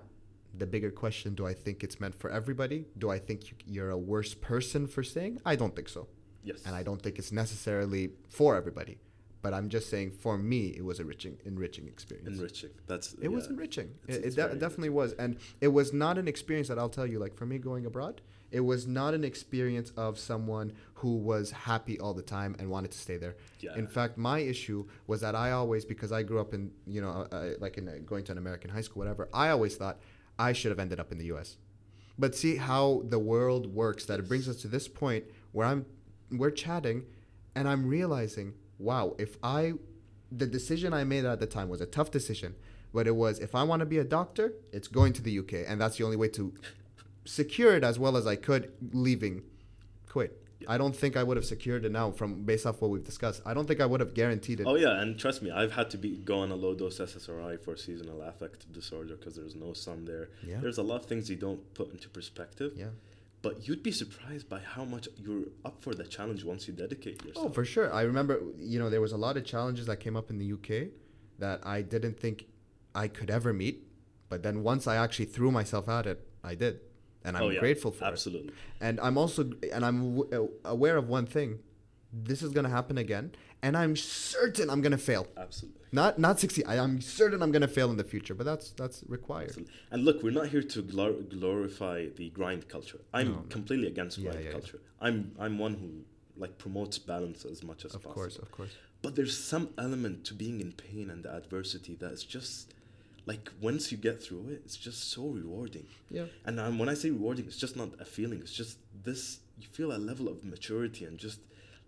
[0.56, 2.84] the bigger question: Do I think it's meant for everybody?
[2.98, 5.40] Do I think you're a worse person for saying?
[5.44, 6.06] I don't think so.
[6.44, 6.62] Yes.
[6.66, 8.98] And I don't think it's necessarily for everybody.
[9.42, 12.38] But I'm just saying, for me, it was a enriching, enriching experience.
[12.38, 12.70] Enriching.
[12.86, 13.28] That's it yeah.
[13.28, 13.90] was enriching.
[14.06, 16.88] It's, it, it's it de- definitely was, and it was not an experience that I'll
[16.88, 17.18] tell you.
[17.18, 18.20] Like for me, going abroad,
[18.52, 22.92] it was not an experience of someone who was happy all the time and wanted
[22.92, 23.34] to stay there.
[23.60, 23.74] Yeah.
[23.76, 27.26] In fact, my issue was that I always, because I grew up in, you know,
[27.32, 29.28] uh, like in uh, going to an American high school, whatever.
[29.34, 29.98] I always thought
[30.38, 31.56] I should have ended up in the U.S.
[32.18, 34.04] But see how the world works.
[34.04, 35.86] That it brings us to this point where I'm,
[36.30, 37.04] we're chatting,
[37.56, 38.52] and I'm realizing
[38.82, 39.74] wow, if I,
[40.30, 42.54] the decision I made at the time was a tough decision,
[42.92, 45.54] but it was if I want to be a doctor, it's going to the UK,
[45.66, 46.52] and that's the only way to
[47.24, 49.42] secure it as well as I could leaving
[50.08, 50.30] Kuwait.
[50.68, 53.42] I don't think I would have secured it now from based off what we've discussed.
[53.44, 54.66] I don't think I would have guaranteed it.
[54.66, 57.60] Oh yeah, and trust me, I've had to be go on a low dose SSRI
[57.60, 60.28] for seasonal affective disorder because there's no sun there.
[60.46, 60.58] Yeah.
[60.60, 62.74] There's a lot of things you don't put into perspective.
[62.76, 62.86] Yeah.
[63.42, 67.24] But you'd be surprised by how much you're up for the challenge once you dedicate
[67.24, 67.46] yourself.
[67.46, 67.92] Oh, for sure.
[67.92, 70.52] I remember, you know, there was a lot of challenges that came up in the
[70.52, 70.90] UK
[71.40, 72.46] that I didn't think
[72.94, 73.88] I could ever meet.
[74.28, 76.80] But then once I actually threw myself at it, I did.
[77.24, 77.60] And I'm oh, yeah.
[77.60, 78.48] grateful for Absolutely.
[78.48, 78.54] it.
[78.54, 78.88] Absolutely.
[78.88, 81.58] And I'm also, and I'm w- uh, aware of one thing.
[82.12, 83.32] This is going to happen again.
[83.62, 85.26] And I'm certain I'm going to fail.
[85.36, 85.81] Absolutely.
[85.94, 86.64] Not not succeed.
[86.66, 89.50] I, am certain I'm going to fail in the future, but that's that's required.
[89.50, 89.74] Absolutely.
[89.90, 93.00] And look, we're not here to glor- glorify the grind culture.
[93.12, 94.80] I'm no, completely against yeah, grind yeah, culture.
[94.82, 95.06] Yeah.
[95.06, 95.90] I'm I'm one who
[96.40, 98.10] like promotes balance as much as of possible.
[98.10, 98.70] Of course, of course.
[99.02, 102.72] But there's some element to being in pain and adversity that's just
[103.26, 105.86] like once you get through it, it's just so rewarding.
[106.10, 106.24] Yeah.
[106.46, 108.40] And um, when I say rewarding, it's just not a feeling.
[108.40, 109.40] It's just this.
[109.60, 111.40] You feel a level of maturity and just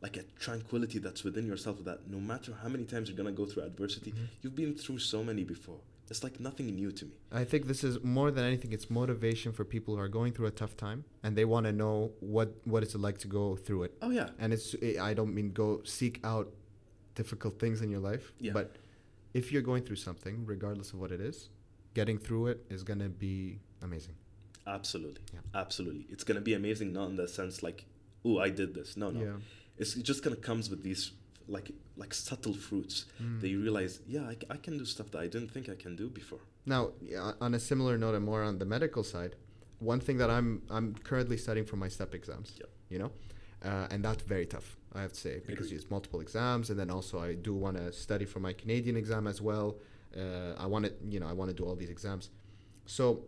[0.05, 3.47] like a tranquility that's within yourself that no matter how many times you're gonna go
[3.47, 4.27] through adversity, mm-hmm.
[4.43, 5.81] you've been through so many before.
[6.11, 7.15] It's like nothing new to me.
[7.33, 10.49] I think this is more than anything, it's motivation for people who are going through
[10.49, 13.85] a tough time and they want to know what what it's like to go through
[13.85, 13.93] it.
[14.03, 14.29] Oh yeah.
[14.39, 16.53] And it's I don't mean go seek out
[17.15, 18.53] difficult things in your life, yeah.
[18.53, 18.77] but
[19.33, 21.49] if you're going through something, regardless of what it is,
[21.95, 24.17] getting through it is gonna be amazing.
[24.67, 25.61] Absolutely, yeah.
[25.63, 26.07] absolutely.
[26.11, 27.87] It's gonna be amazing, not in the sense like,
[28.23, 28.99] oh, I did this.
[28.99, 29.21] No, no.
[29.29, 29.39] Yeah
[29.79, 31.13] it's, it just kind of comes with these
[31.49, 33.41] like like subtle fruits mm.
[33.41, 35.97] that you realize yeah I, I can do stuff that i didn't think i can
[35.97, 36.41] do before.
[36.67, 36.93] Now
[37.41, 39.37] on a similar note and more on the medical side
[39.79, 42.71] one thing that i'm i'm currently studying for my step exams yep.
[42.89, 43.11] you know?
[43.65, 46.91] Uh, and that's very tough i have to say because it's multiple exams and then
[46.91, 49.77] also i do want to study for my canadian exam as well.
[50.17, 52.31] Uh, i want to you know i want to do all these exams.
[52.87, 53.25] So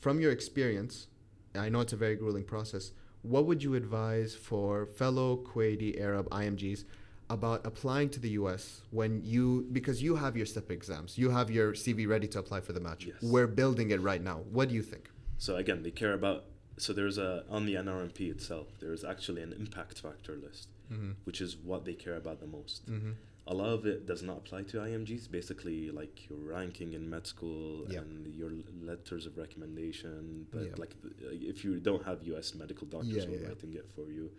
[0.00, 1.08] from your experience
[1.54, 6.28] i know it's a very grueling process what would you advise for fellow Kuwaiti Arab
[6.30, 6.84] IMGs
[7.28, 11.50] about applying to the US when you because you have your step exams, you have
[11.50, 13.06] your CV ready to apply for the match.
[13.06, 13.16] Yes.
[13.22, 14.42] We're building it right now.
[14.50, 15.10] What do you think?
[15.38, 16.44] So again, they care about
[16.76, 21.12] so there's a on the NRMP itself, there's actually an impact factor list, mm-hmm.
[21.24, 22.90] which is what they care about the most.
[22.90, 23.12] Mm-hmm
[23.50, 25.28] a lot of it does not apply to IMGs.
[25.30, 27.98] Basically, like your ranking in med school yeah.
[27.98, 30.46] and your letters of recommendation.
[30.52, 30.74] But yeah.
[30.78, 30.94] like,
[31.32, 32.54] if you don't have U.S.
[32.54, 34.30] medical doctors yeah, who are writing it for you,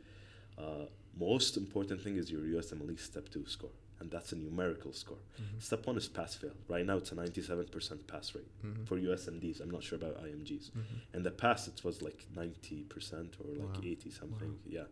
[0.57, 0.85] uh,
[1.19, 5.17] most important thing is your USMLE Step Two score, and that's a numerical score.
[5.17, 5.59] Mm-hmm.
[5.59, 6.55] Step One is pass fail.
[6.69, 8.85] Right now, it's a ninety-seven percent pass rate mm-hmm.
[8.85, 9.59] for USMDs.
[9.59, 10.71] I'm not sure about IMGs.
[10.71, 11.15] Mm-hmm.
[11.15, 13.81] And the past, it was like ninety percent or like wow.
[13.83, 14.51] eighty something.
[14.51, 14.69] Wow.
[14.69, 14.83] Yeah.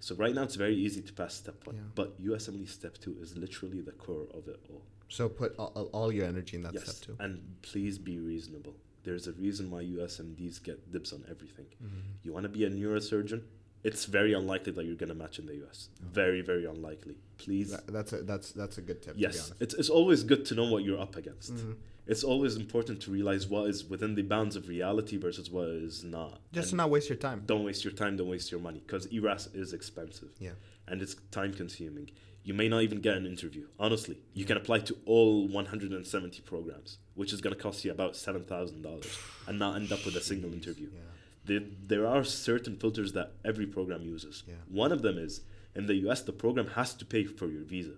[0.00, 1.82] So right now it's very easy to pass step one, yeah.
[1.94, 4.82] but USMLE step two is literally the core of it all.
[5.08, 7.22] So put all, all your energy in that yes, step two.
[7.22, 8.74] and please be reasonable.
[9.02, 11.66] There's a reason why USMDs get dibs on everything.
[11.82, 12.00] Mm-hmm.
[12.22, 13.42] You want to be a neurosurgeon?
[13.82, 15.88] It's very unlikely that you're gonna match in the US.
[16.00, 16.06] Oh.
[16.12, 17.16] Very, very unlikely.
[17.38, 17.74] Please.
[17.88, 19.14] That's a that's that's a good tip.
[19.16, 21.54] Yes, it's it's always good to know what you're up against.
[21.54, 21.72] Mm-hmm
[22.10, 26.02] it's always important to realize what is within the bounds of reality versus what is
[26.02, 26.40] not.
[26.52, 27.44] Just and not waste your time.
[27.46, 28.16] Don't waste your time.
[28.16, 30.30] Don't waste your money because ERAS is expensive.
[30.40, 30.50] Yeah.
[30.88, 32.10] And it's time consuming.
[32.42, 33.66] you may not even get an interview.
[33.78, 38.16] Honestly, you can apply to all 170 programs, which is going to cost you about
[38.16, 39.16] seven thousand dollars,
[39.46, 40.88] and not end up with a single interview.
[40.92, 41.00] Yeah.
[41.44, 44.44] There, there are certain filters that every program uses.
[44.46, 44.54] Yeah.
[44.68, 45.40] One of them is
[45.74, 46.22] in the U.S.
[46.22, 47.94] the program has to pay for your visa.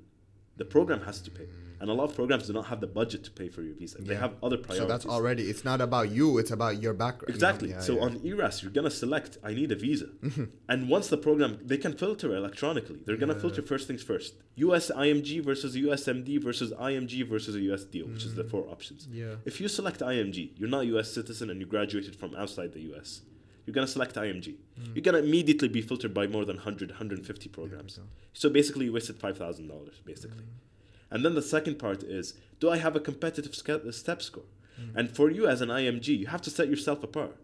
[0.56, 1.46] The program has to pay.
[1.80, 4.00] And a lot of programs do not have the budget to pay for your visa.
[4.00, 4.82] They have other priorities.
[4.82, 7.34] So that's already, it's not about you, it's about your background.
[7.34, 7.70] Exactly.
[7.70, 8.02] Yeah, so yeah.
[8.02, 10.06] on ERAS, you're going to select, I need a visa.
[10.22, 10.44] Mm-hmm.
[10.68, 13.00] and once the program, they can filter electronically.
[13.04, 14.34] They're going to filter first things first.
[14.54, 18.26] US IMG versus USMD versus IMG versus a US DO, which mm.
[18.26, 18.50] is the mm.
[18.50, 19.08] four options.
[19.10, 19.34] Yeah.
[19.44, 22.82] If you select IMG, you're not a US citizen and you graduated from outside the
[22.92, 23.22] US
[23.64, 24.56] you're going to select IMG.
[24.80, 24.94] Mm.
[24.94, 27.98] You're going to immediately be filtered by more than 100, 150 programs.
[28.32, 30.38] So basically, you wasted $5,000, basically.
[30.38, 31.12] Mm.
[31.12, 34.44] And then the second part is do I have a competitive step score?
[34.80, 34.96] Mm.
[34.96, 37.36] And for you as an IMG, you have to set yourself apart.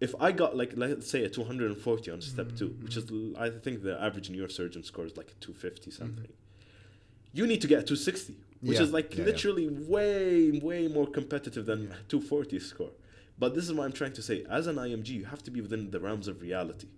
[0.00, 2.56] If I got like let's say a 240 on step mm-hmm.
[2.56, 3.04] two, which is
[3.38, 6.02] I think the average neurosurgeon score is like a 250 mm-hmm.
[6.02, 6.32] something.
[7.32, 8.82] You need to get a 260, which yeah.
[8.82, 9.88] is like yeah, literally yeah.
[9.88, 12.90] way way more competitive than 240 score.
[13.38, 14.44] But this is what I'm trying to say.
[14.48, 16.88] As an IMG, you have to be within the realms of reality.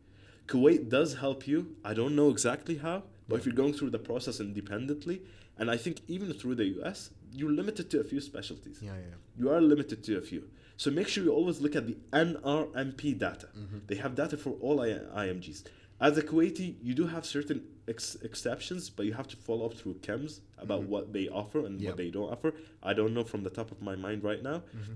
[0.47, 1.77] Kuwait does help you.
[1.85, 5.23] I don't know exactly how, but if you're going through the process independently,
[5.59, 8.79] and I think even through the US, you're limited to a few specialties.
[8.81, 9.15] Yeah, yeah.
[9.39, 10.49] You are limited to a few.
[10.77, 13.49] So make sure you always look at the NRMP data.
[13.59, 13.79] Mm-hmm.
[13.87, 15.65] They have data for all I- IMGs.
[15.99, 19.75] As a Kuwaiti, you do have certain ex- exceptions, but you have to follow up
[19.75, 20.91] through chems about mm-hmm.
[20.91, 21.91] what they offer and yep.
[21.91, 22.53] what they don't offer.
[22.83, 24.59] I don't know from the top of my mind right now.
[24.77, 24.93] Mm-hmm.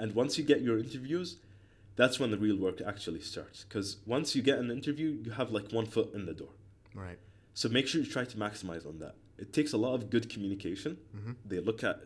[0.00, 1.36] And once you get your interviews,
[1.96, 3.64] that's when the real work actually starts.
[3.64, 6.54] Because once you get an interview, you have like one foot in the door.
[6.94, 7.18] Right.
[7.54, 9.14] So make sure you try to maximize on that.
[9.38, 10.98] It takes a lot of good communication.
[11.16, 11.32] Mm-hmm.
[11.44, 12.00] They look at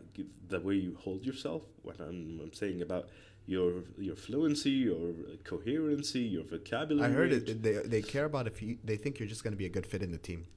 [0.49, 1.63] the way you hold yourself.
[1.83, 3.09] What I'm, I'm saying about
[3.45, 5.13] your your fluency, your
[5.43, 7.09] coherency, your vocabulary.
[7.09, 7.63] I heard it.
[7.63, 8.77] They, they care about if you.
[8.83, 10.47] They think you're just going to be a good fit in the team.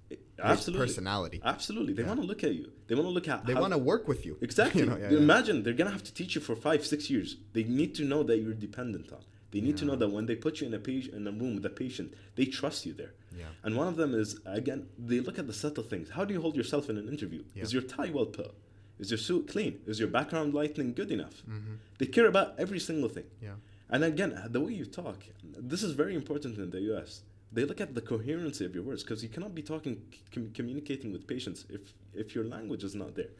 [0.42, 0.86] Absolutely.
[0.86, 1.40] personality.
[1.44, 1.92] Absolutely.
[1.94, 2.08] They yeah.
[2.08, 2.70] want to look at you.
[2.86, 3.46] They want to look at.
[3.46, 4.36] They want to work with you.
[4.48, 4.82] Exactly.
[4.82, 7.36] you know, yeah, Imagine they're gonna have to teach you for five, six years.
[7.52, 9.20] They need to know that you're dependent on.
[9.50, 11.54] They need to know that when they put you in a page in a room
[11.56, 13.14] with a patient, they trust you there.
[13.36, 13.46] Yeah.
[13.62, 16.10] And one of them is again, they look at the subtle things.
[16.10, 17.42] How do you hold yourself in an interview?
[17.54, 18.54] Is your tie well put?
[18.98, 19.80] Is your suit clean?
[19.86, 21.42] Is your background lighting good enough?
[21.48, 21.74] Mm-hmm.
[21.98, 23.24] They care about every single thing.
[23.40, 23.54] Yeah.
[23.90, 27.22] And again, the way you talk, this is very important in the US.
[27.52, 30.02] They look at the coherency of your words because you cannot be talking,
[30.34, 31.80] com- communicating with patients if
[32.14, 33.32] if your language is not there.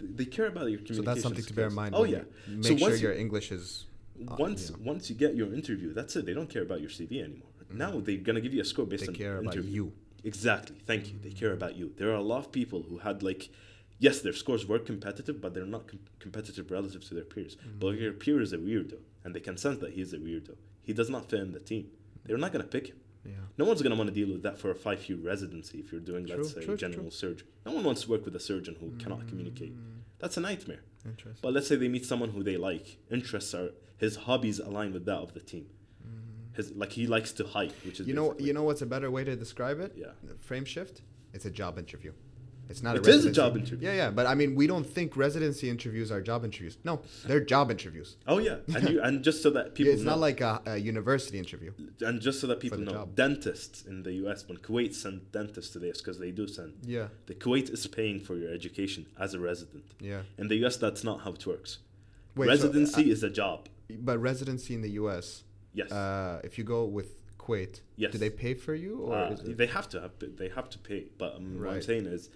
[0.00, 0.16] Mm.
[0.16, 1.04] They care about your communication.
[1.04, 1.94] So that's something to bear in mind.
[1.94, 2.22] Oh yeah.
[2.46, 3.86] Make so sure your English is.
[4.20, 4.82] Uh, once you know.
[4.92, 6.26] once you get your interview, that's it.
[6.26, 7.48] They don't care about your CV anymore.
[7.72, 7.76] Mm.
[7.76, 9.60] Now they're gonna give you a score based they on care interview.
[9.60, 9.92] about you.
[10.24, 10.76] Exactly.
[10.86, 11.12] Thank mm.
[11.12, 11.18] you.
[11.24, 11.92] They care about you.
[11.96, 13.50] There are a lot of people who had like
[13.98, 17.56] yes, their scores were competitive, but they're not com- competitive relative to their peers.
[17.56, 17.78] Mm-hmm.
[17.78, 20.54] But your peer is a weirdo, and they can sense that he's a weirdo.
[20.82, 21.88] He does not fit in the team.
[22.24, 22.96] They're not going to pick him.
[23.28, 23.34] Yeah.
[23.56, 25.92] No one's going to want to deal with that for a five year residency if
[25.92, 27.10] you're doing, true, let's say, true, general true.
[27.10, 27.48] surgery.
[27.66, 28.98] No one wants to work with a surgeon who mm-hmm.
[28.98, 29.74] cannot communicate.
[30.18, 30.80] That's a nightmare.
[31.42, 32.98] But let's say they meet someone who they like.
[33.10, 35.66] Interests are his hobbies align with that of the team.
[36.06, 36.56] Mm-hmm.
[36.56, 39.10] His like he likes to hike, which is you know you know what's a better
[39.10, 39.92] way to describe it?
[39.96, 40.08] Yeah.
[40.40, 41.02] Frame shift.
[41.32, 42.12] It's a job interview.
[42.68, 42.96] It's not.
[42.96, 43.88] It a, is a job interview.
[43.88, 46.76] Yeah, yeah, but I mean, we don't think residency interviews are job interviews.
[46.84, 48.16] No, they're job interviews.
[48.26, 49.90] Oh yeah, and you, and just so that people.
[49.90, 51.72] Yeah, it's know, not like a, a, university interview.
[52.00, 53.14] And just so that people know, job.
[53.14, 54.46] dentists in the U.S.
[54.46, 56.74] when Kuwait send dentists to this because they do send.
[56.84, 57.08] Yeah.
[57.26, 59.84] The Kuwait is paying for your education as a resident.
[60.00, 60.22] Yeah.
[60.36, 61.78] In the U.S., that's not how it works.
[62.36, 63.68] Wait, residency so, uh, is a job.
[63.90, 65.44] But residency in the U.S.
[65.72, 65.90] Yes.
[65.90, 68.12] Uh, if you go with Kuwait, yes.
[68.12, 71.06] do they pay for you or uh, they have to have they have to pay?
[71.16, 71.68] But um, right.
[71.68, 72.28] what I'm saying is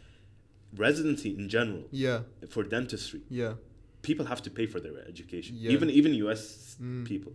[0.77, 1.85] residency in general.
[1.91, 2.21] Yeah.
[2.49, 3.23] For dentistry.
[3.29, 3.55] Yeah.
[4.03, 5.57] People have to pay for their education.
[5.59, 5.73] Yeah.
[5.73, 7.07] Even even US mm.
[7.07, 7.33] people.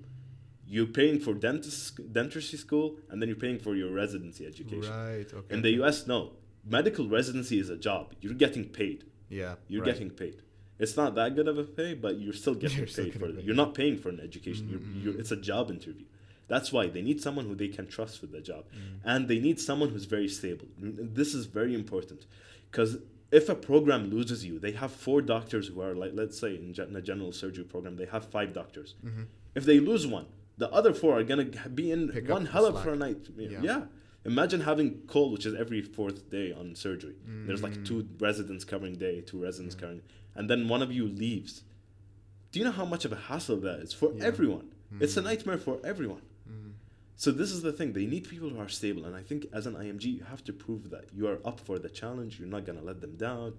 [0.69, 4.91] You're paying for dentist dentistry school and then you're paying for your residency education.
[4.91, 5.27] Right.
[5.33, 5.53] Okay.
[5.53, 6.33] In the US, no.
[6.65, 8.13] Medical residency is a job.
[8.19, 9.05] You're getting paid.
[9.29, 9.55] Yeah.
[9.69, 9.93] You're right.
[9.93, 10.41] getting paid.
[10.79, 13.43] It's not that good of a pay, but you're still getting you're paid for it.
[13.43, 14.67] You're not paying for an education.
[14.67, 15.01] Mm-hmm.
[15.01, 16.05] You're, you're, it's a job interview.
[16.47, 18.65] That's why they need someone who they can trust with the job.
[18.71, 18.99] Mm.
[19.03, 20.67] And they need someone who's very stable.
[20.79, 22.25] This is very important
[22.71, 22.97] because
[23.31, 26.73] if a program loses you, they have four doctors who are like, let's say in,
[26.77, 28.95] in a general surgery program, they have five doctors.
[29.05, 29.23] Mm-hmm.
[29.55, 30.27] If they lose one,
[30.57, 33.27] the other four are gonna be in Pick one hell of a night.
[33.37, 33.59] Yeah.
[33.61, 33.81] yeah.
[34.25, 37.15] Imagine having cold, which is every fourth day on surgery.
[37.23, 37.47] Mm-hmm.
[37.47, 37.85] There's like mm.
[37.85, 39.81] two residents covering day, two residents yeah.
[39.81, 40.01] covering,
[40.35, 41.63] and then one of you leaves.
[42.51, 44.25] Do you know how much of a hassle that is for yeah.
[44.25, 44.69] everyone?
[44.93, 45.03] Mm-hmm.
[45.03, 46.21] It's a nightmare for everyone.
[47.17, 47.93] So this is the thing.
[47.93, 50.53] They need people who are stable, and I think as an IMG, you have to
[50.53, 52.39] prove that you are up for the challenge.
[52.39, 53.53] You're not gonna let them down,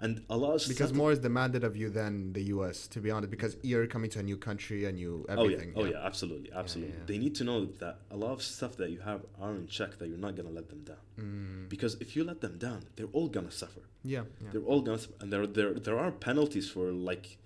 [0.00, 2.88] And a lot of because more is demanded of you than the U.S.
[2.88, 5.72] To be honest, because you're coming to a new country and you everything.
[5.76, 6.94] Oh yeah, oh yeah, absolutely, absolutely.
[6.94, 7.06] Yeah, yeah.
[7.10, 9.98] They need to know that a lot of stuff that you have are in check.
[9.98, 11.04] That you're not gonna let them down.
[11.18, 11.68] Mm.
[11.68, 13.82] Because if you let them down, they're all gonna suffer.
[14.02, 14.48] Yeah, yeah.
[14.50, 15.14] they're all gonna suffer.
[15.20, 17.38] and there there there are penalties for like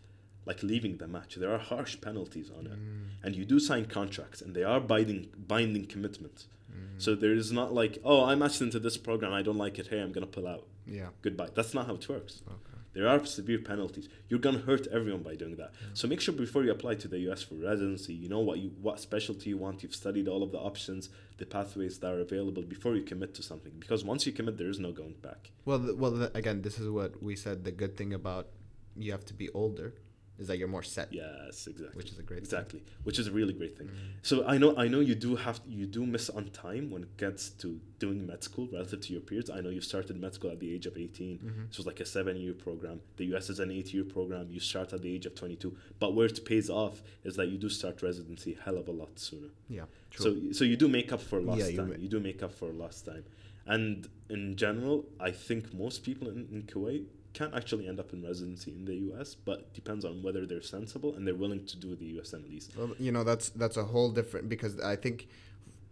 [0.48, 1.36] like leaving the match.
[1.36, 2.72] There are harsh penalties on mm.
[2.72, 2.78] it,
[3.22, 6.46] and you do sign contracts, and they are binding binding commitments.
[6.72, 7.00] Mm.
[7.04, 9.88] So there is not like, oh, I'm matched into this program, I don't like it.
[9.88, 10.64] Hey, I'm gonna pull out.
[10.86, 11.08] Yeah.
[11.20, 11.50] Goodbye.
[11.54, 12.42] That's not how it works.
[12.48, 12.78] Okay.
[12.94, 14.08] There are severe penalties.
[14.28, 15.72] You're gonna hurt everyone by doing that.
[15.74, 15.88] Yeah.
[15.92, 18.70] So make sure before you apply to the US for residency, you know what you
[18.80, 19.82] what specialty you want.
[19.82, 23.42] You've studied all of the options, the pathways that are available before you commit to
[23.42, 23.74] something.
[23.78, 25.50] Because once you commit, there is no going back.
[25.66, 27.64] Well, well, again, this is what we said.
[27.64, 28.48] The good thing about
[28.96, 29.92] you have to be older
[30.38, 31.12] is that you're more set.
[31.12, 31.96] Yes, exactly.
[31.96, 32.88] Which is a great exactly, thing.
[33.02, 33.88] which is a really great thing.
[33.88, 33.92] Mm.
[34.22, 37.16] So I know I know you do have you do miss on time when it
[37.16, 39.50] gets to doing med school relative to your peers.
[39.50, 41.38] I know you started med school at the age of 18.
[41.38, 41.66] Mm-hmm.
[41.68, 43.00] This was like a seven year program.
[43.16, 44.46] The US is an eight year program.
[44.50, 45.76] You start at the age of 22.
[45.98, 49.18] But where it pays off is that you do start residency hell of a lot
[49.18, 49.48] sooner.
[49.68, 49.84] Yeah.
[50.10, 50.24] True.
[50.24, 51.88] So so you do make up for lost yeah, time.
[51.92, 53.24] You, you do make up for lost time.
[53.66, 58.22] And in general, I think most people in, in Kuwait can't actually end up in
[58.22, 61.94] residency in the U.S., but depends on whether they're sensible and they're willing to do
[61.94, 62.76] the USMLEs.
[62.76, 65.28] Well, you know, that's that's a whole different because I think,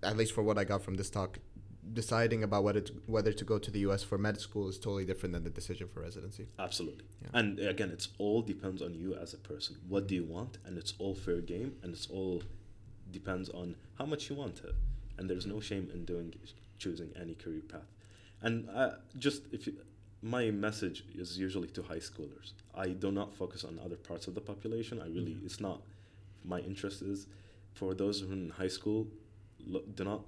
[0.02, 1.38] at least for what I got from this talk,
[1.92, 4.02] deciding about whether to, whether to go to the U.S.
[4.02, 6.46] for med school is totally different than the decision for residency.
[6.58, 7.28] Absolutely, yeah.
[7.34, 9.76] and again, it's all depends on you as a person.
[9.88, 12.42] What do you want, and it's all fair game, and it's all
[13.10, 14.74] depends on how much you want it,
[15.18, 16.34] and there's no shame in doing
[16.78, 17.90] choosing any career path.
[18.42, 19.74] And uh, just if you
[20.22, 22.52] my message is usually to high schoolers.
[22.74, 25.00] I do not focus on other parts of the population.
[25.00, 25.46] I really, mm-hmm.
[25.46, 25.82] it's not
[26.44, 27.26] my interest is
[27.74, 29.06] for those who are in high school.
[29.66, 30.22] Look, do not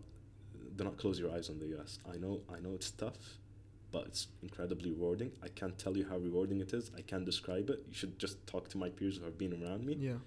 [0.77, 1.98] do not close your eyes on the U.S.
[2.12, 3.39] I know I know it's tough,
[3.90, 5.32] but it's incredibly rewarding.
[5.43, 6.90] I can't tell you how rewarding it is.
[6.97, 7.85] I can't describe it.
[7.89, 9.97] You should just talk to my peers who have been around me.
[9.98, 10.20] Yeah.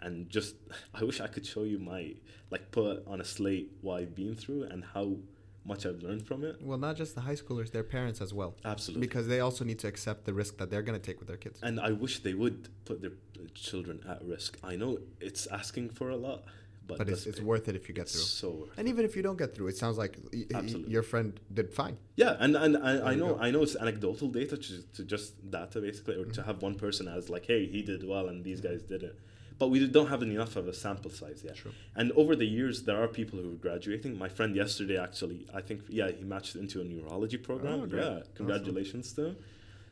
[0.00, 0.56] And just,
[0.94, 2.14] I wish I could show you my
[2.50, 5.16] like put on a slate what I've been through and how
[5.64, 6.56] much I've learned from it.
[6.60, 8.56] Well, not just the high schoolers, their parents as well.
[8.64, 9.06] Absolutely.
[9.06, 11.36] Because they also need to accept the risk that they're going to take with their
[11.36, 11.60] kids.
[11.62, 13.12] And I wish they would put their
[13.54, 14.58] children at risk.
[14.62, 16.44] I know it's asking for a lot,
[16.86, 18.22] but, but it's, it's worth it if you get through.
[18.22, 21.72] So worth And even if you don't get through, it sounds like your friend did
[21.72, 21.96] fine.
[22.16, 25.80] Yeah, and, and, and I know I know it's anecdotal data to, to just data
[25.80, 26.32] basically, or mm-hmm.
[26.32, 29.14] to have one person as like, hey, he did well and these guys didn't
[29.58, 31.56] but we don't have enough of a sample size yet.
[31.94, 34.18] And over the years, there are people who are graduating.
[34.18, 37.90] My friend yesterday, actually, I think, yeah, he matched into a neurology program.
[37.92, 39.24] Oh, yeah, congratulations awesome.
[39.24, 39.36] to him.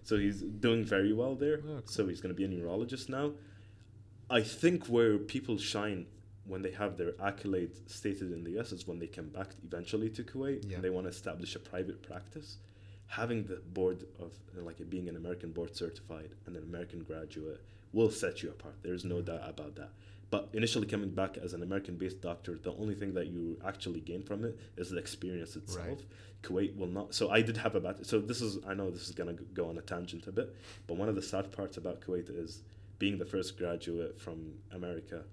[0.04, 1.60] So he's doing very well there.
[1.64, 1.82] Oh, cool.
[1.86, 3.32] So he's going to be a neurologist now.
[4.28, 6.06] I think where people shine
[6.46, 10.08] when they have their accolades stated in the US is when they come back eventually
[10.10, 10.76] to Kuwait yeah.
[10.76, 12.58] and they want to establish a private practice.
[13.08, 17.60] Having the board of like being an American board certified and an American graduate
[17.92, 18.76] will set you apart.
[18.82, 19.90] There's no doubt about that.
[20.30, 24.00] But initially coming back as an American based doctor, the only thing that you actually
[24.00, 25.86] gain from it is the experience itself.
[25.86, 26.02] Right.
[26.42, 27.14] Kuwait will not.
[27.14, 28.06] So I did have a bad.
[28.06, 28.58] So this is.
[28.66, 30.54] I know this is gonna go on a tangent a bit,
[30.86, 32.62] but one of the sad parts about Kuwait is
[32.98, 35.24] being the first graduate from America.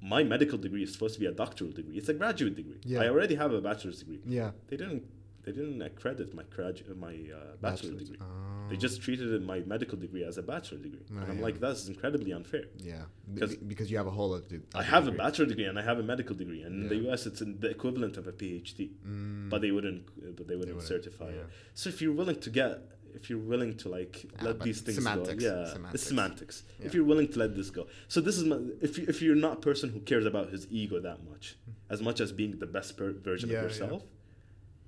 [0.00, 1.98] My medical degree is supposed to be a doctoral degree.
[1.98, 2.80] It's a graduate degree.
[2.84, 3.02] Yeah.
[3.02, 4.20] I already have a bachelor's degree.
[4.26, 4.52] Yeah.
[4.68, 5.04] They didn't
[5.44, 8.18] they didn't accredit my gradu- my uh, bachelor degree.
[8.20, 8.68] Oh.
[8.68, 11.44] They just treated my medical degree as a bachelor degree, oh, and I'm yeah.
[11.44, 12.64] like, that's incredibly unfair.
[12.78, 13.02] Yeah,
[13.32, 14.34] because because you have a whole.
[14.34, 15.18] Other, I have degree.
[15.18, 16.82] a bachelor degree and I have a medical degree, and yeah.
[16.82, 17.26] in the U.S.
[17.26, 19.50] it's the equivalent of a PhD, mm.
[19.50, 21.40] but they wouldn't, uh, but they wouldn't, they wouldn't certify yeah.
[21.40, 21.46] it.
[21.74, 22.82] So if you're willing to get
[23.14, 25.94] if you're willing to like yeah, let these things semantics, go, yeah, semantics.
[25.94, 26.62] it's semantics.
[26.78, 26.86] Yeah.
[26.86, 29.36] If you're willing to let this go, so this is my, if you, if you're
[29.36, 31.74] not a person who cares about his ego that much, mm.
[31.88, 34.02] as much as being the best per- version yeah, of yourself,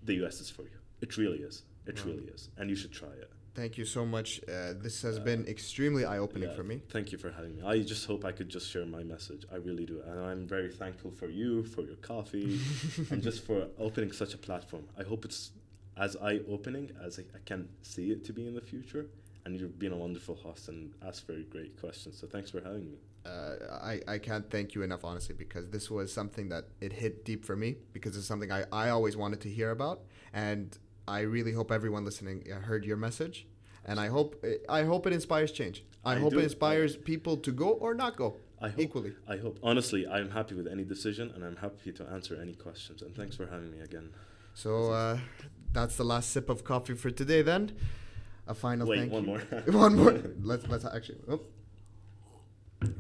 [0.05, 0.41] the U.S.
[0.41, 0.79] is for you.
[1.01, 1.63] It really is.
[1.87, 2.13] It wow.
[2.13, 3.31] really is, and you should try it.
[3.55, 4.41] Thank you so much.
[4.49, 6.81] Uh, this has uh, been extremely eye opening yeah, for me.
[6.89, 7.63] Thank you for having me.
[7.63, 9.45] I just hope I could just share my message.
[9.53, 10.01] I really do.
[10.07, 12.61] And I'm very thankful for you, for your coffee,
[13.11, 14.85] and just for opening such a platform.
[14.99, 15.51] I hope it's
[15.99, 19.07] as eye opening as I, I, can see it to be in the future.
[19.45, 22.19] And you've been a wonderful host and asked very great questions.
[22.19, 22.97] So thanks for having me.
[23.25, 27.25] Uh, I, I can't thank you enough, honestly, because this was something that it hit
[27.25, 30.01] deep for me because it's something I, I always wanted to hear about.
[30.33, 30.77] And
[31.07, 33.47] I really hope everyone listening uh, heard your message,
[33.85, 35.85] and I hope I hope it inspires change.
[36.05, 36.39] I, I hope do.
[36.39, 38.37] it inspires people to go or not go.
[38.61, 39.13] I hope, equally.
[39.29, 39.59] I hope.
[39.63, 43.03] Honestly, I'm happy with any decision, and I'm happy to answer any questions.
[43.03, 44.11] And thanks for having me again.
[44.55, 45.19] So uh,
[45.73, 47.43] that's the last sip of coffee for today.
[47.43, 47.73] Then,
[48.47, 49.29] a final Wait, thank one you.
[49.29, 49.39] more.
[49.67, 50.13] one more.
[50.43, 51.19] Let's let's actually.
[51.29, 51.41] Oh.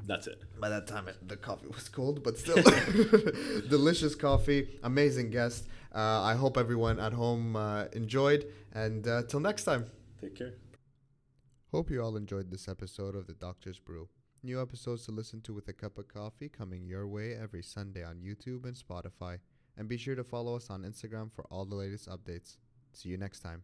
[0.06, 0.42] That's it.
[0.60, 2.62] By that time, it, the coffee was cold, but still
[3.68, 4.68] delicious coffee.
[4.82, 5.66] Amazing guest.
[5.94, 8.46] Uh, I hope everyone at home uh, enjoyed.
[8.72, 9.86] And uh, till next time.
[10.20, 10.54] Take care.
[11.70, 14.08] Hope you all enjoyed this episode of The Doctor's Brew.
[14.42, 18.04] New episodes to listen to with a cup of coffee coming your way every Sunday
[18.04, 19.38] on YouTube and Spotify.
[19.76, 22.56] And be sure to follow us on Instagram for all the latest updates.
[22.92, 23.62] See you next time.